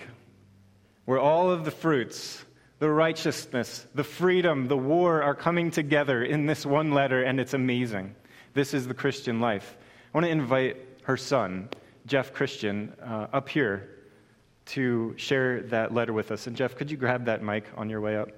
where 1.05 1.19
all 1.19 1.51
of 1.51 1.63
the 1.63 1.71
fruits, 1.71 2.43
the 2.81 2.89
righteousness, 2.89 3.85
the 3.93 4.03
freedom, 4.03 4.67
the 4.67 4.75
war 4.75 5.21
are 5.21 5.35
coming 5.35 5.69
together 5.69 6.23
in 6.23 6.47
this 6.47 6.65
one 6.65 6.89
letter, 6.89 7.21
and 7.21 7.39
it's 7.39 7.53
amazing. 7.53 8.15
This 8.55 8.73
is 8.73 8.87
the 8.87 8.93
Christian 8.95 9.39
life. 9.39 9.77
I 10.11 10.17
want 10.17 10.25
to 10.25 10.31
invite 10.31 10.77
her 11.03 11.15
son, 11.15 11.69
Jeff 12.07 12.33
Christian, 12.33 12.91
uh, 12.99 13.27
up 13.33 13.49
here 13.49 13.99
to 14.65 15.13
share 15.15 15.61
that 15.61 15.93
letter 15.93 16.11
with 16.11 16.31
us. 16.31 16.47
And 16.47 16.55
Jeff, 16.55 16.75
could 16.75 16.89
you 16.89 16.97
grab 16.97 17.25
that 17.25 17.43
mic 17.43 17.65
on 17.77 17.87
your 17.87 18.01
way 18.01 18.17
up? 18.17 18.29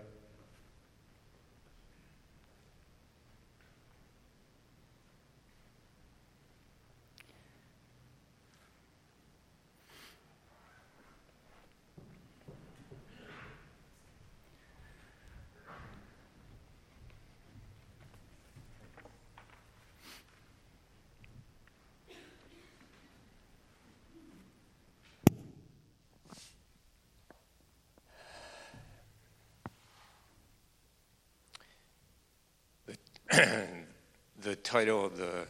the 34.44 34.56
title 34.74 35.06
of 35.06 35.18
the 35.18 35.46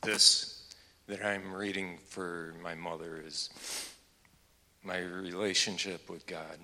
this 0.00 0.64
that 1.08 1.22
I'm 1.22 1.52
reading 1.52 1.98
for 2.08 2.54
my 2.62 2.74
mother 2.74 3.22
is 3.22 3.50
my 4.82 4.96
relationship 5.00 6.08
with 6.08 6.26
God. 6.26 6.58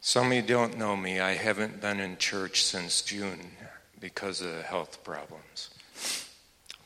Some 0.00 0.28
of 0.28 0.32
you 0.34 0.42
don't 0.42 0.78
know 0.78 0.96
me. 0.96 1.18
I 1.18 1.34
haven't 1.34 1.80
been 1.80 1.98
in 1.98 2.18
church 2.18 2.62
since 2.62 3.02
June 3.02 3.50
because 3.98 4.42
of 4.42 4.62
health 4.62 5.02
problems. 5.02 5.70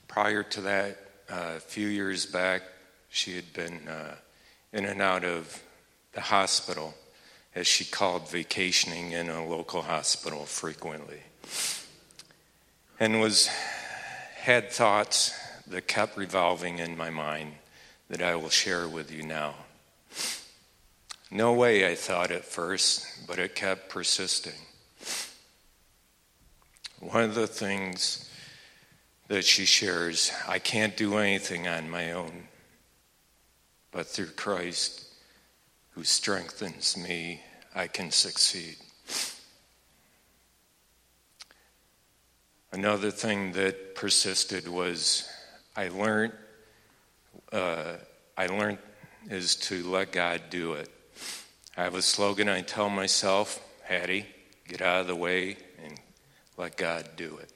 Prior 0.08 0.42
to 0.44 0.62
that, 0.62 0.96
uh, 1.30 1.52
a 1.56 1.60
few 1.60 1.88
years 1.88 2.24
back, 2.24 2.62
she 3.10 3.36
had 3.36 3.52
been 3.52 3.86
uh, 3.86 4.14
in 4.72 4.86
and 4.86 5.02
out 5.02 5.26
of 5.26 5.62
the 6.12 6.20
hospital, 6.20 6.94
as 7.54 7.66
she 7.66 7.84
called 7.84 8.30
vacationing 8.30 9.12
in 9.12 9.28
a 9.28 9.46
local 9.46 9.82
hospital 9.82 10.44
frequently, 10.44 11.20
and 12.98 13.20
was 13.20 13.48
had 14.36 14.70
thoughts 14.70 15.32
that 15.66 15.86
kept 15.86 16.16
revolving 16.16 16.78
in 16.78 16.96
my 16.96 17.10
mind 17.10 17.52
that 18.08 18.22
I 18.22 18.36
will 18.36 18.50
share 18.50 18.88
with 18.88 19.12
you 19.12 19.22
now. 19.22 19.54
No 21.30 21.52
way, 21.54 21.90
I 21.90 21.94
thought 21.94 22.30
at 22.30 22.44
first, 22.44 23.26
but 23.26 23.38
it 23.38 23.54
kept 23.54 23.88
persisting. 23.88 24.52
One 27.00 27.22
of 27.22 27.34
the 27.34 27.46
things 27.46 28.28
that 29.28 29.44
she 29.44 29.64
shares, 29.64 30.30
I 30.46 30.58
can't 30.58 30.96
do 30.96 31.16
anything 31.16 31.66
on 31.66 31.88
my 31.88 32.12
own 32.12 32.48
but 33.92 34.06
through 34.06 34.26
Christ 34.26 35.04
who 35.92 36.04
strengthens 36.04 36.96
me, 36.96 37.42
I 37.74 37.86
can 37.86 38.10
succeed. 38.10 38.76
Another 42.72 43.10
thing 43.10 43.52
that 43.52 43.94
persisted 43.94 44.66
was 44.66 45.28
I 45.76 45.88
learned. 45.88 46.32
Uh, 47.52 47.96
I 48.36 48.46
learned 48.46 48.78
is 49.30 49.56
to 49.56 49.82
let 49.84 50.12
God 50.12 50.42
do 50.50 50.72
it. 50.72 50.88
I 51.76 51.84
have 51.84 51.94
a 51.94 52.02
slogan 52.02 52.48
I 52.48 52.62
tell 52.62 52.88
myself, 52.88 53.62
Hattie, 53.82 54.26
get 54.66 54.80
out 54.80 55.02
of 55.02 55.06
the 55.06 55.16
way 55.16 55.56
and 55.82 56.00
let 56.56 56.76
God 56.76 57.10
do 57.16 57.38
it. 57.38 57.52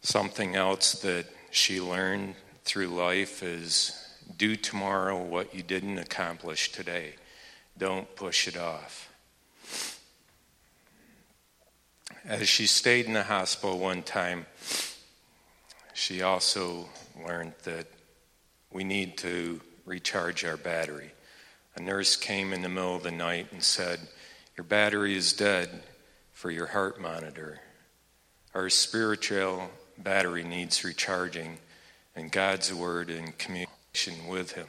Something 0.00 0.56
else 0.56 1.00
that 1.02 1.26
she 1.50 1.80
learned 1.80 2.34
through 2.64 2.88
life 2.88 3.42
is 3.42 4.01
do 4.36 4.56
tomorrow 4.56 5.22
what 5.22 5.54
you 5.54 5.62
didn't 5.62 5.98
accomplish 5.98 6.72
today. 6.72 7.14
Don't 7.78 8.14
push 8.16 8.48
it 8.48 8.56
off. 8.56 9.12
As 12.24 12.48
she 12.48 12.66
stayed 12.66 13.06
in 13.06 13.14
the 13.14 13.24
hospital 13.24 13.78
one 13.78 14.02
time, 14.02 14.46
she 15.92 16.22
also 16.22 16.88
learned 17.26 17.54
that 17.64 17.86
we 18.70 18.84
need 18.84 19.16
to 19.18 19.60
recharge 19.84 20.44
our 20.44 20.56
battery. 20.56 21.12
A 21.76 21.80
nurse 21.80 22.16
came 22.16 22.52
in 22.52 22.62
the 22.62 22.68
middle 22.68 22.96
of 22.96 23.02
the 23.02 23.10
night 23.10 23.48
and 23.52 23.62
said, 23.62 24.00
Your 24.56 24.64
battery 24.64 25.16
is 25.16 25.32
dead 25.32 25.82
for 26.32 26.50
your 26.50 26.66
heart 26.66 27.00
monitor. 27.00 27.60
Our 28.54 28.68
spiritual 28.68 29.70
battery 29.98 30.44
needs 30.44 30.84
recharging 30.84 31.58
and 32.14 32.30
God's 32.30 32.72
word 32.72 33.10
in 33.10 33.32
communication 33.32 33.81
with 34.26 34.52
Him. 34.52 34.66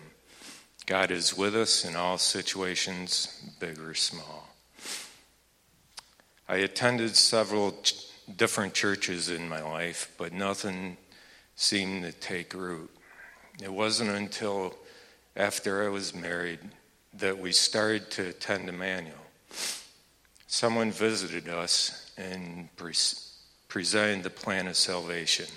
God 0.86 1.10
is 1.10 1.38
with 1.38 1.56
us 1.56 1.86
in 1.86 1.96
all 1.96 2.18
situations, 2.18 3.42
big 3.60 3.80
or 3.80 3.94
small. 3.94 4.50
I 6.50 6.58
attended 6.58 7.16
several 7.16 7.72
ch- 7.84 8.06
different 8.36 8.74
churches 8.74 9.30
in 9.30 9.48
my 9.48 9.62
life, 9.62 10.12
but 10.18 10.34
nothing 10.34 10.98
seemed 11.56 12.04
to 12.04 12.12
take 12.12 12.54
root. 12.54 12.92
It 13.62 13.72
wasn't 13.72 14.10
until 14.10 14.76
after 15.38 15.86
I 15.86 15.90
was 15.90 16.14
married 16.14 16.60
that 17.14 17.38
we 17.40 17.54
started 17.54 18.12
to 18.12 18.30
attend 18.30 18.68
Emmanuel. 18.68 19.16
Someone 20.48 20.92
visited 20.92 21.48
us 21.48 22.12
and 22.18 22.76
pre- 22.76 22.94
presented 23.70 24.24
the 24.24 24.30
plan 24.30 24.68
of 24.68 24.76
salvation. 24.76 25.48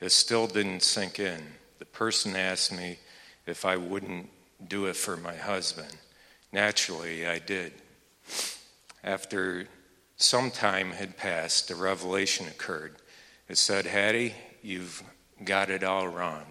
It 0.00 0.10
still 0.10 0.48
didn't 0.48 0.82
sink 0.82 1.20
in. 1.20 1.42
Person 1.96 2.36
asked 2.36 2.72
me 2.76 2.98
if 3.46 3.64
I 3.64 3.78
wouldn't 3.78 4.28
do 4.68 4.84
it 4.84 4.96
for 4.96 5.16
my 5.16 5.34
husband. 5.34 5.96
Naturally, 6.52 7.26
I 7.26 7.38
did. 7.38 7.72
After 9.02 9.66
some 10.18 10.50
time 10.50 10.90
had 10.90 11.16
passed, 11.16 11.70
a 11.70 11.74
revelation 11.74 12.48
occurred. 12.48 12.96
It 13.48 13.56
said, 13.56 13.86
Hattie, 13.86 14.34
you've 14.62 15.02
got 15.42 15.70
it 15.70 15.82
all 15.82 16.06
wrong. 16.06 16.42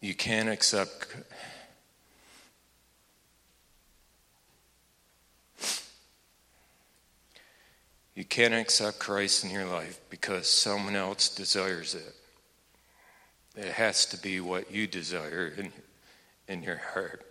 You 0.00 0.16
can't 0.16 0.48
accept. 0.48 1.14
You 8.14 8.24
can't 8.24 8.54
accept 8.54 9.00
Christ 9.00 9.44
in 9.44 9.50
your 9.50 9.66
life 9.66 10.00
because 10.08 10.48
someone 10.48 10.94
else 10.94 11.28
desires 11.28 11.94
it. 11.94 12.14
It 13.56 13.72
has 13.72 14.06
to 14.06 14.16
be 14.16 14.40
what 14.40 14.70
you 14.70 14.86
desire 14.86 15.52
in, 15.56 15.72
in 16.46 16.62
your 16.62 16.80
heart. 16.92 17.24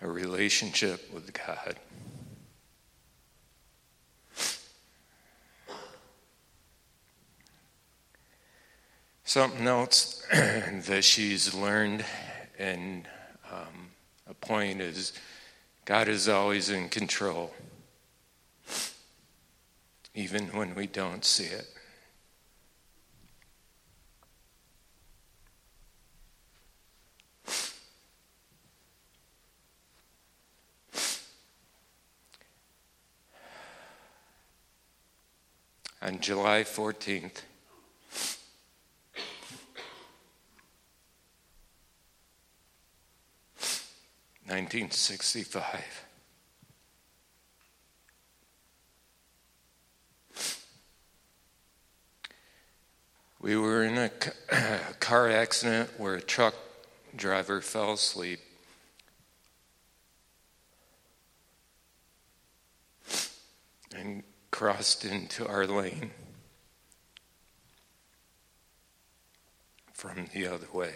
A 0.00 0.08
relationship 0.08 1.12
with 1.12 1.32
God. 1.32 1.76
Something 9.24 9.66
else 9.66 10.26
that 10.32 11.02
she's 11.02 11.54
learned 11.54 12.04
and 12.58 13.08
um, 13.50 13.90
a 14.28 14.34
point 14.34 14.80
is 14.80 15.12
God 15.84 16.08
is 16.08 16.30
always 16.30 16.70
in 16.70 16.88
control, 16.88 17.52
even 20.14 20.46
when 20.48 20.74
we 20.74 20.86
don't 20.86 21.24
see 21.24 21.44
it. 21.44 21.68
On 36.00 36.18
July 36.20 36.62
14th, 36.62 37.42
1965. 44.54 46.04
We 53.40 53.56
were 53.56 53.82
in 53.82 53.98
a 53.98 54.10
car 55.00 55.28
accident 55.28 55.90
where 55.98 56.14
a 56.14 56.20
truck 56.20 56.54
driver 57.16 57.60
fell 57.60 57.94
asleep. 57.94 58.38
And 63.92 64.22
crossed 64.52 65.04
into 65.04 65.48
our 65.48 65.66
lane 65.66 66.12
from 69.92 70.26
the 70.32 70.46
other 70.46 70.68
way. 70.72 70.94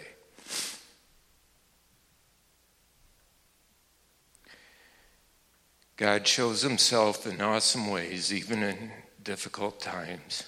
God 5.99 6.25
shows 6.25 6.61
himself 6.61 7.27
in 7.27 7.41
awesome 7.41 7.91
ways, 7.91 8.33
even 8.33 8.63
in 8.63 8.89
difficult 9.21 9.81
times. 9.81 10.45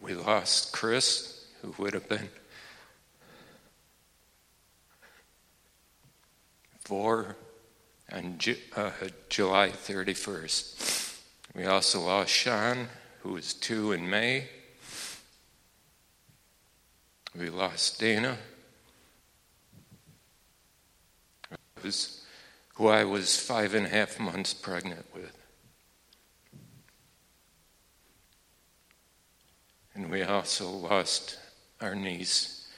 We 0.00 0.14
lost 0.14 0.72
Chris, 0.72 1.44
who 1.60 1.74
would 1.76 1.94
have 1.94 2.08
been 2.08 2.28
four 6.84 7.34
on 8.12 8.38
uh, 8.76 8.90
July 9.28 9.70
31st. 9.70 11.18
We 11.56 11.64
also 11.64 12.02
lost 12.02 12.30
Sean, 12.30 12.86
who 13.24 13.32
was 13.32 13.54
two 13.54 13.90
in 13.90 14.08
May. 14.08 14.44
We 17.36 17.50
lost 17.50 17.98
Dana, 17.98 18.38
was 21.82 22.25
who 22.76 22.88
I 22.88 23.04
was 23.04 23.40
five 23.40 23.72
and 23.72 23.86
a 23.86 23.88
half 23.88 24.20
months 24.20 24.52
pregnant 24.52 25.06
with. 25.14 25.32
And 29.94 30.10
we 30.10 30.22
also 30.22 30.68
lost 30.68 31.38
our 31.80 31.94
niece, 31.94 32.68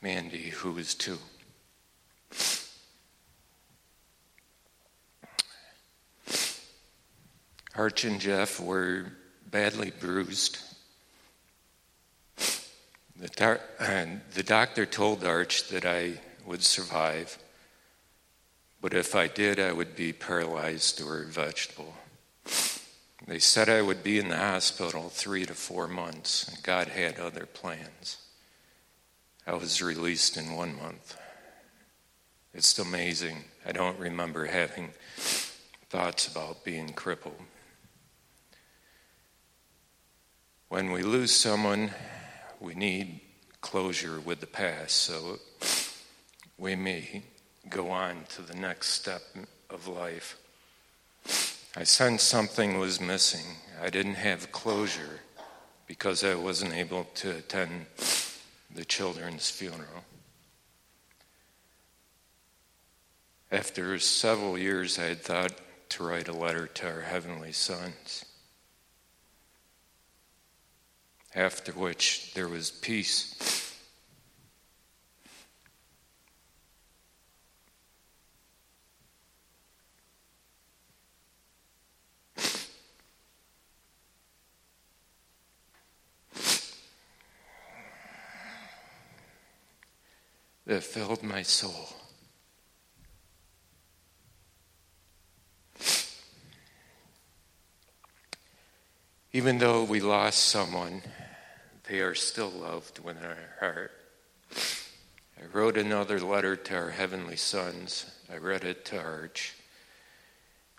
Mandy, 0.00 0.48
who 0.48 0.72
was 0.72 0.94
two. 0.94 1.18
Arch 7.74 8.04
and 8.04 8.18
Jeff 8.18 8.58
were 8.58 9.12
badly 9.50 9.90
bruised 9.90 10.58
the, 13.18 13.28
tar- 13.28 13.60
the 14.34 14.42
doctor 14.42 14.86
told 14.86 15.24
Arch 15.24 15.68
that 15.68 15.84
I 15.84 16.20
would 16.46 16.62
survive, 16.62 17.38
but 18.80 18.94
if 18.94 19.14
I 19.14 19.26
did, 19.26 19.58
I 19.58 19.72
would 19.72 19.96
be 19.96 20.12
paralyzed 20.12 21.00
or 21.00 21.24
vegetable. 21.24 21.94
They 23.26 23.40
said 23.40 23.68
I 23.68 23.82
would 23.82 24.02
be 24.02 24.18
in 24.18 24.28
the 24.28 24.36
hospital 24.36 25.08
three 25.08 25.44
to 25.46 25.54
four 25.54 25.88
months, 25.88 26.48
and 26.48 26.62
God 26.62 26.88
had 26.88 27.18
other 27.18 27.44
plans. 27.44 28.18
I 29.46 29.54
was 29.54 29.82
released 29.82 30.36
in 30.36 30.54
one 30.54 30.76
month. 30.76 31.16
It's 32.54 32.78
amazing. 32.78 33.44
I 33.66 33.72
don't 33.72 33.98
remember 33.98 34.46
having 34.46 34.90
thoughts 35.90 36.26
about 36.28 36.64
being 36.64 36.92
crippled. 36.92 37.40
When 40.68 40.92
we 40.92 41.02
lose 41.02 41.34
someone, 41.34 41.90
we 42.60 42.74
need 42.74 43.20
closure 43.60 44.20
with 44.20 44.40
the 44.40 44.46
past 44.46 44.96
so 44.96 45.38
we 46.56 46.74
may 46.74 47.22
go 47.68 47.90
on 47.90 48.24
to 48.30 48.42
the 48.42 48.54
next 48.54 48.88
step 48.88 49.22
of 49.70 49.86
life. 49.86 50.36
I 51.76 51.84
sensed 51.84 52.26
something 52.26 52.78
was 52.78 53.00
missing. 53.00 53.44
I 53.80 53.90
didn't 53.90 54.14
have 54.14 54.50
closure 54.50 55.20
because 55.86 56.24
I 56.24 56.34
wasn't 56.34 56.74
able 56.74 57.04
to 57.16 57.30
attend 57.30 57.86
the 58.74 58.84
children's 58.84 59.50
funeral. 59.50 60.04
After 63.50 63.98
several 63.98 64.58
years, 64.58 64.98
I 64.98 65.04
had 65.04 65.22
thought 65.22 65.52
to 65.90 66.04
write 66.04 66.28
a 66.28 66.32
letter 66.32 66.66
to 66.66 66.86
our 66.86 67.00
heavenly 67.00 67.52
sons 67.52 68.24
after 71.38 71.70
which 71.70 72.32
there 72.34 72.48
was 72.48 72.72
peace. 72.72 73.34
that 90.66 90.82
filled 90.82 91.22
my 91.22 91.40
soul. 91.40 91.88
Even 99.32 99.56
though 99.56 99.84
we 99.84 100.00
lost 100.00 100.40
someone, 100.40 101.00
they 101.88 102.00
are 102.00 102.14
still 102.14 102.50
loved 102.50 102.98
within 102.98 103.24
our 103.24 103.36
heart. 103.60 103.92
I 105.40 105.46
wrote 105.52 105.78
another 105.78 106.20
letter 106.20 106.54
to 106.54 106.76
our 106.76 106.90
heavenly 106.90 107.36
sons. 107.36 108.06
I 108.30 108.36
read 108.36 108.64
it 108.64 108.84
to 108.86 109.00
Arch. 109.00 109.54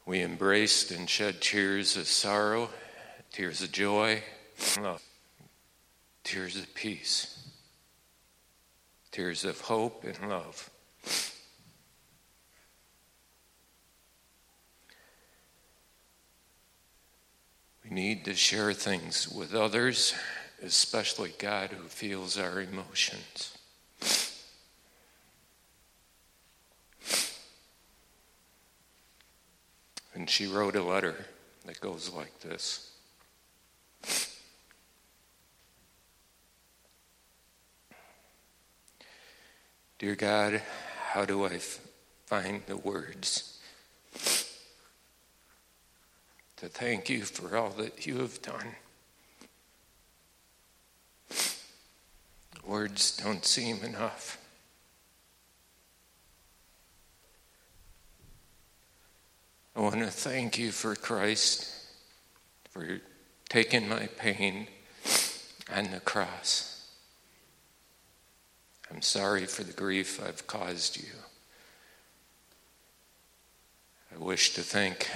We 0.05 0.21
embraced 0.21 0.91
and 0.91 1.09
shed 1.09 1.41
tears 1.41 1.97
of 1.97 2.07
sorrow, 2.07 2.69
tears 3.31 3.61
of 3.61 3.71
joy, 3.71 4.21
tears 6.23 6.55
of 6.55 6.73
peace, 6.75 7.47
tears 9.11 9.45
of 9.45 9.61
hope 9.61 10.03
and 10.03 10.29
love. 10.29 10.69
We 17.83 17.89
need 17.89 18.25
to 18.25 18.35
share 18.35 18.73
things 18.73 19.27
with 19.27 19.55
others, 19.55 20.13
especially 20.63 21.33
God 21.37 21.69
who 21.71 21.87
feels 21.87 22.37
our 22.37 22.61
emotions. 22.61 23.57
And 30.13 30.29
she 30.29 30.47
wrote 30.47 30.75
a 30.75 30.83
letter 30.83 31.27
that 31.65 31.79
goes 31.79 32.11
like 32.11 32.39
this 32.41 32.91
Dear 39.97 40.15
God, 40.15 40.61
how 41.11 41.25
do 41.25 41.45
I 41.45 41.59
find 42.25 42.63
the 42.67 42.77
words 42.77 43.59
to 46.55 46.69
thank 46.69 47.09
you 47.09 47.23
for 47.23 47.57
all 47.57 47.71
that 47.71 48.07
you 48.07 48.19
have 48.19 48.41
done? 48.41 48.75
Words 52.69 53.17
don't 53.17 53.43
seem 53.43 53.83
enough. 53.83 54.39
I 59.75 59.79
want 59.79 59.95
to 59.95 60.11
thank 60.11 60.59
you 60.59 60.71
for 60.71 60.93
Christ, 60.95 61.67
for 62.69 63.01
taking 63.49 63.89
my 63.89 64.07
pain 64.19 64.67
on 65.75 65.89
the 65.89 65.99
cross. 65.99 66.91
I'm 68.91 69.01
sorry 69.01 69.47
for 69.47 69.63
the 69.63 69.73
grief 69.73 70.23
I've 70.23 70.45
caused 70.45 70.95
you. 70.95 71.09
I 74.13 74.19
wish 74.19 74.53
to 74.53 74.61
thank 74.61 75.09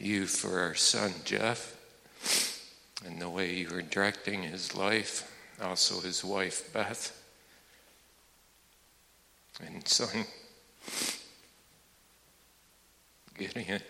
you 0.00 0.24
for 0.24 0.60
our 0.60 0.74
son, 0.74 1.12
Jeff, 1.26 1.76
and 3.04 3.20
the 3.20 3.28
way 3.28 3.56
you 3.56 3.68
are 3.74 3.82
directing 3.82 4.44
his 4.44 4.74
life, 4.74 5.30
also 5.62 6.00
his 6.00 6.24
wife, 6.24 6.72
Beth, 6.72 7.14
and 9.64 9.86
son, 9.86 10.24
Gideon, 13.36 13.80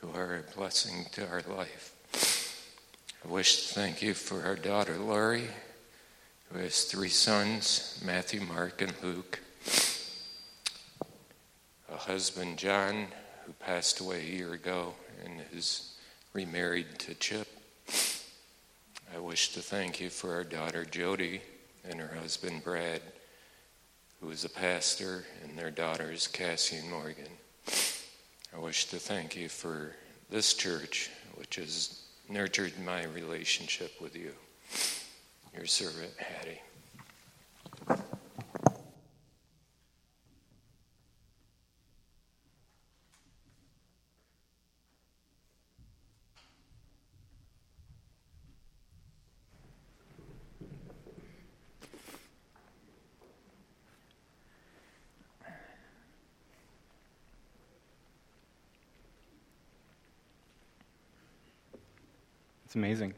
who 0.00 0.10
are 0.14 0.38
a 0.38 0.56
blessing 0.56 1.06
to 1.12 1.28
our 1.28 1.42
life. 1.56 1.94
I 3.24 3.28
wish 3.28 3.68
to 3.68 3.74
thank 3.74 4.02
you 4.02 4.14
for 4.14 4.42
our 4.42 4.56
daughter 4.56 4.96
Laurie, 4.98 5.48
who 6.50 6.58
has 6.58 6.84
three 6.84 7.08
sons 7.08 8.00
Matthew, 8.04 8.40
Mark, 8.40 8.82
and 8.82 8.92
Luke, 9.02 9.40
a 11.92 11.96
husband, 11.96 12.58
John, 12.58 13.06
who 13.46 13.52
passed 13.54 14.00
away 14.00 14.20
a 14.20 14.36
year 14.36 14.52
ago 14.52 14.94
and 15.24 15.40
is 15.52 15.94
remarried 16.32 16.98
to 17.00 17.14
Chip. 17.14 17.61
I 17.88 19.18
wish 19.18 19.52
to 19.54 19.60
thank 19.60 20.00
you 20.00 20.10
for 20.10 20.34
our 20.34 20.44
daughter 20.44 20.84
Jody 20.84 21.42
and 21.88 22.00
her 22.00 22.14
husband 22.14 22.64
Brad 22.64 23.02
who 24.22 24.30
is 24.30 24.44
a 24.44 24.48
pastor, 24.48 25.24
and 25.42 25.58
their 25.58 25.70
daughters, 25.70 26.28
Cassie 26.28 26.76
and 26.76 26.88
Morgan. 26.88 27.26
I 28.54 28.58
wish 28.58 28.84
to 28.86 28.96
thank 28.98 29.34
you 29.34 29.48
for 29.48 29.96
this 30.30 30.54
church, 30.54 31.10
which 31.34 31.56
has 31.56 32.02
nurtured 32.28 32.72
my 32.84 33.04
relationship 33.04 34.00
with 34.00 34.14
you. 34.14 34.30
Your 35.56 35.66
servant, 35.66 36.12
Hattie. 36.18 36.60
It's 62.72 62.76
amazing. 62.76 63.12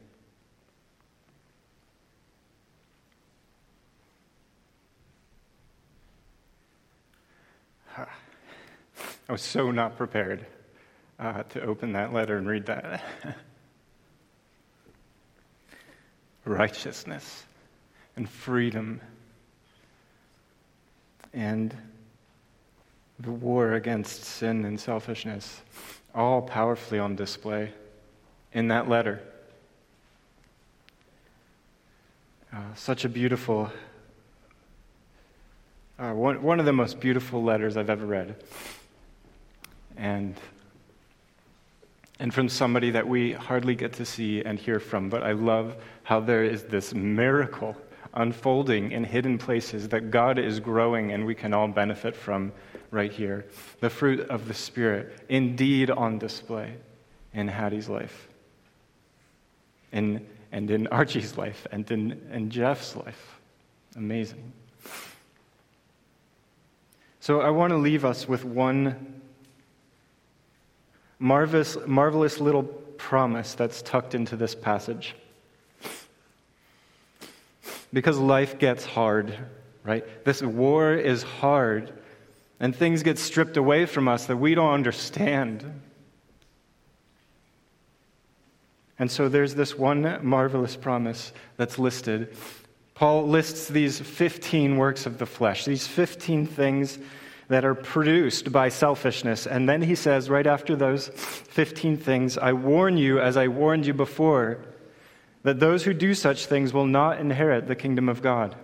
I 7.97 8.05
was 9.29 9.41
so 9.41 9.71
not 9.71 9.95
prepared 9.95 10.45
uh, 11.19 11.43
to 11.43 11.61
open 11.61 11.93
that 11.93 12.11
letter 12.11 12.35
and 12.35 12.45
read 12.45 12.65
that. 12.65 13.01
Righteousness 16.43 17.45
and 18.17 18.29
freedom 18.29 18.99
and 21.33 21.73
the 23.21 23.31
war 23.31 23.75
against 23.75 24.25
sin 24.25 24.65
and 24.65 24.77
selfishness, 24.77 25.61
all 26.13 26.41
powerfully 26.41 26.99
on 26.99 27.15
display 27.15 27.71
in 28.51 28.67
that 28.67 28.89
letter. 28.89 29.21
Uh, 32.55 32.59
such 32.73 33.03
a 33.03 33.09
beautiful, 33.09 33.69
uh, 35.99 36.11
one, 36.11 36.41
one 36.41 36.57
of 36.57 36.65
the 36.65 36.71
most 36.71 37.01
beautiful 37.01 37.43
letters 37.43 37.75
I've 37.75 37.89
ever 37.89 38.05
read. 38.05 38.33
And, 39.97 40.39
and 42.17 42.33
from 42.33 42.47
somebody 42.47 42.91
that 42.91 43.05
we 43.05 43.33
hardly 43.33 43.75
get 43.75 43.91
to 43.93 44.05
see 44.05 44.41
and 44.41 44.57
hear 44.57 44.79
from. 44.79 45.09
But 45.09 45.21
I 45.23 45.33
love 45.33 45.75
how 46.03 46.21
there 46.21 46.45
is 46.45 46.63
this 46.63 46.93
miracle 46.93 47.75
unfolding 48.13 48.93
in 48.93 49.03
hidden 49.03 49.37
places 49.37 49.89
that 49.89 50.09
God 50.09 50.39
is 50.39 50.61
growing 50.61 51.11
and 51.11 51.25
we 51.25 51.35
can 51.35 51.53
all 51.53 51.67
benefit 51.67 52.15
from 52.15 52.53
right 52.89 53.11
here. 53.11 53.47
The 53.81 53.89
fruit 53.89 54.29
of 54.29 54.47
the 54.47 54.53
Spirit, 54.53 55.25
indeed 55.27 55.91
on 55.91 56.19
display 56.19 56.75
in 57.33 57.49
Hattie's 57.49 57.89
life. 57.89 58.29
In 59.91 60.25
and 60.55 60.71
in 60.71 60.87
Archie's 60.87 61.37
life 61.37 61.67
and 61.73 61.91
in, 61.91 62.21
in 62.31 62.49
Jeff's 62.49 62.95
life. 62.95 63.39
Amazing. 63.97 64.53
So 67.19 67.41
I 67.41 67.49
want 67.49 67.71
to 67.71 67.77
leave 67.77 68.05
us 68.05 68.25
with 68.25 68.45
one 68.45 69.21
marvelous, 71.19 71.75
marvelous 71.85 72.39
little 72.39 72.63
promise 72.63 73.53
that's 73.53 73.81
tucked 73.81 74.15
into 74.15 74.37
this 74.37 74.55
passage. 74.55 75.13
Because 77.91 78.17
life 78.17 78.57
gets 78.57 78.85
hard, 78.85 79.37
right? 79.83 80.05
This 80.23 80.41
war 80.41 80.93
is 80.93 81.23
hard, 81.23 81.91
and 82.61 82.73
things 82.73 83.03
get 83.03 83.19
stripped 83.19 83.57
away 83.57 83.85
from 83.85 84.07
us 84.07 84.27
that 84.27 84.37
we 84.37 84.55
don't 84.55 84.71
understand. 84.71 85.81
And 88.97 89.11
so 89.11 89.27
there's 89.27 89.55
this 89.55 89.77
one 89.77 90.19
marvelous 90.25 90.75
promise 90.75 91.33
that's 91.57 91.77
listed. 91.77 92.35
Paul 92.93 93.27
lists 93.27 93.67
these 93.67 93.99
15 93.99 94.77
works 94.77 95.05
of 95.05 95.17
the 95.17 95.25
flesh, 95.25 95.65
these 95.65 95.85
15 95.85 96.47
things 96.47 96.97
that 97.47 97.65
are 97.65 97.75
produced 97.75 98.51
by 98.51 98.69
selfishness. 98.69 99.45
And 99.45 99.67
then 99.67 99.81
he 99.81 99.95
says, 99.95 100.29
right 100.29 100.47
after 100.47 100.75
those 100.75 101.09
15 101.09 101.97
things, 101.97 102.37
I 102.37 102.53
warn 102.53 102.97
you, 102.97 103.19
as 103.19 103.37
I 103.37 103.49
warned 103.49 103.85
you 103.85 103.93
before, 103.93 104.59
that 105.43 105.59
those 105.59 105.83
who 105.83 105.93
do 105.93 106.13
such 106.13 106.47
things 106.47 106.73
will 106.73 106.87
not 106.87 107.19
inherit 107.19 107.67
the 107.67 107.75
kingdom 107.75 108.09
of 108.09 108.21
God. 108.21 108.55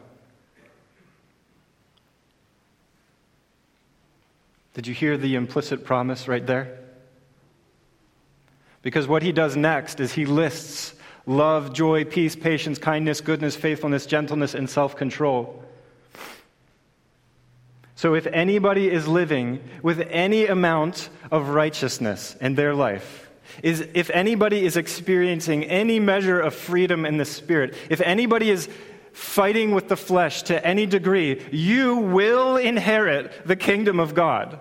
Did 4.73 4.87
you 4.87 4.93
hear 4.93 5.17
the 5.17 5.35
implicit 5.35 5.83
promise 5.83 6.27
right 6.27 6.45
there? 6.45 6.80
Because 8.81 9.07
what 9.07 9.23
he 9.23 9.31
does 9.31 9.55
next 9.55 9.99
is 9.99 10.13
he 10.13 10.25
lists 10.25 10.95
love, 11.25 11.71
joy, 11.73 12.03
peace, 12.03 12.35
patience, 12.35 12.79
kindness, 12.79 13.21
goodness, 13.21 13.55
faithfulness, 13.55 14.05
gentleness, 14.05 14.53
and 14.53 14.69
self 14.69 14.95
control. 14.95 15.63
So, 17.95 18.15
if 18.15 18.25
anybody 18.27 18.89
is 18.89 19.07
living 19.07 19.63
with 19.83 19.99
any 20.09 20.47
amount 20.47 21.09
of 21.29 21.49
righteousness 21.49 22.35
in 22.41 22.55
their 22.55 22.73
life, 22.73 23.29
is 23.61 23.87
if 23.93 24.09
anybody 24.09 24.65
is 24.65 24.77
experiencing 24.77 25.65
any 25.65 25.99
measure 25.99 26.39
of 26.39 26.55
freedom 26.55 27.05
in 27.05 27.17
the 27.17 27.25
spirit, 27.25 27.75
if 27.89 28.01
anybody 28.01 28.49
is 28.49 28.67
fighting 29.13 29.75
with 29.75 29.87
the 29.89 29.97
flesh 29.97 30.43
to 30.43 30.65
any 30.65 30.85
degree, 30.85 31.45
you 31.51 31.97
will 31.97 32.57
inherit 32.57 33.45
the 33.45 33.55
kingdom 33.55 33.99
of 33.99 34.15
God. 34.15 34.59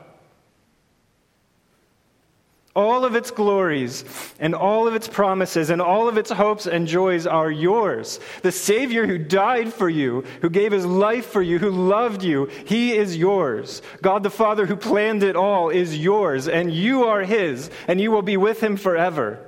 All 2.75 3.05
of 3.05 3.17
its 3.17 3.33
glories 3.33 4.05
and 4.39 4.55
all 4.55 4.87
of 4.87 4.95
its 4.95 5.09
promises 5.09 5.71
and 5.71 5.83
all 5.83 6.09
of 6.09 6.17
its 6.17 6.31
hopes 6.31 6.67
and 6.67 6.87
joys 6.87 7.27
are 7.27 7.51
yours. 7.51 8.21
The 8.43 8.53
Savior 8.53 9.09
who 9.09 9.19
died 9.19 9.75
for 9.75 9.89
you, 9.89 10.23
who 10.41 10.51
gave 10.51 10.71
his 10.71 10.87
life 10.87 11.27
for 11.27 11.43
you, 11.43 11.59
who 11.59 11.71
loved 11.71 12.23
you, 12.23 12.47
he 12.67 12.93
is 12.93 13.17
yours. 13.17 13.83
God 14.03 14.23
the 14.23 14.31
Father 14.31 14.67
who 14.67 14.77
planned 14.77 15.25
it 15.25 15.35
all 15.35 15.69
is 15.71 15.99
yours, 15.99 16.47
and 16.47 16.73
you 16.73 17.05
are 17.05 17.23
his, 17.23 17.71
and 17.89 18.01
you 18.01 18.13
will 18.13 18.23
be 18.23 18.37
with 18.37 18.63
him 18.63 18.77
forever. 18.77 19.45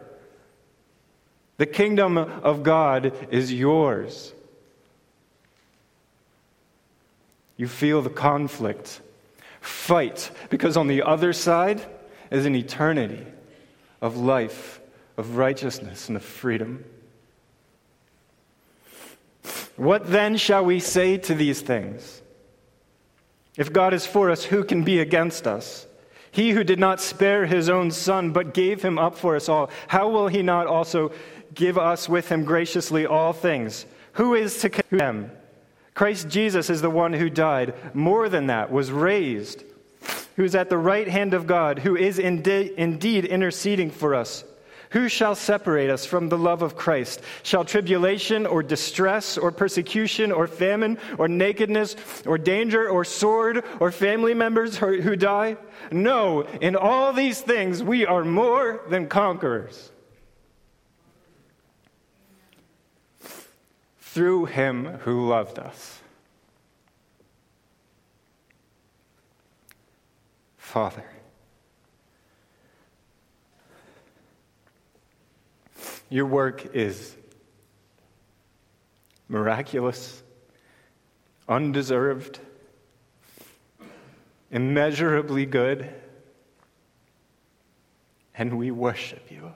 The 1.59 1.67
kingdom 1.67 2.19
of 2.19 2.65
God 2.65 3.15
is 3.31 3.53
yours. 3.53 4.33
You 7.57 7.69
feel 7.69 8.03
the 8.03 8.11
conflict. 8.11 9.01
Fight, 9.61 10.33
because 10.51 10.77
on 10.77 10.89
the 10.89 11.03
other 11.03 11.33
side, 11.33 11.87
is 12.33 12.47
an 12.47 12.57
eternity 12.57 13.25
of 14.01 14.17
life, 14.17 14.81
of 15.17 15.37
righteousness, 15.37 16.09
and 16.09 16.17
of 16.17 16.25
freedom. 16.25 16.85
What 19.77 20.11
then 20.11 20.37
shall 20.37 20.65
we 20.65 20.81
say 20.81 21.19
to 21.19 21.35
these 21.35 21.61
things? 21.61 22.23
If 23.57 23.73
God 23.73 23.93
is 23.93 24.07
for 24.07 24.31
us, 24.31 24.45
who 24.45 24.65
can 24.65 24.83
be 24.83 24.99
against 24.99 25.47
us? 25.47 25.87
He 26.31 26.53
who 26.53 26.65
did 26.65 26.81
not 26.81 27.03
spare 27.03 27.45
his 27.45 27.69
own 27.69 27.91
son, 27.91 28.31
but 28.31 28.55
gave 28.55 28.83
him 28.83 28.99
up 28.99 29.15
for 29.15 29.37
us 29.37 29.51
all, 29.51 29.71
how 29.89 30.09
will 30.09 30.29
he 30.29 30.43
not 30.43 30.67
also 30.67 31.13
give 31.55 31.77
us 31.77 32.09
with 32.09 32.31
him 32.31 32.45
graciously 32.45 33.05
all 33.05 33.35
things? 33.35 33.85
Who 34.15 34.35
is 34.35 34.59
to 34.63 34.71
condemn? 34.71 35.31
Christ 35.95 36.31
Jesus 36.31 36.71
is 36.71 36.81
the 36.81 36.89
one 36.89 37.13
who 37.13 37.29
died. 37.29 37.75
More 37.95 38.31
than 38.31 38.47
that, 38.47 38.73
was 38.73 38.91
raised 38.91 39.65
who 40.43 40.47
is 40.47 40.57
at 40.57 40.69
the 40.69 40.77
right 40.77 41.07
hand 41.07 41.35
of 41.35 41.47
God, 41.47 41.79
who 41.79 41.95
is 41.95 42.19
indeed 42.19 43.25
interceding 43.25 43.93
for 43.93 44.13
us. 44.13 44.43
Who 44.91 45.09
shall 45.09 45.37
separate 45.37 45.89
us 45.89 46.05
from 46.05 46.29
the 46.29 46.37
love 46.37 46.63
of 46.63 46.75
Christ? 46.75 47.21
Shall 47.45 47.65
tribulation 47.65 48.45
or 48.45 48.61
distress 48.61 49.39
or 49.39 49.53
persecution 49.53 50.33
or 50.33 50.49
famine 50.49 50.99
or 51.17 51.29
nakedness 51.29 51.95
or 52.27 52.39
danger 52.39 52.89
or 52.89 53.05
sword 53.05 53.65
or 53.79 53.93
family 53.93 54.35
members 54.35 54.77
who 54.77 55.15
die? 55.15 55.59
No, 55.93 56.41
in 56.41 56.75
all 56.75 57.13
these 57.13 57.41
things 57.41 57.81
we 57.81 58.05
are 58.05 58.25
more 58.25 58.81
than 58.89 59.07
conquerors. 59.07 59.93
Through 64.01 64.47
him 64.47 64.87
who 65.05 65.29
loved 65.29 65.61
us. 65.61 66.02
Father. 70.73 71.05
Your 76.09 76.25
work 76.25 76.75
is 76.75 77.15
miraculous, 79.29 80.23
undeserved, 81.47 82.39
immeasurably 84.51 85.45
good, 85.45 85.93
and 88.35 88.57
we 88.57 88.71
worship 88.71 89.31
you. 89.31 89.53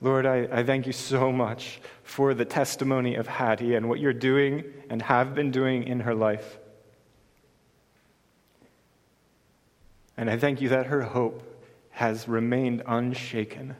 Lord, 0.00 0.24
I, 0.24 0.46
I 0.52 0.62
thank 0.62 0.86
you 0.86 0.92
so 0.92 1.32
much 1.32 1.80
for 2.04 2.32
the 2.32 2.44
testimony 2.44 3.16
of 3.16 3.26
Hattie 3.26 3.74
and 3.74 3.88
what 3.88 3.98
you're 3.98 4.12
doing 4.12 4.62
and 4.88 5.02
have 5.02 5.34
been 5.34 5.50
doing 5.50 5.82
in 5.88 5.98
her 5.98 6.14
life. 6.14 6.59
And 10.20 10.28
I 10.28 10.36
thank 10.36 10.60
you 10.60 10.68
that 10.68 10.88
her 10.88 11.00
hope 11.00 11.64
has 11.92 12.28
remained 12.28 12.82
unshaken. 12.86 13.74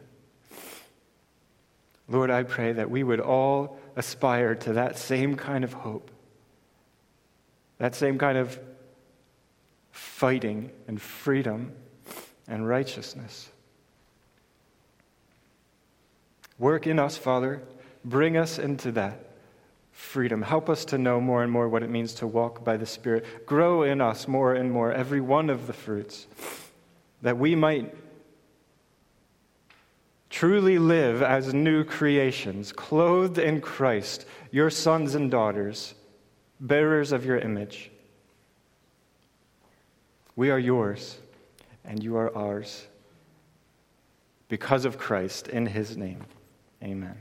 Lord, 2.08 2.30
I 2.30 2.44
pray 2.44 2.72
that 2.72 2.90
we 2.90 3.02
would 3.02 3.20
all 3.20 3.78
aspire 3.94 4.54
to 4.54 4.72
that 4.72 4.96
same 4.96 5.36
kind 5.36 5.64
of 5.64 5.74
hope, 5.74 6.10
that 7.76 7.94
same 7.94 8.16
kind 8.16 8.38
of 8.38 8.58
fighting 9.92 10.70
and 10.88 10.98
freedom 10.98 11.72
and 12.48 12.66
righteousness. 12.66 13.50
Work 16.58 16.86
in 16.86 16.98
us, 16.98 17.18
Father. 17.18 17.60
Bring 18.02 18.38
us 18.38 18.58
into 18.58 18.92
that 18.92 19.26
freedom. 20.00 20.42
Help 20.42 20.68
us 20.68 20.84
to 20.86 20.98
know 20.98 21.20
more 21.20 21.42
and 21.42 21.52
more 21.52 21.68
what 21.68 21.82
it 21.82 21.90
means 21.90 22.14
to 22.14 22.26
walk 22.26 22.64
by 22.64 22.76
the 22.76 22.86
Spirit. 22.86 23.46
Grow 23.46 23.82
in 23.82 24.00
us 24.00 24.26
more 24.26 24.54
and 24.54 24.72
more 24.72 24.92
every 24.92 25.20
one 25.20 25.50
of 25.50 25.66
the 25.66 25.72
fruits, 25.72 26.26
that 27.22 27.38
we 27.38 27.54
might 27.54 27.94
truly 30.30 30.78
live 30.78 31.22
as 31.22 31.52
new 31.52 31.84
creations, 31.84 32.72
clothed 32.72 33.38
in 33.38 33.60
Christ, 33.60 34.26
your 34.50 34.70
sons 34.70 35.14
and 35.14 35.30
daughters, 35.30 35.94
bearers 36.60 37.12
of 37.12 37.24
your 37.24 37.38
image. 37.38 37.90
We 40.34 40.50
are 40.50 40.58
yours, 40.58 41.18
and 41.84 42.02
you 42.02 42.16
are 42.16 42.34
ours. 42.36 42.86
Because 44.48 44.84
of 44.84 44.98
Christ, 44.98 45.46
in 45.48 45.66
his 45.66 45.96
name, 45.96 46.24
amen. 46.82 47.16